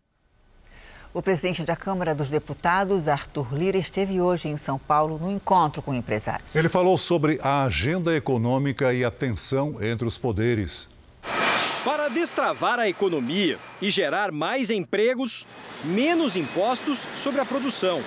O 1.14 1.22
presidente 1.22 1.62
da 1.62 1.76
Câmara 1.76 2.12
dos 2.12 2.26
Deputados, 2.28 3.06
Arthur 3.06 3.54
Lira, 3.54 3.78
esteve 3.78 4.20
hoje 4.20 4.48
em 4.48 4.56
São 4.56 4.76
Paulo 4.76 5.16
no 5.16 5.30
encontro 5.30 5.80
com 5.80 5.94
empresários. 5.94 6.56
Ele 6.56 6.68
falou 6.68 6.98
sobre 6.98 7.38
a 7.40 7.62
agenda 7.62 8.12
econômica 8.16 8.92
e 8.92 9.04
a 9.04 9.12
tensão 9.12 9.80
entre 9.80 10.08
os 10.08 10.18
poderes. 10.18 10.88
Para 11.84 12.08
destravar 12.08 12.80
a 12.80 12.88
economia 12.88 13.60
e 13.80 13.90
gerar 13.90 14.32
mais 14.32 14.70
empregos, 14.70 15.46
menos 15.84 16.34
impostos 16.34 16.98
sobre 17.14 17.40
a 17.40 17.44
produção. 17.44 18.02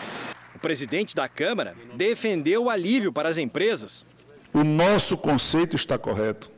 O 0.54 0.60
presidente 0.60 1.16
da 1.16 1.30
Câmara 1.30 1.76
defendeu 1.96 2.66
o 2.66 2.70
alívio 2.70 3.14
para 3.14 3.30
as 3.30 3.38
empresas. 3.38 4.06
O 4.54 4.66
nosso 4.66 5.18
conceito 5.18 5.78
está 5.78 5.98
correto 5.98 6.52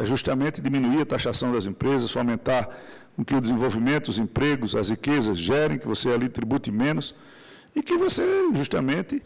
é 0.00 0.06
justamente 0.06 0.62
diminuir 0.62 1.02
a 1.02 1.06
taxação 1.06 1.52
das 1.52 1.66
empresas, 1.66 2.10
fomentar 2.10 2.68
com 3.20 3.24
que 3.24 3.34
o 3.34 3.40
desenvolvimento, 3.40 4.08
os 4.08 4.18
empregos, 4.18 4.74
as 4.74 4.88
riquezas 4.88 5.36
gerem, 5.36 5.78
que 5.78 5.86
você 5.86 6.08
ali 6.08 6.26
tribute 6.26 6.72
menos 6.72 7.14
e 7.76 7.82
que 7.82 7.94
você 7.94 8.22
justamente 8.54 9.22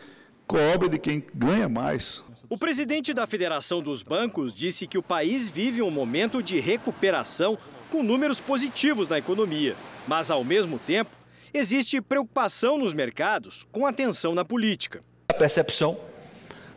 cobre 0.49 0.89
de 0.89 0.99
quem 0.99 1.23
ganha 1.33 1.69
mais. 1.69 2.21
O 2.49 2.59
presidente 2.59 3.15
da 3.15 3.25
Federação 3.25 3.81
dos 3.81 4.03
Bancos 4.03 4.53
disse 4.53 4.89
que 4.89 4.99
o 4.99 5.03
país 5.03 5.49
vive 5.49 5.81
um 5.81 5.93
momento 5.93 6.43
de 6.43 6.59
recuperação 6.59 7.57
com 7.89 8.03
números 8.03 8.41
positivos 8.41 9.09
na 9.09 9.19
economia, 9.19 9.77
mas 10.09 10.29
ao 10.29 10.43
mesmo 10.43 10.77
tempo 10.77 11.13
existe 11.53 12.01
preocupação 12.01 12.77
nos 12.77 12.93
mercados 12.93 13.65
com 13.71 13.87
a 13.87 13.93
tensão 13.93 14.35
na 14.35 14.45
política. 14.45 15.05
A 15.29 15.35
percepção 15.35 15.97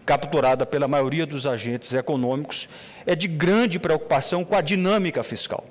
capturada 0.07 0.65
pela 0.65 0.87
maioria 0.87 1.25
dos 1.25 1.45
agentes 1.45 1.93
econômicos, 1.93 2.69
é 3.05 3.13
de 3.13 3.27
grande 3.27 3.77
preocupação 3.77 4.45
com 4.45 4.55
a 4.55 4.61
dinâmica 4.61 5.21
fiscal, 5.21 5.67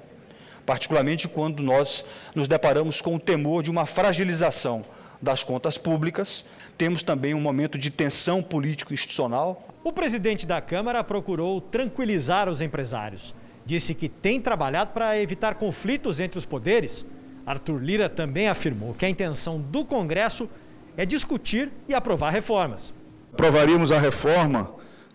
particularmente 0.67 1.29
quando 1.29 1.63
nós 1.63 2.05
nos 2.35 2.47
deparamos 2.49 3.01
com 3.01 3.15
o 3.15 3.21
temor 3.21 3.63
de 3.63 3.71
uma 3.71 3.87
fragilização 3.87 4.83
das 5.23 5.43
contas 5.43 5.79
públicas. 5.79 6.45
Temos 6.77 7.03
também 7.03 7.33
um 7.33 7.41
momento 7.41 7.79
de 7.79 7.91
tensão 7.91 8.43
político-institucional. 8.43 9.69
O 9.83 9.93
presidente 9.93 10.45
da 10.45 10.61
Câmara 10.61 11.03
procurou 11.03 11.61
tranquilizar 11.61 12.49
os 12.49 12.61
empresários. 12.61 13.35
Disse 13.65 13.95
que 13.95 14.09
tem 14.09 14.41
trabalhado 14.41 14.93
para 14.93 15.19
evitar 15.19 15.55
conflitos 15.55 16.21
entre 16.21 16.37
os 16.39 16.45
poderes. 16.45 17.07
Arthur 17.47 17.79
Lira 17.79 18.09
também 18.09 18.49
afirmou 18.49 18.93
que 18.93 19.07
a 19.07 19.09
intenção 19.09 19.61
do 19.61 19.85
Congresso 19.85 20.49
é 20.97 21.07
discutir 21.07 21.71
e 21.89 21.95
aprovar 21.95 22.31
reformas 22.31 22.93
aprovaríamos 23.37 23.93
a 23.93 23.99
reforma 23.99 24.71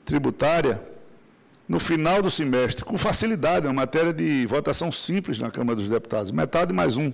tributária 0.05 0.79
no 1.71 1.79
final 1.79 2.21
do 2.21 2.29
semestre, 2.29 2.83
com 2.83 2.97
facilidade, 2.97 3.65
é 3.65 3.69
uma 3.69 3.83
matéria 3.83 4.11
de 4.11 4.45
votação 4.45 4.91
simples 4.91 5.39
na 5.39 5.49
Câmara 5.49 5.77
dos 5.77 5.87
Deputados, 5.87 6.29
metade 6.29 6.73
mais 6.73 6.97
um. 6.97 7.13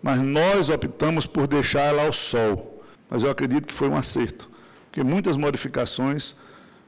Mas 0.00 0.20
nós 0.20 0.70
optamos 0.70 1.26
por 1.26 1.48
deixar 1.48 1.80
ela 1.80 2.04
ao 2.04 2.12
sol. 2.12 2.84
Mas 3.10 3.24
eu 3.24 3.30
acredito 3.32 3.66
que 3.66 3.74
foi 3.74 3.88
um 3.88 3.96
acerto, 3.96 4.48
porque 4.84 5.02
muitas 5.02 5.36
modificações 5.36 6.36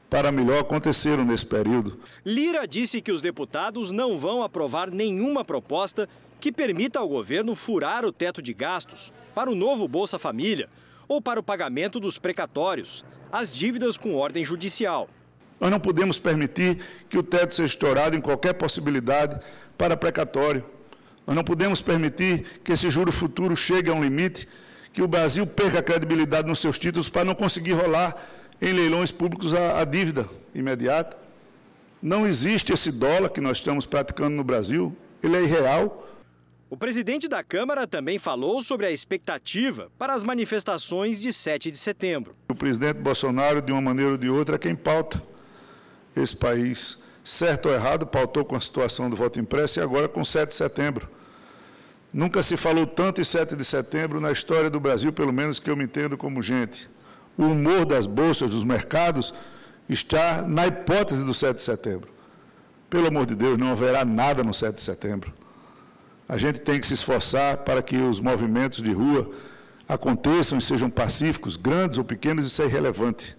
para 0.09 0.31
melhor 0.31 0.61
aconteceram 0.61 1.25
nesse 1.25 1.45
período. 1.45 1.99
Lira 2.25 2.65
disse 2.65 3.01
que 3.01 3.11
os 3.11 3.19
deputados 3.19 3.91
não 3.91 4.17
vão 4.17 4.41
aprovar 4.41 4.89
nenhuma 4.89 5.43
proposta 5.43 6.07
que 6.39 6.53
permita 6.53 6.99
ao 6.99 7.09
governo 7.09 7.53
furar 7.53 8.05
o 8.05 8.13
teto 8.13 8.41
de 8.41 8.53
gastos 8.53 9.11
para 9.33 9.51
o 9.51 9.55
novo 9.55 9.89
Bolsa 9.89 10.17
Família 10.17 10.69
ou 11.05 11.21
para 11.21 11.37
o 11.37 11.43
pagamento 11.43 11.99
dos 11.99 12.17
precatórios, 12.17 13.03
as 13.29 13.53
dívidas 13.53 13.97
com 13.97 14.15
ordem 14.15 14.45
judicial. 14.45 15.09
Nós 15.59 15.71
não 15.71 15.79
podemos 15.79 16.19
permitir 16.19 16.79
que 17.09 17.17
o 17.17 17.23
teto 17.23 17.53
seja 17.53 17.67
estourado 17.67 18.15
em 18.15 18.21
qualquer 18.21 18.53
possibilidade 18.53 19.39
para 19.77 19.95
precatório. 19.95 20.63
Nós 21.25 21.35
não 21.35 21.43
podemos 21.43 21.81
permitir 21.81 22.61
que 22.63 22.73
esse 22.73 22.89
juro 22.89 23.11
futuro 23.11 23.55
chegue 23.55 23.89
a 23.89 23.93
um 23.93 24.03
limite, 24.03 24.47
que 24.93 25.01
o 25.01 25.07
Brasil 25.07 25.45
perca 25.47 25.79
a 25.79 25.83
credibilidade 25.83 26.47
nos 26.47 26.59
seus 26.59 26.77
títulos 26.77 27.09
para 27.09 27.23
não 27.23 27.35
conseguir 27.35 27.73
rolar 27.73 28.15
em 28.61 28.71
leilões 28.71 29.11
públicos 29.11 29.53
a, 29.53 29.81
a 29.81 29.85
dívida 29.85 30.29
imediata. 30.53 31.17
Não 32.01 32.27
existe 32.27 32.71
esse 32.71 32.91
dólar 32.91 33.29
que 33.29 33.41
nós 33.41 33.57
estamos 33.57 33.85
praticando 33.85 34.35
no 34.35 34.43
Brasil, 34.43 34.95
ele 35.23 35.37
é 35.37 35.41
irreal. 35.41 36.07
O 36.69 36.77
presidente 36.77 37.27
da 37.27 37.43
Câmara 37.43 37.87
também 37.87 38.19
falou 38.19 38.61
sobre 38.61 38.85
a 38.85 38.91
expectativa 38.91 39.89
para 39.97 40.13
as 40.13 40.23
manifestações 40.23 41.19
de 41.19 41.31
7 41.31 41.71
de 41.71 41.77
setembro. 41.77 42.35
O 42.49 42.55
presidente 42.55 42.99
Bolsonaro, 42.99 43.61
de 43.61 43.71
uma 43.71 43.81
maneira 43.81 44.11
ou 44.11 44.17
de 44.17 44.29
outra, 44.29 44.55
é 44.55 44.59
quem 44.59 44.75
pauta 44.75 45.21
esse 46.15 46.35
país. 46.35 46.97
Certo 47.23 47.67
ou 47.67 47.73
errado, 47.73 48.05
pautou 48.05 48.45
com 48.45 48.55
a 48.55 48.61
situação 48.61 49.09
do 49.09 49.15
voto 49.15 49.39
impresso 49.39 49.79
e 49.79 49.81
agora 49.81 50.07
com 50.07 50.23
7 50.23 50.49
de 50.49 50.55
setembro. 50.55 51.09
Nunca 52.13 52.41
se 52.43 52.55
falou 52.55 52.87
tanto 52.87 53.19
em 53.19 53.23
7 53.23 53.55
de 53.55 53.65
setembro 53.65 54.21
na 54.21 54.31
história 54.31 54.69
do 54.69 54.79
Brasil, 54.79 55.11
pelo 55.11 55.33
menos 55.33 55.59
que 55.59 55.69
eu 55.69 55.75
me 55.75 55.83
entendo 55.83 56.17
como 56.17 56.41
gente. 56.41 56.87
O 57.37 57.43
humor 57.43 57.85
das 57.85 58.05
bolsas, 58.05 58.51
dos 58.51 58.63
mercados, 58.63 59.33
está 59.89 60.41
na 60.41 60.67
hipótese 60.67 61.23
do 61.23 61.33
7 61.33 61.55
de 61.55 61.61
setembro. 61.61 62.09
Pelo 62.89 63.07
amor 63.07 63.25
de 63.25 63.35
Deus, 63.35 63.57
não 63.57 63.71
haverá 63.71 64.05
nada 64.05 64.43
no 64.43 64.53
7 64.53 64.75
de 64.75 64.81
setembro. 64.81 65.33
A 66.27 66.37
gente 66.37 66.59
tem 66.59 66.79
que 66.79 66.87
se 66.87 66.93
esforçar 66.93 67.57
para 67.57 67.83
que 67.83 67.97
os 67.97 68.19
movimentos 68.19 68.81
de 68.81 68.91
rua 68.91 69.29
aconteçam 69.87 70.57
e 70.57 70.61
sejam 70.61 70.89
pacíficos, 70.89 71.57
grandes 71.57 71.97
ou 71.97 72.03
pequenos, 72.03 72.47
isso 72.47 72.61
é 72.61 72.65
irrelevante. 72.65 73.35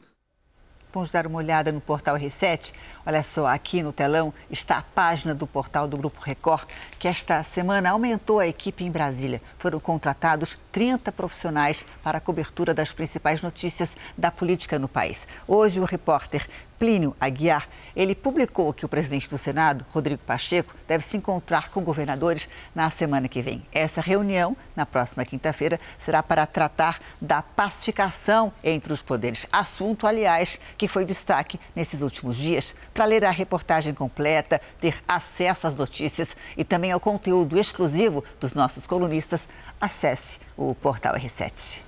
Vamos 0.97 1.13
dar 1.13 1.27
uma 1.27 1.37
olhada 1.37 1.71
no 1.71 1.79
portal 1.79 2.17
R7. 2.17 2.73
Olha 3.05 3.23
só, 3.23 3.47
aqui 3.47 3.83
no 3.83 3.93
telão 3.93 4.33
está 4.51 4.79
a 4.79 4.83
página 4.83 5.35
do 5.35 5.47
portal 5.47 5.87
do 5.87 5.95
Grupo 5.95 6.23
Record, 6.23 6.67
que 6.99 7.07
esta 7.07 7.43
semana 7.43 7.91
aumentou 7.91 8.41
a 8.41 8.49
equipe 8.49 8.83
em 8.83 8.91
Brasília. 8.91 9.43
Foram 9.59 9.79
contratados 9.79 10.59
30 10.73 11.13
profissionais 11.13 11.85
para 12.03 12.17
a 12.17 12.21
cobertura 12.21 12.73
das 12.73 12.95
principais 12.95 13.43
notícias 13.43 13.95
da 14.17 14.31
política 14.31 14.79
no 14.79 14.89
país. 14.89 15.29
Hoje, 15.47 15.81
o 15.81 15.85
repórter 15.85 16.49
Plínio 16.79 17.17
Aguiar, 17.19 17.69
ele 17.95 18.15
publicou 18.15 18.73
que 18.73 18.85
o 18.85 18.89
presidente 18.89 19.29
do 19.29 19.39
Senado, 19.39 19.85
Rodrigo 19.91 20.23
Pacheco, 20.27 20.75
deve 20.87 21.03
se 21.03 21.17
encontrar 21.17 21.71
com 21.71 21.83
governadores 21.83 22.49
na 22.75 22.91
semana 22.91 23.29
que 23.29 23.41
vem. 23.41 23.67
Essa 23.73 24.01
reunião, 24.01 24.57
na 24.75 24.85
próxima 24.85 25.25
quinta-feira, 25.25 25.81
será 25.99 26.23
para 26.23 26.47
tratar 26.47 27.01
da 27.21 27.41
pacificação 27.41 28.53
entre 28.63 28.93
os 28.93 29.03
poderes. 29.03 29.47
Assunto, 29.51 30.07
aliás, 30.07 30.59
que 30.77 30.87
foi 30.87 31.05
destaque 31.05 31.59
nesses 31.75 32.03
últimos 32.03 32.37
dias. 32.37 32.75
Para 32.93 33.07
ler 33.07 33.25
a 33.25 33.31
reportagem 33.31 33.95
completa, 33.95 34.61
ter 34.81 35.01
acesso 35.09 35.67
às 35.67 35.77
notícias 35.77 36.37
e 36.57 36.65
também 36.65 36.93
ao 36.93 37.01
conteúdo 37.01 37.59
exclusivo 37.59 38.23
dos 38.39 38.53
nossos 38.53 38.87
colunistas, 38.87 39.49
acesse 39.81 40.39
o 40.57 40.75
portal 40.75 41.15
R7. 41.15 41.81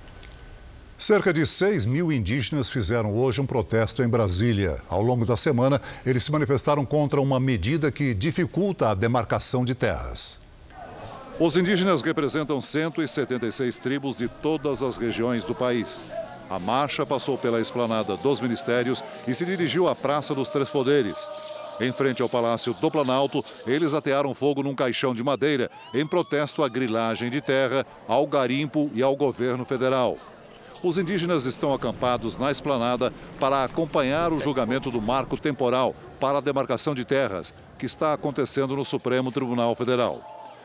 Cerca 0.99 1.31
de 1.31 1.47
6 1.47 1.85
mil 1.85 2.11
indígenas 2.11 2.69
fizeram 2.69 3.15
hoje 3.15 3.39
um 3.39 3.45
protesto 3.45 4.03
em 4.03 4.07
Brasília. 4.09 4.81
Ao 4.89 5.01
longo 5.01 5.25
da 5.25 5.37
semana, 5.37 5.81
eles 6.05 6.25
se 6.25 6.31
manifestaram 6.31 6.85
contra 6.85 7.21
uma 7.21 7.39
medida 7.39 7.89
que 7.89 8.13
dificulta 8.13 8.89
a 8.89 8.93
demarcação 8.93 9.63
de 9.63 9.73
terras. 9.73 10.37
Os 11.39 11.55
indígenas 11.55 12.01
representam 12.01 12.59
176 12.59 13.79
tribos 13.79 14.17
de 14.17 14.27
todas 14.27 14.83
as 14.83 14.97
regiões 14.97 15.45
do 15.45 15.55
país. 15.55 16.03
A 16.49 16.59
marcha 16.59 17.05
passou 17.05 17.37
pela 17.37 17.61
esplanada 17.61 18.17
dos 18.17 18.41
ministérios 18.41 19.01
e 19.25 19.33
se 19.33 19.45
dirigiu 19.45 19.87
à 19.87 19.95
Praça 19.95 20.35
dos 20.35 20.49
Três 20.49 20.67
Poderes. 20.67 21.29
Em 21.79 21.93
frente 21.93 22.21
ao 22.21 22.27
Palácio 22.27 22.73
do 22.73 22.91
Planalto, 22.91 23.41
eles 23.65 23.93
atearam 23.93 24.33
fogo 24.33 24.61
num 24.63 24.75
caixão 24.75 25.15
de 25.15 25.23
madeira 25.23 25.71
em 25.93 26.05
protesto 26.05 26.61
à 26.61 26.67
grilagem 26.67 27.29
de 27.29 27.39
terra, 27.39 27.85
ao 28.05 28.27
garimpo 28.27 28.91
e 28.93 29.01
ao 29.01 29.15
governo 29.15 29.63
federal. 29.63 30.17
Os 30.81 30.97
indígenas 30.97 31.45
estão 31.45 31.73
acampados 31.73 32.37
na 32.37 32.49
esplanada 32.51 33.11
para 33.37 33.65
acompanhar 33.65 34.31
o 34.31 34.39
julgamento 34.39 34.89
do 34.89 35.01
marco 35.01 35.35
temporal 35.35 35.93
para 36.19 36.37
a 36.37 36.41
demarcação 36.41 36.95
de 36.95 37.03
terras, 37.03 37.53
que 37.77 37.85
está 37.85 38.13
acontecendo 38.13 38.75
no 38.75 38.85
Supremo 38.85 39.31
Tribunal 39.31 39.75
Federal. 39.75 40.21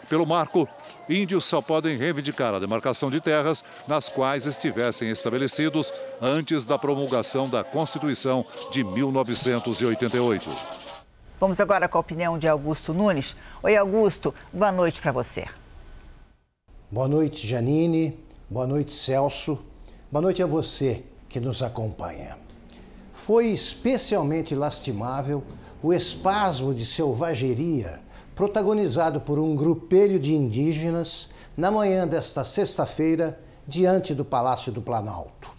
Pelo 0.08 0.24
marco, 0.24 0.68
índios 1.08 1.44
só 1.44 1.60
podem 1.60 1.96
reivindicar 1.96 2.54
a 2.54 2.60
demarcação 2.60 3.10
de 3.10 3.20
terras 3.20 3.64
nas 3.88 4.08
quais 4.08 4.46
estivessem 4.46 5.10
estabelecidos 5.10 5.92
antes 6.20 6.64
da 6.64 6.78
promulgação 6.78 7.48
da 7.48 7.64
Constituição 7.64 8.44
de 8.70 8.84
1988. 8.84 10.50
Vamos 11.40 11.58
agora 11.60 11.88
com 11.88 11.98
a 11.98 12.00
opinião 12.00 12.38
de 12.38 12.46
Augusto 12.46 12.94
Nunes. 12.94 13.36
Oi, 13.62 13.76
Augusto, 13.76 14.32
boa 14.52 14.70
noite 14.70 15.00
para 15.00 15.10
você. 15.10 15.46
Boa 16.90 17.08
noite, 17.08 17.46
Janine. 17.46 18.16
Boa 18.48 18.66
noite, 18.66 18.92
Celso. 18.92 19.58
Boa 20.14 20.22
noite 20.22 20.40
a 20.44 20.46
você 20.46 21.02
que 21.28 21.40
nos 21.40 21.60
acompanha. 21.60 22.38
Foi 23.12 23.48
especialmente 23.48 24.54
lastimável 24.54 25.42
o 25.82 25.92
espasmo 25.92 26.72
de 26.72 26.86
selvageria 26.86 28.00
protagonizado 28.32 29.20
por 29.20 29.40
um 29.40 29.56
grupelho 29.56 30.20
de 30.20 30.32
indígenas 30.32 31.30
na 31.56 31.68
manhã 31.68 32.06
desta 32.06 32.44
sexta-feira 32.44 33.40
diante 33.66 34.14
do 34.14 34.24
Palácio 34.24 34.70
do 34.70 34.80
Planalto. 34.80 35.50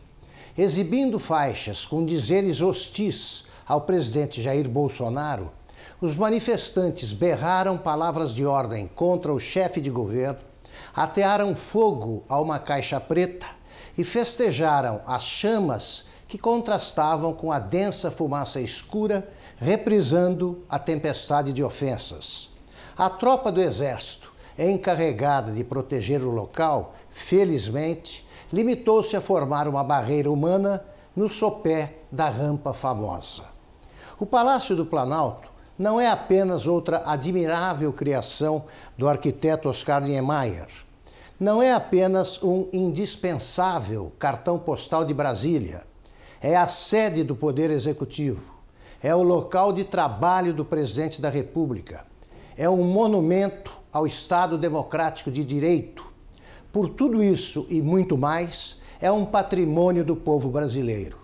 Exibindo 0.58 1.20
faixas 1.20 1.86
com 1.86 2.06
dizeres 2.06 2.62
hostis 2.62 3.44
ao 3.68 3.82
presidente 3.82 4.42
Jair 4.42 4.70
Bolsonaro, 4.70 5.52
os 6.00 6.16
manifestantes 6.16 7.12
berraram 7.12 7.78
palavras 7.78 8.34
de 8.34 8.46
ordem 8.46 8.88
contra 8.88 9.34
o 9.34 9.40
chefe 9.40 9.82
de 9.82 9.90
governo, 9.90 10.40
atearam 10.96 11.54
fogo 11.54 12.24
a 12.30 12.40
uma 12.40 12.58
caixa 12.58 13.02
preta 13.02 13.55
e 13.98 14.04
festejaram 14.04 15.02
as 15.06 15.24
chamas 15.24 16.06
que 16.28 16.38
contrastavam 16.38 17.34
com 17.34 17.52
a 17.52 17.60
densa 17.60 18.10
fumaça 18.10 18.60
escura, 18.60 19.28
reprisando 19.58 20.64
a 20.70 20.80
tempestade 20.80 21.54
de 21.54 21.64
ofensas. 21.64 22.50
A 22.98 23.10
tropa 23.10 23.52
do 23.52 23.62
Exército, 23.62 24.34
encarregada 24.58 25.52
de 25.52 25.64
proteger 25.64 26.24
o 26.24 26.32
local, 26.32 26.96
felizmente, 27.10 28.26
limitou-se 28.52 29.16
a 29.16 29.22
formar 29.22 29.68
uma 29.68 29.84
barreira 29.84 30.32
humana 30.32 30.84
no 31.16 31.30
sopé 31.30 31.98
da 32.12 32.30
rampa 32.30 32.74
famosa. 32.74 33.44
O 34.20 34.26
Palácio 34.26 34.76
do 34.76 34.86
Planalto 34.86 35.50
não 35.78 36.00
é 36.00 36.10
apenas 36.10 36.68
outra 36.68 37.04
admirável 37.06 37.92
criação 37.92 38.66
do 38.98 39.08
arquiteto 39.08 39.68
Oscar 39.68 40.02
Niemeyer 40.02 40.85
não 41.40 41.62
é 41.62 41.74
apenas 41.74 42.42
um 42.42 42.68
indispensável 42.72 44.12
cartão 44.18 44.58
postal 44.58 45.04
de 45.04 45.14
Brasília, 45.14 45.84
é 46.42 46.56
a 46.56 46.68
sede 46.68 47.24
do 47.24 47.36
Poder 47.36 47.70
Executivo, 47.72 48.56
é 49.02 49.14
o 49.14 49.24
local 49.24 49.74
de 49.74 49.84
trabalho 49.84 50.54
do 50.54 50.64
presidente 50.64 51.22
da 51.22 51.30
República, 51.30 52.06
é 52.56 52.70
um 52.70 52.84
monumento 52.84 53.78
ao 53.92 54.08
Estado 54.08 54.58
Democrático 54.58 55.30
de 55.30 55.44
Direito. 55.44 56.06
Por 56.72 56.90
tudo 56.90 57.24
isso 57.24 57.66
e 57.70 57.82
muito 57.82 58.18
mais, 58.18 58.78
é 59.02 59.12
um 59.12 59.26
patrimônio 59.26 60.06
do 60.06 60.16
povo 60.16 60.50
brasileiro. 60.50 61.18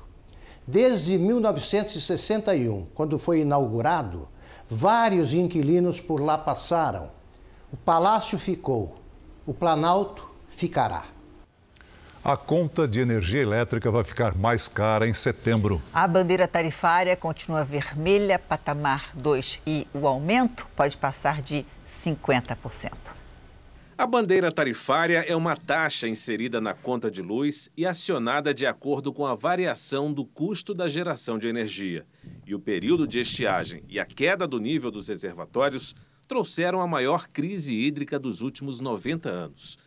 Desde 0.68 1.18
1961, 1.18 2.86
quando 2.93 3.18
foi 3.18 3.39
inaugurado, 3.39 4.28
vários 4.70 5.34
inquilinos 5.34 5.99
por 5.99 6.22
lá 6.22 6.38
passaram. 6.38 7.12
O 7.74 7.78
palácio 7.78 8.38
ficou 8.38 9.01
o 9.46 9.54
Planalto 9.54 10.30
ficará. 10.50 11.06
A 12.24 12.38
conta 12.38 12.88
de 12.88 13.00
energia 13.00 13.42
elétrica 13.42 13.89
vai 13.89 14.04
ficar 14.04 14.36
mais 14.38 14.68
cara 14.68 15.08
em 15.08 15.14
setembro. 15.14 15.82
A 15.92 16.08
bandeira 16.08 16.48
tarifária 16.48 17.16
continua 17.16 17.64
vermelha, 17.64 18.38
patamar 18.38 19.10
2, 19.16 19.60
e 19.66 19.88
o 19.92 20.06
aumento 20.06 20.68
pode 20.76 20.96
passar 20.96 21.42
de 21.42 21.66
50%. 21.88 22.92
A 23.98 24.06
bandeira 24.06 24.52
tarifária 24.52 25.26
é 25.28 25.36
uma 25.36 25.56
taxa 25.56 26.08
inserida 26.08 26.62
na 26.62 26.74
conta 26.74 27.10
de 27.10 27.22
luz 27.22 27.70
e 27.76 27.86
acionada 27.86 28.54
de 28.54 28.66
acordo 28.66 29.12
com 29.12 29.26
a 29.26 29.36
variação 29.36 30.14
do 30.14 30.24
custo 30.24 30.74
da 30.74 30.88
geração 30.88 31.39
de 31.39 31.48
energia. 31.48 32.06
E 32.46 32.54
o 32.54 32.60
período 32.60 33.08
de 33.08 33.20
estiagem 33.20 33.84
e 33.88 34.00
a 34.00 34.06
queda 34.06 34.48
do 34.48 34.60
nível 34.60 34.92
dos 34.92 35.08
reservatórios 35.08 35.96
trouxeram 36.32 36.79
a 36.79 36.88
maior 36.88 37.27
crise 37.27 37.73
hídrica 37.73 38.17
dos 38.17 38.39
últimos 38.39 38.79
90 38.79 39.27
anos. 39.27 39.77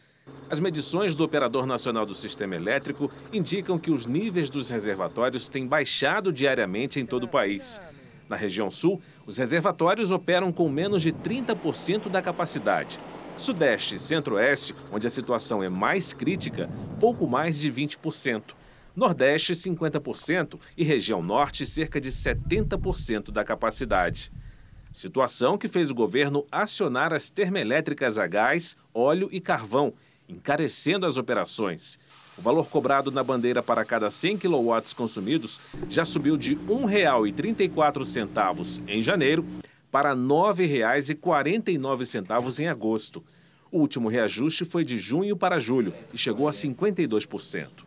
As 0.51 0.61
medições 0.61 1.15
do 1.15 1.25
Operador 1.25 1.65
Nacional 1.65 2.05
do 2.05 2.15
Sistema 2.15 2.55
Elétrico 2.55 3.11
indicam 3.33 3.79
que 3.79 3.91
os 3.91 4.05
níveis 4.05 4.51
dos 4.51 4.69
reservatórios 4.69 5.49
têm 5.49 5.67
baixado 5.67 6.31
diariamente 6.31 7.01
em 7.01 7.07
todo 7.07 7.25
o 7.25 7.29
país. 7.29 7.81
Na 8.29 8.37
região 8.37 8.71
sul, 8.71 9.01
os 9.25 9.39
reservatórios 9.39 10.13
operam 10.13 10.53
com 10.53 10.69
menos 10.69 11.01
de 11.01 11.15
30% 11.15 12.11
da 12.11 12.21
capacidade. 12.21 13.01
Sudeste 13.39 13.95
e 13.95 13.99
Centro-Oeste, 13.99 14.75
onde 14.93 15.07
a 15.07 15.11
situação 15.11 15.63
é 15.63 15.71
mais 15.71 16.13
crítica, 16.13 16.69
pouco 17.01 17.27
mais 17.27 17.59
de 17.59 17.73
20%. 17.73 18.43
Nordeste, 18.95 19.55
50% 19.55 20.61
e 20.77 20.85
região 20.85 21.23
Norte, 21.23 21.65
cerca 21.65 21.99
de 21.99 22.13
70% 22.13 23.31
da 23.31 23.43
capacidade. 23.43 24.31
Situação 24.95 25.59
que 25.59 25.67
fez 25.67 25.91
o 25.91 25.95
governo 25.95 26.47
acionar 26.53 27.13
as 27.13 27.29
termoelétricas 27.29 28.17
a 28.17 28.29
gás, 28.29 28.77
óleo 28.95 29.29
e 29.33 29.41
carvão, 29.41 29.93
encarecendo 30.29 31.05
as 31.05 31.17
operações. 31.17 31.99
O 32.39 32.43
valor 32.43 32.69
cobrado 32.69 33.11
na 33.11 33.25
bandeira 33.25 33.61
para 33.61 33.85
cada 33.85 34.09
100 34.09 34.39
kW 34.39 34.95
consumidos 34.97 35.61
já 35.91 36.05
subiu 36.05 36.37
de 36.37 36.55
R$ 36.55 36.61
1,34 36.69 38.83
em 38.87 39.03
janeiro 39.03 39.45
para 39.91 40.11
R$ 40.11 40.21
9,49 40.21 42.61
em 42.61 42.69
agosto. 42.69 43.21
O 43.73 43.81
último 43.81 44.09
reajuste 44.09 44.65
foi 44.65 44.85
de 44.85 44.97
junho 44.97 45.37
para 45.37 45.59
julho 45.59 45.93
e 46.13 46.19
chegou 46.19 46.47
a 46.47 46.53
52%. 46.53 47.84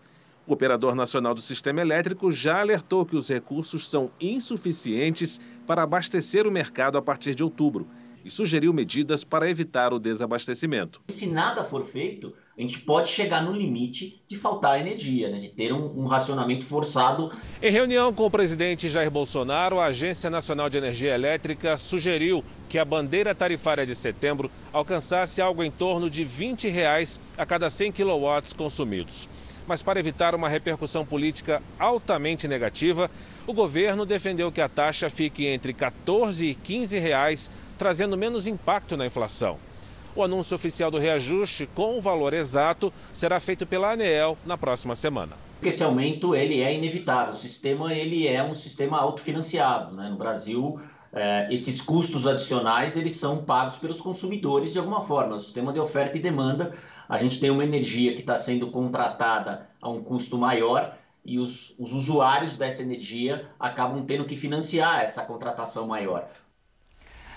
O 0.47 0.53
Operador 0.53 0.95
Nacional 0.95 1.33
do 1.33 1.41
Sistema 1.41 1.81
Elétrico 1.81 2.31
já 2.31 2.61
alertou 2.61 3.05
que 3.05 3.17
os 3.17 3.27
recursos 3.27 3.89
são 3.89 4.09
insuficientes 4.19 5.41
para 5.65 5.83
abastecer 5.83 6.47
o 6.47 6.51
mercado 6.51 6.97
a 6.97 7.01
partir 7.01 7.35
de 7.35 7.43
outubro 7.43 7.85
e 8.23 8.31
sugeriu 8.31 8.71
medidas 8.71 9.25
para 9.25 9.49
evitar 9.49 9.93
o 9.93 9.99
desabastecimento. 9.99 11.01
Se 11.09 11.27
nada 11.27 11.65
for 11.65 11.85
feito, 11.85 12.33
a 12.57 12.61
gente 12.61 12.79
pode 12.79 13.09
chegar 13.09 13.43
no 13.43 13.51
limite 13.51 14.21
de 14.25 14.37
faltar 14.37 14.79
energia, 14.79 15.29
né? 15.29 15.39
de 15.39 15.49
ter 15.49 15.73
um, 15.73 15.85
um, 15.99 16.07
racionamento 16.07 16.65
forçado. 16.65 17.29
Em 17.61 17.71
reunião 17.71 18.13
com 18.13 18.25
o 18.25 18.31
presidente 18.31 18.87
Jair 18.87 19.11
Bolsonaro, 19.11 19.79
a 19.79 19.87
Agência 19.87 20.29
Nacional 20.29 20.69
de 20.69 20.77
Energia 20.77 21.13
Elétrica 21.13 21.77
sugeriu 21.77 22.41
que 22.69 22.79
a 22.79 22.85
bandeira 22.85 23.35
tarifária 23.35 23.85
de 23.85 23.95
setembro 23.95 24.49
alcançasse 24.71 25.41
algo 25.41 25.61
em 25.61 25.71
torno 25.71 26.09
de 26.09 26.23
20 26.23 26.69
reais 26.69 27.19
a 27.37 27.45
cada 27.45 27.69
100 27.69 27.91
kW 27.91 28.55
consumidos 28.57 29.27
mas 29.67 29.83
para 29.83 29.99
evitar 29.99 30.33
uma 30.33 30.49
repercussão 30.49 31.05
política 31.05 31.61
altamente 31.77 32.47
negativa, 32.47 33.11
o 33.45 33.53
governo 33.53 34.05
defendeu 34.05 34.51
que 34.51 34.61
a 34.61 34.69
taxa 34.69 35.09
fique 35.09 35.45
entre 35.45 35.73
14 35.73 36.45
e 36.45 36.55
15 36.55 36.97
reais, 36.97 37.51
trazendo 37.77 38.17
menos 38.17 38.47
impacto 38.47 38.95
na 38.95 39.05
inflação. 39.05 39.57
O 40.15 40.23
anúncio 40.23 40.55
oficial 40.55 40.89
do 40.89 40.97
reajuste 40.97 41.69
com 41.75 41.97
o 41.97 42.01
valor 42.01 42.33
exato 42.33 42.91
será 43.13 43.39
feito 43.39 43.67
pela 43.67 43.91
ANEEL 43.91 44.35
na 44.45 44.57
próxima 44.57 44.95
semana. 44.95 45.33
Esse 45.61 45.83
aumento 45.83 46.33
ele 46.33 46.61
é 46.61 46.73
inevitável. 46.73 47.33
O 47.33 47.35
sistema 47.35 47.93
ele 47.93 48.27
é 48.27 48.41
um 48.43 48.55
sistema 48.55 48.97
autofinanciado. 48.97 49.95
Né? 49.95 50.09
No 50.09 50.17
Brasil, 50.17 50.79
é, 51.13 51.47
esses 51.51 51.81
custos 51.81 52.27
adicionais 52.27 52.95
eles 52.95 53.15
são 53.15 53.43
pagos 53.43 53.77
pelos 53.77 53.99
consumidores 54.01 54.73
de 54.73 54.79
alguma 54.79 55.01
forma. 55.01 55.35
O 55.35 55.39
sistema 55.39 55.73
de 55.73 55.79
oferta 55.79 56.17
e 56.17 56.21
demanda. 56.21 56.73
A 57.07 57.17
gente 57.17 57.39
tem 57.39 57.49
uma 57.49 57.63
energia 57.63 58.13
que 58.13 58.21
está 58.21 58.37
sendo 58.37 58.69
contratada 58.69 59.69
a 59.81 59.89
um 59.89 60.03
custo 60.03 60.37
maior 60.37 60.97
e 61.23 61.39
os, 61.39 61.75
os 61.77 61.93
usuários 61.93 62.57
dessa 62.57 62.81
energia 62.81 63.49
acabam 63.59 64.05
tendo 64.05 64.25
que 64.25 64.35
financiar 64.35 65.01
essa 65.01 65.23
contratação 65.23 65.87
maior. 65.87 66.29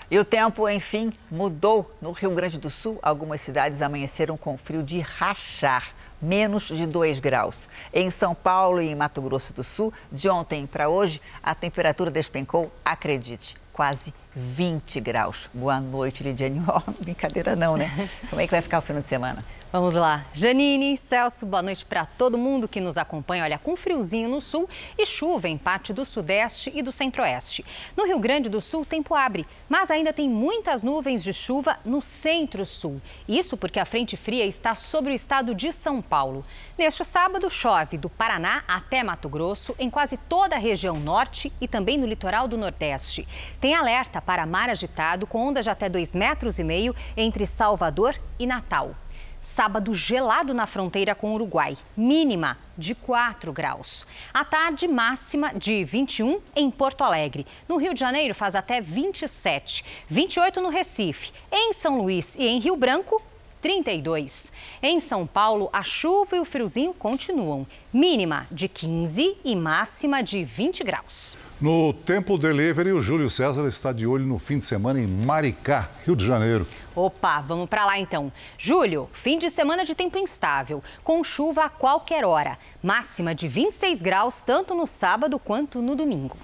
E 0.09 0.19
o 0.19 0.25
tempo, 0.25 0.67
enfim, 0.67 1.13
mudou. 1.29 1.89
No 2.01 2.11
Rio 2.11 2.31
Grande 2.31 2.59
do 2.59 2.69
Sul, 2.69 2.99
algumas 3.01 3.39
cidades 3.39 3.81
amanheceram 3.81 4.35
com 4.35 4.57
frio 4.57 4.83
de 4.83 4.99
rachar, 4.99 5.93
menos 6.21 6.67
de 6.67 6.85
2 6.85 7.21
graus. 7.21 7.69
Em 7.93 8.11
São 8.11 8.35
Paulo 8.35 8.81
e 8.81 8.89
em 8.89 8.95
Mato 8.95 9.21
Grosso 9.21 9.53
do 9.53 9.63
Sul, 9.63 9.93
de 10.11 10.27
ontem 10.27 10.67
para 10.67 10.89
hoje, 10.89 11.21
a 11.41 11.55
temperatura 11.55 12.11
despencou, 12.11 12.69
acredite, 12.83 13.55
quase 13.71 14.13
20 14.35 14.99
graus. 14.99 15.49
Boa 15.53 15.79
noite, 15.79 16.23
Lidiane. 16.23 16.61
Oh, 16.67 16.91
brincadeira 17.01 17.55
não, 17.55 17.75
né? 17.75 18.09
Como 18.29 18.41
é 18.41 18.45
que 18.45 18.51
vai 18.51 18.61
ficar 18.61 18.79
o 18.79 18.81
final 18.81 19.01
de 19.01 19.07
semana? 19.07 19.43
Vamos 19.73 19.95
lá. 19.95 20.25
Janine, 20.33 20.97
Celso, 20.97 21.45
boa 21.45 21.61
noite 21.61 21.85
para 21.85 22.05
todo 22.05 22.37
mundo 22.37 22.67
que 22.67 22.81
nos 22.81 22.97
acompanha. 22.97 23.45
Olha, 23.45 23.57
com 23.57 23.73
friozinho 23.73 24.27
no 24.27 24.41
sul 24.41 24.67
e 24.97 25.05
chuva 25.05 25.47
em 25.47 25.57
parte 25.57 25.93
do 25.93 26.03
sudeste 26.03 26.69
e 26.75 26.81
do 26.81 26.91
centro-oeste. 26.91 27.63
No 27.95 28.05
Rio 28.05 28.19
Grande 28.19 28.49
do 28.49 28.59
Sul, 28.59 28.85
tempo 28.85 29.15
abre, 29.15 29.47
mas 29.69 29.89
ainda 29.89 30.11
tem 30.11 30.29
muitas 30.29 30.83
nuvens 30.83 31.23
de 31.23 31.31
chuva 31.31 31.79
no 31.85 32.01
centro-sul. 32.01 33.01
Isso 33.29 33.55
porque 33.55 33.79
a 33.79 33.85
frente 33.85 34.17
fria 34.17 34.45
está 34.45 34.75
sobre 34.75 35.13
o 35.13 35.15
estado 35.15 35.55
de 35.55 35.71
São 35.71 36.01
Paulo. 36.01 36.43
Neste 36.77 37.05
sábado, 37.05 37.49
chove 37.49 37.97
do 37.97 38.09
Paraná 38.09 38.65
até 38.67 39.01
Mato 39.03 39.29
Grosso, 39.29 39.73
em 39.79 39.89
quase 39.89 40.17
toda 40.17 40.57
a 40.57 40.59
região 40.59 40.99
norte 40.99 41.49
e 41.61 41.67
também 41.67 41.97
no 41.97 42.05
litoral 42.05 42.45
do 42.45 42.57
Nordeste. 42.57 43.25
Tem 43.61 43.73
alerta 43.73 44.20
para 44.25 44.45
mar 44.45 44.69
agitado 44.69 45.27
com 45.27 45.47
ondas 45.47 45.65
de 45.65 45.71
até 45.71 45.89
2,5 45.89 46.17
metros 46.17 46.59
e 46.59 46.63
meio 46.63 46.95
entre 47.15 47.45
Salvador 47.45 48.19
e 48.39 48.45
Natal. 48.45 48.95
Sábado 49.39 49.91
gelado 49.91 50.53
na 50.53 50.67
fronteira 50.67 51.15
com 51.15 51.31
o 51.31 51.33
Uruguai, 51.33 51.75
mínima 51.97 52.59
de 52.77 52.93
4 52.93 53.51
graus. 53.51 54.05
À 54.31 54.45
tarde, 54.45 54.87
máxima 54.87 55.51
de 55.55 55.83
21 55.83 56.39
em 56.55 56.69
Porto 56.69 57.03
Alegre. 57.03 57.47
No 57.67 57.77
Rio 57.77 57.91
de 57.91 57.99
Janeiro, 57.99 58.35
faz 58.35 58.53
até 58.53 58.79
27. 58.79 59.83
28 60.07 60.61
no 60.61 60.69
Recife. 60.69 61.31
Em 61.51 61.73
São 61.73 61.99
Luís 61.99 62.35
e 62.35 62.45
em 62.45 62.59
Rio 62.59 62.75
Branco, 62.75 63.19
32. 63.61 64.51
Em 64.81 64.99
São 64.99 65.27
Paulo, 65.27 65.69
a 65.71 65.83
chuva 65.83 66.35
e 66.35 66.39
o 66.39 66.45
friozinho 66.45 66.93
continuam. 66.93 67.65
Mínima 67.93 68.47
de 68.51 68.67
15 68.67 69.37
e 69.45 69.55
máxima 69.55 70.21
de 70.23 70.43
20 70.43 70.83
graus. 70.83 71.37
No 71.61 71.93
Tempo 71.93 72.39
Delivery, 72.39 72.91
o 72.91 73.03
Júlio 73.03 73.29
César 73.29 73.67
está 73.67 73.93
de 73.93 74.07
olho 74.07 74.25
no 74.25 74.39
fim 74.39 74.57
de 74.57 74.65
semana 74.65 74.99
em 74.99 75.05
Maricá, 75.05 75.91
Rio 76.03 76.15
de 76.15 76.25
Janeiro. 76.25 76.65
Opa, 76.95 77.39
vamos 77.41 77.69
para 77.69 77.85
lá 77.85 77.99
então. 77.99 78.33
Júlio, 78.57 79.07
fim 79.13 79.37
de 79.37 79.49
semana 79.51 79.85
de 79.85 79.93
tempo 79.93 80.17
instável, 80.17 80.83
com 81.03 81.23
chuva 81.23 81.65
a 81.65 81.69
qualquer 81.69 82.25
hora. 82.25 82.57
Máxima 82.81 83.35
de 83.35 83.47
26 83.47 84.01
graus, 84.01 84.43
tanto 84.43 84.73
no 84.73 84.87
sábado 84.87 85.37
quanto 85.37 85.83
no 85.83 85.95
domingo. 85.95 86.35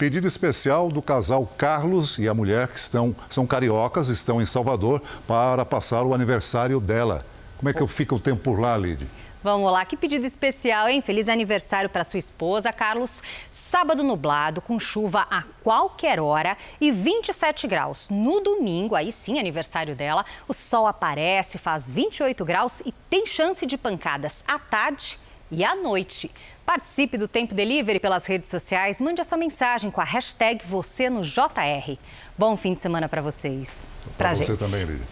Pedido 0.00 0.26
especial 0.26 0.88
do 0.88 1.02
casal 1.02 1.46
Carlos 1.58 2.16
e 2.18 2.26
a 2.26 2.32
mulher 2.32 2.68
que 2.68 2.78
estão, 2.78 3.14
são 3.28 3.46
cariocas, 3.46 4.08
estão 4.08 4.40
em 4.40 4.46
Salvador 4.46 5.02
para 5.26 5.62
passar 5.62 6.04
o 6.04 6.14
aniversário 6.14 6.80
dela. 6.80 7.22
Como 7.58 7.68
é 7.68 7.74
que 7.74 7.86
fica 7.86 8.14
o 8.14 8.18
tempo 8.18 8.40
por 8.40 8.58
lá, 8.58 8.78
Lid? 8.78 9.06
Vamos 9.44 9.70
lá, 9.70 9.84
que 9.84 9.98
pedido 9.98 10.24
especial, 10.24 10.88
hein? 10.88 11.02
Feliz 11.02 11.28
aniversário 11.28 11.90
para 11.90 12.02
sua 12.02 12.18
esposa, 12.18 12.72
Carlos. 12.72 13.22
Sábado 13.50 14.02
nublado, 14.02 14.62
com 14.62 14.80
chuva 14.80 15.26
a 15.30 15.42
qualquer 15.62 16.18
hora 16.18 16.56
e 16.80 16.90
27 16.90 17.66
graus. 17.68 18.08
No 18.08 18.40
domingo, 18.40 18.94
aí 18.94 19.12
sim, 19.12 19.38
aniversário 19.38 19.94
dela, 19.94 20.24
o 20.48 20.54
sol 20.54 20.86
aparece, 20.86 21.58
faz 21.58 21.90
28 21.90 22.42
graus 22.42 22.80
e 22.86 22.92
tem 23.10 23.26
chance 23.26 23.66
de 23.66 23.76
pancadas 23.76 24.42
à 24.48 24.58
tarde 24.58 25.18
e 25.50 25.62
à 25.62 25.74
noite. 25.74 26.30
Participe 26.70 27.18
do 27.18 27.26
Tempo 27.26 27.52
Delivery 27.52 27.98
pelas 27.98 28.26
redes 28.26 28.48
sociais, 28.48 29.00
mande 29.00 29.20
a 29.20 29.24
sua 29.24 29.36
mensagem 29.36 29.90
com 29.90 30.00
a 30.00 30.04
hashtag 30.04 30.64
você 30.64 31.10
no 31.10 31.22
JR. 31.22 31.98
Bom 32.38 32.56
fim 32.56 32.74
de 32.74 32.80
semana 32.80 33.08
para 33.08 33.20
vocês. 33.20 33.92
Para 34.16 34.36
você 34.36 34.56
também, 34.56 34.84
Lídia. 34.84 35.04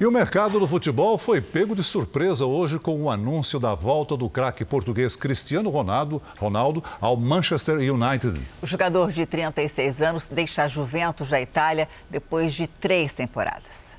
E 0.00 0.04
o 0.04 0.10
mercado 0.10 0.58
do 0.58 0.66
futebol 0.66 1.16
foi 1.16 1.40
pego 1.40 1.76
de 1.76 1.84
surpresa 1.84 2.46
hoje 2.46 2.80
com 2.80 3.00
o 3.00 3.08
anúncio 3.08 3.60
da 3.60 3.76
volta 3.76 4.16
do 4.16 4.28
craque 4.28 4.64
português 4.64 5.14
Cristiano 5.14 5.70
Ronaldo, 5.70 6.20
Ronaldo 6.36 6.82
ao 7.00 7.16
Manchester 7.16 7.76
United. 7.76 8.40
O 8.60 8.66
jogador 8.66 9.12
de 9.12 9.24
36 9.24 10.02
anos 10.02 10.26
deixa 10.26 10.64
a 10.64 10.68
Juventus 10.68 11.28
da 11.28 11.40
Itália 11.40 11.88
depois 12.10 12.54
de 12.54 12.66
três 12.66 13.12
temporadas. 13.12 13.96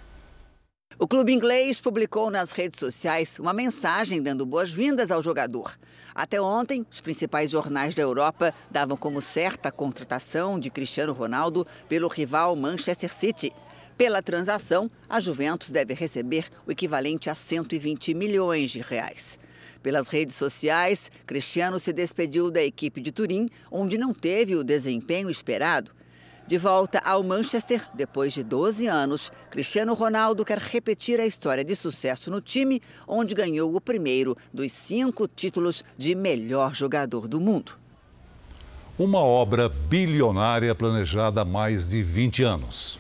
O 1.00 1.08
clube 1.08 1.32
inglês 1.34 1.80
publicou 1.80 2.30
nas 2.30 2.52
redes 2.52 2.78
sociais 2.78 3.40
uma 3.40 3.54
mensagem 3.54 4.22
dando 4.22 4.46
boas-vindas 4.46 5.12
ao 5.12 5.24
jogador. 5.24 5.72
Até 6.16 6.39
ontem, 6.39 6.86
os 6.91 7.01
principais 7.01 7.49
jornais 7.49 7.95
da 7.95 8.03
Europa 8.03 8.53
davam 8.70 8.95
como 8.95 9.22
certa 9.22 9.70
a 9.70 9.72
contratação 9.72 10.59
de 10.59 10.70
Cristiano 10.70 11.14
Ronaldo 11.14 11.66
pelo 11.89 12.07
rival 12.07 12.55
Manchester 12.55 13.11
City. 13.11 13.51
Pela 13.97 14.22
transação, 14.22 14.89
a 15.09 15.20
Juventus 15.20 15.70
deve 15.70 15.93
receber 15.93 16.49
o 16.68 16.72
equivalente 16.72 17.30
a 17.30 17.36
120 17.36 18.14
milhões 18.14 18.72
de 18.72 18.82
reais. 18.82 19.39
Pelas 19.82 20.07
redes 20.07 20.36
sociais, 20.36 21.11
Cristiano 21.26 21.80
se 21.80 21.91
despediu 21.91 22.49
da 22.49 22.64
equipe 22.64 23.01
de 23.01 23.11
Turim, 23.11 23.49
onde 23.72 23.97
não 23.97 24.14
teve 24.14 24.55
o 24.55 24.64
desempenho 24.64 25.30
esperado. 25.30 25.91
De 26.46 26.58
volta 26.58 27.00
ao 27.06 27.24
Manchester, 27.24 27.88
depois 27.94 28.34
de 28.34 28.44
12 28.44 28.86
anos, 28.86 29.32
Cristiano 29.50 29.94
Ronaldo 29.94 30.44
quer 30.44 30.58
repetir 30.58 31.18
a 31.18 31.26
história 31.26 31.64
de 31.64 31.74
sucesso 31.74 32.30
no 32.30 32.41
time, 32.41 32.82
onde 33.08 33.34
ganhou 33.34 33.74
o 33.74 33.80
primeiro 33.80 34.36
dos 34.54 34.72
cinco 34.74 35.26
títulos 35.26 35.86
de 35.98 36.14
melhor 36.14 36.76
jogador 36.76 37.30
do 37.30 37.39
mundo. 37.39 37.78
Uma 39.00 39.20
obra 39.20 39.70
bilionária 39.70 40.76
planejada 40.76 41.41
há 41.41 41.46
mais 41.46 41.88
de 41.88 42.04
20 42.04 42.44
anos. 42.44 43.00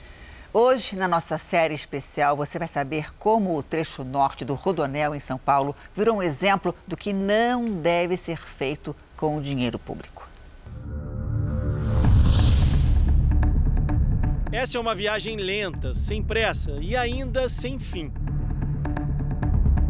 Hoje, 0.53 0.95
na 0.95 1.07
nossa 1.07 1.37
série 1.37 1.73
especial, 1.73 2.37
você 2.37 2.57
vai 2.57 2.67
saber 2.67 3.13
como 3.19 3.57
o 3.57 3.63
trecho 3.63 4.05
norte 4.05 4.45
do 4.45 4.53
Rodonel, 4.53 5.13
em 5.13 5.19
São 5.19 5.37
Paulo, 5.37 5.75
virou 5.93 6.17
um 6.17 6.23
exemplo 6.23 6.73
do 6.87 6.95
que 6.95 7.11
não 7.11 7.65
deve 7.65 8.15
ser 8.15 8.37
feito 8.37 8.95
com 9.17 9.35
o 9.37 9.41
dinheiro 9.41 9.77
público. 9.77 10.32
Essa 14.53 14.77
é 14.77 14.79
uma 14.79 14.93
viagem 14.93 15.35
lenta, 15.37 15.95
sem 15.95 16.21
pressa 16.21 16.77
e 16.79 16.95
ainda 16.95 17.49
sem 17.49 17.79
fim. 17.79 18.13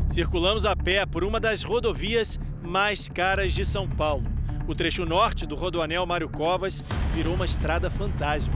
Circulamos 0.10 0.66
a 0.66 0.74
pé 0.74 1.06
por 1.06 1.26
uma 1.26 1.38
das 1.38 1.64
rodovias 1.64 2.40
mais 2.62 3.10
caras 3.10 3.52
de 3.52 3.66
São 3.66 3.86
Paulo. 3.86 4.24
O 4.66 4.74
trecho 4.74 5.06
norte 5.06 5.46
do 5.46 5.54
Rodoanel 5.54 6.06
Mário 6.06 6.30
Covas 6.30 6.82
virou 7.14 7.34
uma 7.34 7.44
estrada 7.44 7.92
fantasma. 7.92 8.54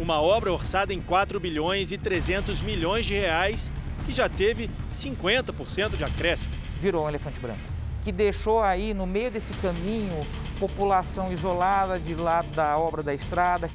Uma 0.00 0.22
obra 0.22 0.50
orçada 0.50 0.94
em 0.94 1.02
4 1.02 1.38
bilhões 1.38 1.92
e 1.92 1.98
300 1.98 2.62
milhões 2.62 3.04
de 3.04 3.12
reais, 3.12 3.70
que 4.06 4.12
já 4.14 4.26
teve 4.26 4.70
50% 4.90 5.98
de 5.98 6.04
acréscimo. 6.04 6.54
Virou 6.80 7.04
um 7.04 7.08
elefante 7.10 7.38
branco, 7.40 7.60
que 8.02 8.10
deixou 8.10 8.62
aí 8.62 8.94
no 8.94 9.06
meio 9.06 9.30
desse 9.30 9.52
caminho 9.60 10.26
população 10.58 11.32
isolada 11.32 11.98
de 11.98 12.14
lado 12.14 12.48
da 12.48 12.76
obra 12.76 13.02
da 13.02 13.14
estrada. 13.14 13.70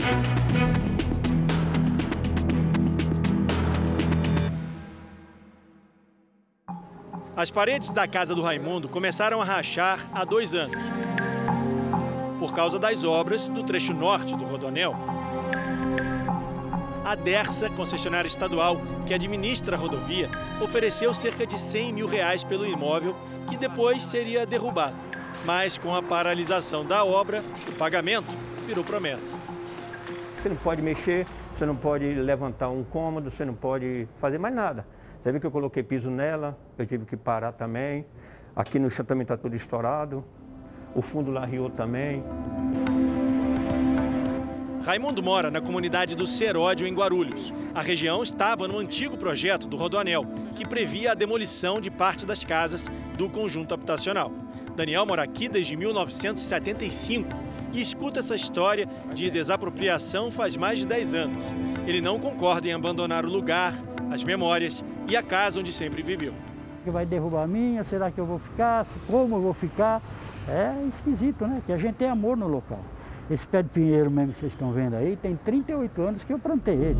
As 7.36 7.49
paredes 7.49 7.89
da 7.89 8.07
casa 8.07 8.36
do 8.36 8.43
Raimundo 8.43 8.88
começaram 8.88 9.41
a 9.41 9.45
rachar 9.45 9.99
há 10.13 10.23
dois 10.23 10.53
anos, 10.53 10.84
por 12.38 12.53
causa 12.53 12.77
das 12.77 13.03
obras 13.03 13.49
do 13.49 13.63
trecho 13.63 13.93
norte 13.93 14.36
do 14.36 14.43
Rodonel. 14.43 14.95
A 17.03 17.15
Dersa, 17.15 17.69
concessionária 17.71 18.27
estadual 18.27 18.77
que 19.05 19.13
administra 19.13 19.75
a 19.75 19.79
rodovia, 19.79 20.29
ofereceu 20.61 21.13
cerca 21.13 21.45
de 21.45 21.59
100 21.59 21.91
mil 21.91 22.07
reais 22.07 22.43
pelo 22.43 22.65
imóvel, 22.65 23.15
que 23.49 23.57
depois 23.57 24.03
seria 24.03 24.45
derrubado. 24.45 25.12
Mas 25.45 25.77
com 25.77 25.93
a 25.93 26.01
paralisação 26.01 26.86
da 26.86 27.03
obra, 27.03 27.43
o 27.67 27.71
pagamento 27.73 28.27
virou 28.65 28.84
promessa. 28.84 29.38
Você 30.41 30.49
não 30.49 30.55
pode 30.55 30.81
mexer, 30.81 31.25
você 31.53 31.65
não 31.65 31.75
pode 31.75 32.05
levantar 32.13 32.69
um 32.69 32.84
cômodo, 32.84 33.31
você 33.31 33.45
não 33.45 33.53
pode 33.53 34.07
fazer 34.19 34.38
mais 34.38 34.53
nada. 34.53 34.86
Você 35.21 35.31
viu 35.31 35.39
que 35.39 35.47
eu 35.47 35.51
coloquei 35.51 35.81
piso 35.84 36.09
nela, 36.09 36.57
eu 36.77 36.86
tive 36.86 37.05
que 37.05 37.15
parar 37.15 37.53
também. 37.53 38.05
Aqui 38.55 38.77
no 38.77 38.91
chão 38.91 39.05
também 39.05 39.23
está 39.23 39.38
tudo 39.38 39.55
estourado. 39.55 40.23
O 40.93 41.01
fundo 41.01 41.31
lá 41.31 41.45
riou 41.45 41.69
também. 41.69 42.23
Raimundo 44.86 45.23
mora 45.23 45.49
na 45.49 45.61
comunidade 45.61 46.13
do 46.13 46.27
Seródio, 46.27 46.86
em 46.86 46.93
Guarulhos. 46.93 47.53
A 47.73 47.81
região 47.81 48.21
estava 48.21 48.67
no 48.67 48.77
antigo 48.77 49.15
projeto 49.15 49.65
do 49.65 49.77
Rodoanel, 49.77 50.25
que 50.55 50.67
previa 50.67 51.13
a 51.13 51.15
demolição 51.15 51.79
de 51.79 51.89
parte 51.89 52.25
das 52.25 52.43
casas 52.43 52.89
do 53.17 53.29
conjunto 53.29 53.73
habitacional. 53.73 54.43
Daniel 54.76 55.05
mora 55.05 55.21
aqui 55.21 55.47
desde 55.47 55.76
1975 55.76 57.30
e 57.71 57.82
escuta 57.82 58.19
essa 58.19 58.36
história 58.36 58.88
de 59.13 59.30
desapropriação 59.30 60.32
faz 60.32 60.57
mais 60.57 60.80
de 60.80 60.88
10 60.88 61.13
anos. 61.15 61.43
Ele 61.86 62.01
não 62.01 62.19
concorda 62.19 62.67
em 62.67 62.74
abandonar 62.74 63.26
o 63.26 63.30
lugar, 63.30 63.74
as 64.11 64.24
memórias 64.24 64.84
e 65.07 65.15
a 65.15 65.21
casa 65.21 65.59
onde 65.59 65.71
sempre 65.71 66.01
viveu. 66.01 66.34
Vai 66.86 67.05
derrubar 67.05 67.43
a 67.43 67.47
minha? 67.47 67.84
Será 67.84 68.11
que 68.11 68.19
eu 68.19 68.26
vou 68.26 68.39
ficar? 68.39 68.86
Como 69.07 69.36
eu 69.36 69.41
vou 69.41 69.53
ficar? 69.53 70.01
É 70.47 70.74
esquisito, 70.88 71.47
né? 71.47 71.61
Que 71.65 71.71
a 71.71 71.78
gente 71.78 71.95
tem 71.95 72.09
amor 72.09 72.36
no 72.36 72.47
local. 72.47 72.80
Esse 73.32 73.47
pé 73.47 73.63
de 73.63 73.69
pinheiro 73.69 74.11
mesmo 74.11 74.34
que 74.34 74.41
vocês 74.41 74.51
estão 74.51 74.74
vendo 74.74 74.95
aí, 74.95 75.15
tem 75.15 75.36
38 75.36 76.01
anos 76.01 76.24
que 76.24 76.34
eu 76.34 76.39
plantei 76.39 76.76
ele. 76.76 76.99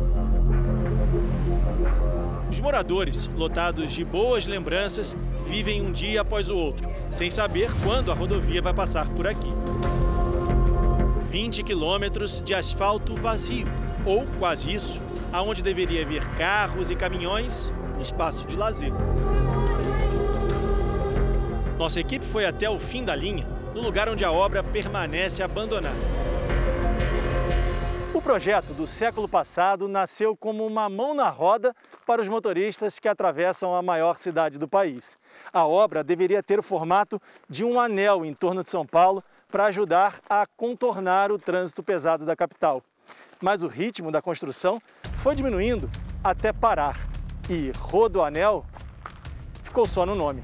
Os 2.50 2.60
moradores, 2.60 3.28
lotados 3.36 3.92
de 3.92 4.04
boas 4.04 4.46
lembranças, 4.46 5.16
vivem 5.46 5.82
um 5.82 5.92
dia 5.92 6.22
após 6.22 6.48
o 6.48 6.56
outro, 6.56 6.88
sem 7.14 7.30
saber 7.30 7.70
quando 7.84 8.10
a 8.10 8.14
rodovia 8.14 8.60
vai 8.60 8.74
passar 8.74 9.06
por 9.10 9.24
aqui. 9.24 9.52
20 11.30 11.62
quilômetros 11.62 12.42
de 12.44 12.52
asfalto 12.52 13.14
vazio, 13.14 13.68
ou 14.04 14.26
quase 14.40 14.74
isso, 14.74 15.00
aonde 15.32 15.62
deveria 15.62 16.04
vir 16.04 16.28
carros 16.30 16.90
e 16.90 16.96
caminhões, 16.96 17.72
um 17.96 18.02
espaço 18.02 18.44
de 18.48 18.56
lazer. 18.56 18.92
Nossa 21.78 22.00
equipe 22.00 22.24
foi 22.24 22.46
até 22.46 22.68
o 22.68 22.80
fim 22.80 23.04
da 23.04 23.14
linha, 23.14 23.46
no 23.72 23.80
lugar 23.80 24.08
onde 24.08 24.24
a 24.24 24.32
obra 24.32 24.64
permanece 24.64 25.40
abandonada. 25.40 25.94
Projeto 28.24 28.72
do 28.72 28.86
século 28.86 29.28
passado 29.28 29.86
nasceu 29.86 30.34
como 30.34 30.66
uma 30.66 30.88
mão 30.88 31.12
na 31.12 31.28
roda 31.28 31.76
para 32.06 32.22
os 32.22 32.28
motoristas 32.28 32.98
que 32.98 33.06
atravessam 33.06 33.74
a 33.74 33.82
maior 33.82 34.16
cidade 34.16 34.58
do 34.58 34.66
país. 34.66 35.18
A 35.52 35.66
obra 35.66 36.02
deveria 36.02 36.42
ter 36.42 36.58
o 36.58 36.62
formato 36.62 37.20
de 37.50 37.66
um 37.66 37.78
anel 37.78 38.24
em 38.24 38.32
torno 38.32 38.64
de 38.64 38.70
São 38.70 38.86
Paulo 38.86 39.22
para 39.52 39.66
ajudar 39.66 40.20
a 40.26 40.46
contornar 40.56 41.30
o 41.30 41.38
trânsito 41.38 41.82
pesado 41.82 42.24
da 42.24 42.34
capital. 42.34 42.82
Mas 43.42 43.62
o 43.62 43.68
ritmo 43.68 44.10
da 44.10 44.22
construção 44.22 44.80
foi 45.18 45.34
diminuindo 45.34 45.90
até 46.24 46.50
parar 46.50 46.96
e 47.50 47.72
Rodoanel 47.78 48.64
ficou 49.62 49.86
só 49.86 50.06
no 50.06 50.14
nome. 50.14 50.42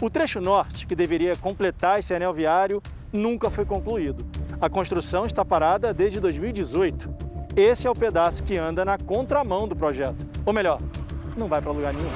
O 0.00 0.08
trecho 0.08 0.40
norte, 0.40 0.86
que 0.86 0.96
deveria 0.96 1.36
completar 1.36 1.98
esse 1.98 2.14
anel 2.14 2.32
viário, 2.32 2.82
nunca 3.14 3.48
foi 3.48 3.64
concluído. 3.64 4.26
A 4.60 4.68
construção 4.68 5.24
está 5.24 5.44
parada 5.44 5.94
desde 5.94 6.18
2018. 6.18 7.08
Esse 7.56 7.86
é 7.86 7.90
o 7.90 7.94
pedaço 7.94 8.42
que 8.42 8.56
anda 8.56 8.84
na 8.84 8.98
contramão 8.98 9.68
do 9.68 9.76
projeto. 9.76 10.26
Ou 10.44 10.52
melhor, 10.52 10.80
não 11.36 11.46
vai 11.46 11.62
para 11.62 11.70
lugar 11.70 11.94
nenhum. 11.94 12.10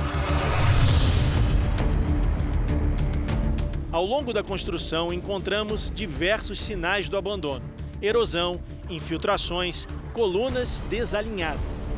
Ao 3.93 4.05
longo 4.05 4.33
da 4.33 4.43
construção, 4.43 5.13
encontramos 5.13 5.91
diversos 5.95 6.61
sinais 6.61 7.09
do 7.09 7.17
abandono: 7.17 7.65
erosão, 8.03 8.61
infiltrações, 8.91 9.87
colunas 10.13 10.83
desalinhadas. 10.91 11.89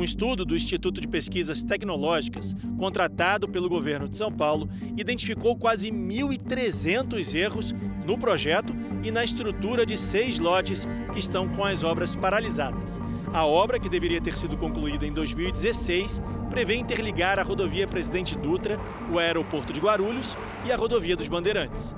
Um 0.00 0.04
estudo 0.04 0.46
do 0.46 0.56
Instituto 0.56 0.98
de 0.98 1.06
Pesquisas 1.06 1.62
Tecnológicas, 1.62 2.56
contratado 2.78 3.46
pelo 3.46 3.68
governo 3.68 4.08
de 4.08 4.16
São 4.16 4.32
Paulo, 4.32 4.66
identificou 4.96 5.54
quase 5.54 5.90
1.300 5.90 7.34
erros 7.34 7.74
no 8.06 8.16
projeto 8.16 8.74
e 9.04 9.10
na 9.10 9.22
estrutura 9.22 9.84
de 9.84 9.98
seis 9.98 10.38
lotes 10.38 10.88
que 11.12 11.18
estão 11.18 11.46
com 11.46 11.62
as 11.62 11.84
obras 11.84 12.16
paralisadas. 12.16 12.98
A 13.30 13.44
obra, 13.44 13.78
que 13.78 13.90
deveria 13.90 14.22
ter 14.22 14.34
sido 14.34 14.56
concluída 14.56 15.06
em 15.06 15.12
2016, 15.12 16.22
prevê 16.48 16.76
interligar 16.76 17.38
a 17.38 17.42
rodovia 17.42 17.86
Presidente 17.86 18.34
Dutra, 18.38 18.80
o 19.12 19.18
aeroporto 19.18 19.70
de 19.70 19.80
Guarulhos 19.80 20.34
e 20.64 20.72
a 20.72 20.76
rodovia 20.76 21.14
dos 21.14 21.28
Bandeirantes. 21.28 21.94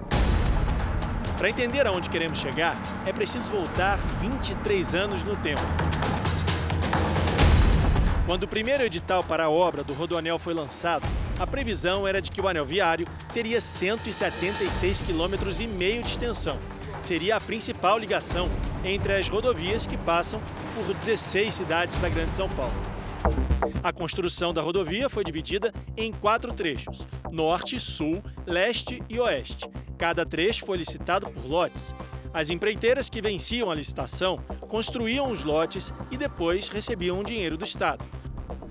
Para 1.39 1.49
entender 1.49 1.87
aonde 1.87 2.11
queremos 2.11 2.39
chegar, 2.39 2.77
é 3.07 3.13
preciso 3.13 3.53
voltar 3.53 3.97
23 4.21 4.93
anos 4.93 5.23
no 5.23 5.37
tempo. 5.37 5.92
Quando 8.25 8.45
o 8.45 8.49
primeiro 8.49 8.85
edital 8.85 9.25
para 9.25 9.45
a 9.45 9.51
obra 9.51 9.83
do 9.83 9.93
Rodoanel 9.95 10.39
foi 10.39 10.55
lançado, 10.55 11.05
a 11.41 11.47
previsão 11.47 12.07
era 12.07 12.23
de 12.23 12.31
que 12.31 12.41
o 12.41 12.47
anel 12.47 12.65
viário 12.65 13.07
teria 13.35 13.59
176,5 13.59 15.05
km 15.07 15.51
de 15.51 16.01
extensão. 16.07 16.57
Seria 17.03 17.37
a 17.37 17.41
principal 17.41 17.99
ligação 17.99 18.49
entre 18.85 19.15
as 19.15 19.29
rodovias 19.29 19.89
que 19.89 19.97
passam 19.97 20.41
por 20.75 20.95
16 20.95 21.53
cidades 21.53 21.97
da 21.99 22.09
Grande 22.09 22.37
São 22.37 22.49
Paulo. 22.51 22.73
A 23.83 23.93
construção 23.93 24.55
da 24.55 24.63
rodovia 24.63 25.09
foi 25.09 25.25
dividida 25.25 25.73
em 25.97 26.13
quatro 26.13 26.53
trechos: 26.53 27.05
norte, 27.31 27.81
sul, 27.81 28.23
leste 28.47 29.03
e 29.09 29.19
oeste. 29.19 29.69
Cada 29.99 30.25
trecho 30.25 30.65
foi 30.65 30.79
licitado 30.79 31.29
por 31.29 31.45
lotes. 31.45 31.93
As 32.35 32.49
empreiteiras 32.49 33.11
que 33.11 33.21
venciam 33.21 33.71
a 33.71 33.75
licitação 33.75 34.39
construíam 34.67 35.31
os 35.31 35.45
lotes 35.45 35.93
e 36.11 36.17
depois 36.17 36.69
recebiam 36.69 37.19
o 37.19 37.25
dinheiro 37.25 37.59
do 37.59 37.65
Estado. 37.65 38.03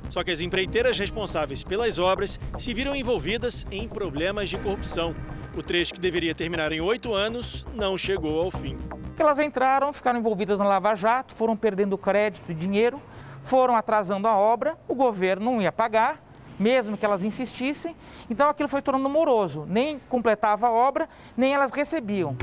Só 0.09 0.23
que 0.23 0.31
as 0.31 0.41
empreiteiras 0.41 0.97
responsáveis 0.97 1.63
pelas 1.63 1.99
obras 1.99 2.39
se 2.57 2.73
viram 2.73 2.95
envolvidas 2.95 3.65
em 3.71 3.87
problemas 3.87 4.49
de 4.49 4.57
corrupção. 4.57 5.15
O 5.55 5.61
trecho 5.61 5.93
que 5.93 6.01
deveria 6.01 6.33
terminar 6.33 6.71
em 6.71 6.81
oito 6.81 7.13
anos 7.13 7.67
não 7.75 7.95
chegou 7.95 8.41
ao 8.41 8.49
fim. 8.49 8.75
Elas 9.17 9.37
entraram, 9.37 9.93
ficaram 9.93 10.19
envolvidas 10.19 10.57
na 10.57 10.65
Lava 10.65 10.95
Jato, 10.95 11.35
foram 11.35 11.55
perdendo 11.55 11.97
crédito 11.99 12.51
e 12.51 12.55
dinheiro, 12.55 12.99
foram 13.43 13.75
atrasando 13.75 14.27
a 14.27 14.35
obra, 14.35 14.75
o 14.87 14.95
governo 14.95 15.45
não 15.45 15.61
ia 15.61 15.71
pagar, 15.71 16.19
mesmo 16.59 16.97
que 16.97 17.05
elas 17.05 17.23
insistissem, 17.23 17.95
então 18.27 18.49
aquilo 18.49 18.67
foi 18.67 18.81
tornando 18.81 19.07
moroso. 19.07 19.65
Nem 19.69 19.99
completava 20.09 20.67
a 20.67 20.71
obra, 20.71 21.07
nem 21.37 21.53
elas 21.53 21.71
recebiam. 21.71 22.35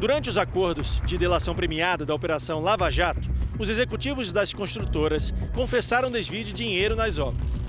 Durante 0.00 0.30
os 0.30 0.38
acordos 0.38 1.02
de 1.04 1.18
delação 1.18 1.54
premiada 1.54 2.06
da 2.06 2.14
Operação 2.14 2.58
Lava 2.58 2.90
Jato, 2.90 3.30
os 3.58 3.68
executivos 3.68 4.32
das 4.32 4.54
construtoras 4.54 5.34
confessaram 5.54 6.10
desvio 6.10 6.42
de 6.42 6.54
dinheiro 6.54 6.96
nas 6.96 7.18
obras. 7.18 7.60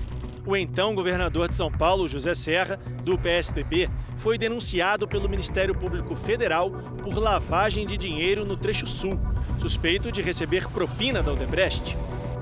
O 0.46 0.56
então 0.56 0.94
governador 0.94 1.46
de 1.46 1.54
São 1.54 1.70
Paulo, 1.70 2.08
José 2.08 2.34
Serra, 2.34 2.78
do 3.04 3.18
PSDB, 3.18 3.90
foi 4.16 4.38
denunciado 4.38 5.06
pelo 5.06 5.28
Ministério 5.28 5.74
Público 5.74 6.16
Federal 6.16 6.70
por 6.70 7.18
lavagem 7.18 7.86
de 7.86 7.98
dinheiro 7.98 8.46
no 8.46 8.56
trecho 8.56 8.86
sul, 8.86 9.20
suspeito 9.58 10.10
de 10.10 10.22
receber 10.22 10.66
propina 10.70 11.22
da 11.22 11.34
Odebrecht. 11.34 11.98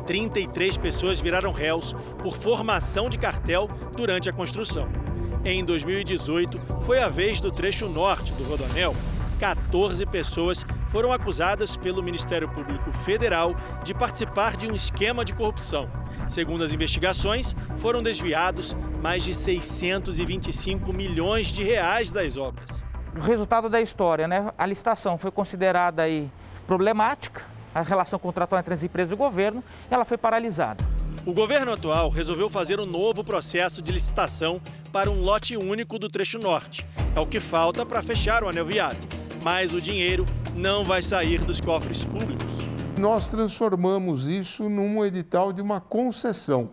33 0.06 0.76
pessoas 0.76 1.20
viraram 1.20 1.50
réus 1.50 1.96
por 2.22 2.36
formação 2.36 3.10
de 3.10 3.18
cartel 3.18 3.68
durante 3.96 4.30
a 4.30 4.32
construção. 4.32 4.88
Em 5.44 5.64
2018, 5.64 6.60
foi 6.82 7.00
a 7.00 7.08
vez 7.08 7.40
do 7.40 7.50
trecho 7.50 7.88
norte 7.88 8.32
do 8.34 8.44
Rodoanel, 8.44 8.94
14 9.70 10.04
pessoas 10.06 10.66
foram 10.88 11.12
acusadas 11.12 11.76
pelo 11.76 12.02
Ministério 12.02 12.48
Público 12.48 12.90
Federal 12.90 13.54
de 13.84 13.94
participar 13.94 14.56
de 14.56 14.66
um 14.66 14.74
esquema 14.74 15.24
de 15.24 15.32
corrupção. 15.32 15.88
Segundo 16.28 16.64
as 16.64 16.72
investigações, 16.72 17.54
foram 17.76 18.02
desviados 18.02 18.76
mais 19.00 19.22
de 19.22 19.32
625 19.32 20.92
milhões 20.92 21.46
de 21.46 21.62
reais 21.62 22.10
das 22.10 22.36
obras. 22.36 22.84
O 23.16 23.20
resultado 23.20 23.68
da 23.68 23.80
história, 23.80 24.26
né? 24.26 24.52
A 24.58 24.66
licitação 24.66 25.16
foi 25.16 25.30
considerada 25.30 26.02
aí 26.02 26.28
problemática, 26.66 27.42
a 27.72 27.82
relação 27.82 28.18
contratual 28.18 28.58
entre 28.58 28.74
as 28.74 28.82
empresas 28.82 29.12
e 29.12 29.14
o 29.14 29.16
governo, 29.16 29.62
ela 29.88 30.04
foi 30.04 30.18
paralisada. 30.18 30.84
O 31.24 31.32
governo 31.32 31.72
atual 31.72 32.08
resolveu 32.10 32.50
fazer 32.50 32.80
um 32.80 32.86
novo 32.86 33.22
processo 33.22 33.80
de 33.80 33.92
licitação 33.92 34.60
para 34.90 35.08
um 35.08 35.20
lote 35.20 35.56
único 35.56 35.96
do 35.96 36.08
trecho 36.08 36.40
norte. 36.40 36.84
É 37.14 37.20
o 37.20 37.26
que 37.26 37.38
falta 37.38 37.86
para 37.86 38.02
fechar 38.02 38.42
o 38.42 38.48
anel 38.48 38.66
viário 38.66 39.19
mas 39.42 39.72
o 39.72 39.80
dinheiro 39.80 40.26
não 40.54 40.84
vai 40.84 41.02
sair 41.02 41.40
dos 41.42 41.60
cofres 41.60 42.04
públicos. 42.04 42.46
Nós 42.98 43.28
transformamos 43.28 44.26
isso 44.26 44.68
num 44.68 45.04
edital 45.04 45.52
de 45.52 45.62
uma 45.62 45.80
concessão, 45.80 46.70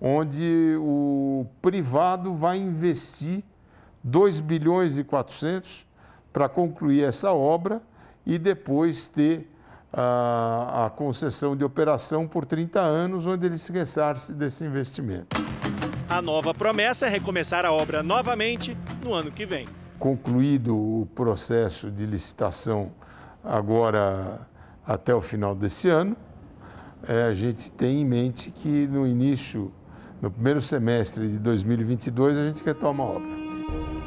onde 0.00 0.76
o 0.80 1.46
privado 1.60 2.34
vai 2.34 2.58
investir 2.58 3.44
2 4.02 4.40
bilhões 4.40 4.98
e 4.98 5.04
400 5.04 5.86
para 6.32 6.48
concluir 6.48 7.04
essa 7.04 7.32
obra 7.32 7.80
e 8.26 8.38
depois 8.38 9.06
ter 9.06 9.48
a, 9.92 10.86
a, 10.86 10.90
concessão 10.90 11.54
de 11.54 11.62
operação 11.62 12.26
por 12.26 12.44
30 12.44 12.80
anos, 12.80 13.26
onde 13.26 13.46
ele 13.46 13.58
se 13.58 13.70
ressarce 13.70 14.32
desse 14.32 14.64
investimento. 14.64 15.36
A 16.08 16.20
nova 16.20 16.52
promessa 16.52 17.06
é 17.06 17.08
recomeçar 17.08 17.64
a 17.64 17.72
obra 17.72 18.02
novamente 18.02 18.76
no 19.04 19.14
ano 19.14 19.30
que 19.30 19.46
vem 19.46 19.66
concluído 20.02 20.76
o 20.76 21.06
processo 21.14 21.88
de 21.88 22.04
licitação 22.04 22.90
agora 23.44 24.40
até 24.84 25.14
o 25.14 25.20
final 25.20 25.54
desse 25.54 25.88
ano, 25.88 26.16
é, 27.06 27.22
a 27.22 27.34
gente 27.34 27.70
tem 27.70 28.00
em 28.00 28.04
mente 28.04 28.50
que 28.50 28.88
no 28.88 29.06
início, 29.06 29.72
no 30.20 30.28
primeiro 30.28 30.60
semestre 30.60 31.28
de 31.28 31.38
2022, 31.38 32.36
a 32.36 32.46
gente 32.48 32.64
retoma 32.64 33.04
a 33.04 33.06
obra. 33.06 33.28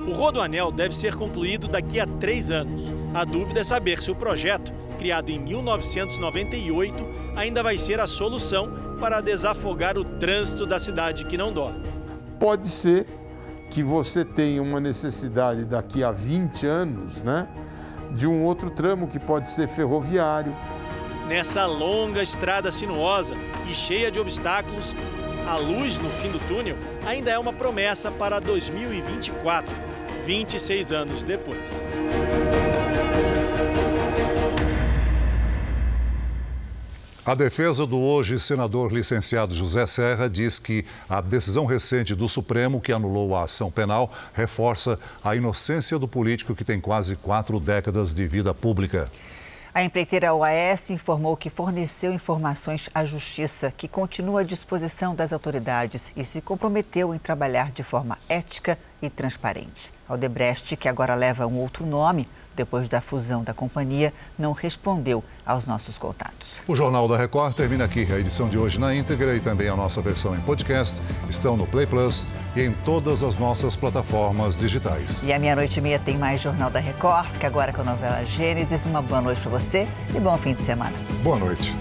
O 0.05 0.11
Rodoanel 0.11 0.69
deve 0.69 0.93
ser 0.93 1.15
concluído 1.15 1.69
daqui 1.69 1.97
a 1.97 2.05
três 2.05 2.51
anos. 2.51 2.93
A 3.13 3.23
dúvida 3.23 3.61
é 3.61 3.63
saber 3.63 4.01
se 4.01 4.11
o 4.11 4.15
projeto, 4.15 4.73
criado 4.97 5.29
em 5.29 5.39
1998, 5.39 7.07
ainda 7.37 7.63
vai 7.63 7.77
ser 7.77 8.01
a 8.01 8.07
solução 8.07 8.97
para 8.99 9.21
desafogar 9.21 9.97
o 9.97 10.03
trânsito 10.03 10.65
da 10.65 10.77
cidade 10.77 11.23
que 11.23 11.37
não 11.37 11.53
dorme. 11.53 11.87
Pode 12.37 12.67
ser 12.67 13.07
que 13.75 13.83
você 13.83 14.23
tenha 14.23 14.63
uma 14.63 14.79
necessidade 14.79 15.65
daqui 15.65 16.01
a 16.01 16.09
20 16.09 16.65
anos, 16.65 17.17
né, 17.17 17.45
de 18.11 18.25
um 18.25 18.45
outro 18.45 18.69
tramo 18.69 19.05
que 19.05 19.19
pode 19.19 19.49
ser 19.49 19.67
ferroviário. 19.67 20.55
Nessa 21.27 21.65
longa 21.65 22.23
estrada 22.23 22.71
sinuosa 22.71 23.35
e 23.69 23.75
cheia 23.75 24.09
de 24.09 24.17
obstáculos, 24.17 24.95
a 25.45 25.57
luz 25.57 25.97
no 25.97 26.09
fim 26.11 26.31
do 26.31 26.39
túnel 26.47 26.77
ainda 27.05 27.31
é 27.31 27.37
uma 27.37 27.51
promessa 27.51 28.09
para 28.09 28.39
2024, 28.39 29.75
26 30.25 30.93
anos 30.93 31.21
depois. 31.21 31.83
A 37.25 37.33
defesa 37.33 37.87
do 37.87 37.99
hoje 37.99 38.39
senador 38.39 38.93
licenciado 38.93 39.55
José 39.55 39.87
Serra 39.87 40.29
diz 40.29 40.59
que 40.59 40.85
a 41.09 41.21
decisão 41.21 41.65
recente 41.65 42.13
do 42.13 42.29
Supremo, 42.29 42.79
que 42.79 42.93
anulou 42.93 43.35
a 43.35 43.45
ação 43.45 43.71
penal, 43.71 44.11
reforça 44.31 44.99
a 45.23 45.35
inocência 45.35 45.97
do 45.97 46.07
político 46.07 46.53
que 46.53 46.63
tem 46.63 46.79
quase 46.79 47.15
quatro 47.15 47.59
décadas 47.59 48.13
de 48.13 48.27
vida 48.27 48.53
pública. 48.53 49.11
A 49.73 49.83
empreiteira 49.83 50.35
OAS 50.35 50.91
informou 50.91 51.35
que 51.35 51.49
forneceu 51.49 52.13
informações 52.13 52.91
à 52.93 53.03
Justiça, 53.03 53.73
que 53.75 53.87
continua 53.87 54.41
à 54.41 54.43
disposição 54.43 55.15
das 55.15 55.33
autoridades 55.33 56.13
e 56.15 56.23
se 56.23 56.41
comprometeu 56.41 57.11
em 57.11 57.17
trabalhar 57.17 57.71
de 57.71 57.81
forma 57.81 58.19
ética 58.29 58.77
e 59.01 59.09
transparente. 59.09 59.91
Aldebrecht, 60.07 60.77
que 60.77 60.87
agora 60.87 61.15
leva 61.15 61.47
um 61.47 61.57
outro 61.57 61.87
nome, 61.87 62.27
depois 62.55 62.87
da 62.87 63.01
fusão 63.01 63.43
da 63.43 63.53
companhia, 63.53 64.13
não 64.37 64.53
respondeu 64.53 65.23
aos 65.45 65.65
nossos 65.65 65.97
contatos. 65.97 66.61
O 66.67 66.75
Jornal 66.75 67.07
da 67.07 67.17
Record 67.17 67.55
termina 67.55 67.85
aqui. 67.85 68.07
A 68.11 68.19
edição 68.19 68.47
de 68.47 68.57
hoje 68.57 68.79
na 68.79 68.95
íntegra 68.95 69.35
e 69.35 69.39
também 69.39 69.67
a 69.67 69.75
nossa 69.75 70.01
versão 70.01 70.35
em 70.35 70.41
podcast 70.41 71.01
estão 71.29 71.55
no 71.57 71.67
Play 71.67 71.85
Plus 71.85 72.25
e 72.55 72.61
em 72.61 72.71
todas 72.71 73.21
as 73.23 73.37
nossas 73.37 73.75
plataformas 73.75 74.57
digitais. 74.57 75.21
E 75.23 75.33
à 75.33 75.39
meia-noite 75.39 75.79
e 75.79 75.81
meia 75.81 75.99
tem 75.99 76.17
mais 76.17 76.41
Jornal 76.41 76.69
da 76.69 76.79
Record. 76.79 77.29
Fica 77.31 77.47
agora 77.47 77.73
com 77.73 77.81
a 77.81 77.85
novela 77.85 78.25
Gênesis. 78.25 78.85
Uma 78.85 79.01
boa 79.01 79.21
noite 79.21 79.41
para 79.41 79.51
você 79.51 79.87
e 80.15 80.19
bom 80.19 80.37
fim 80.37 80.53
de 80.53 80.63
semana. 80.63 80.93
Boa 81.23 81.37
noite. 81.37 81.73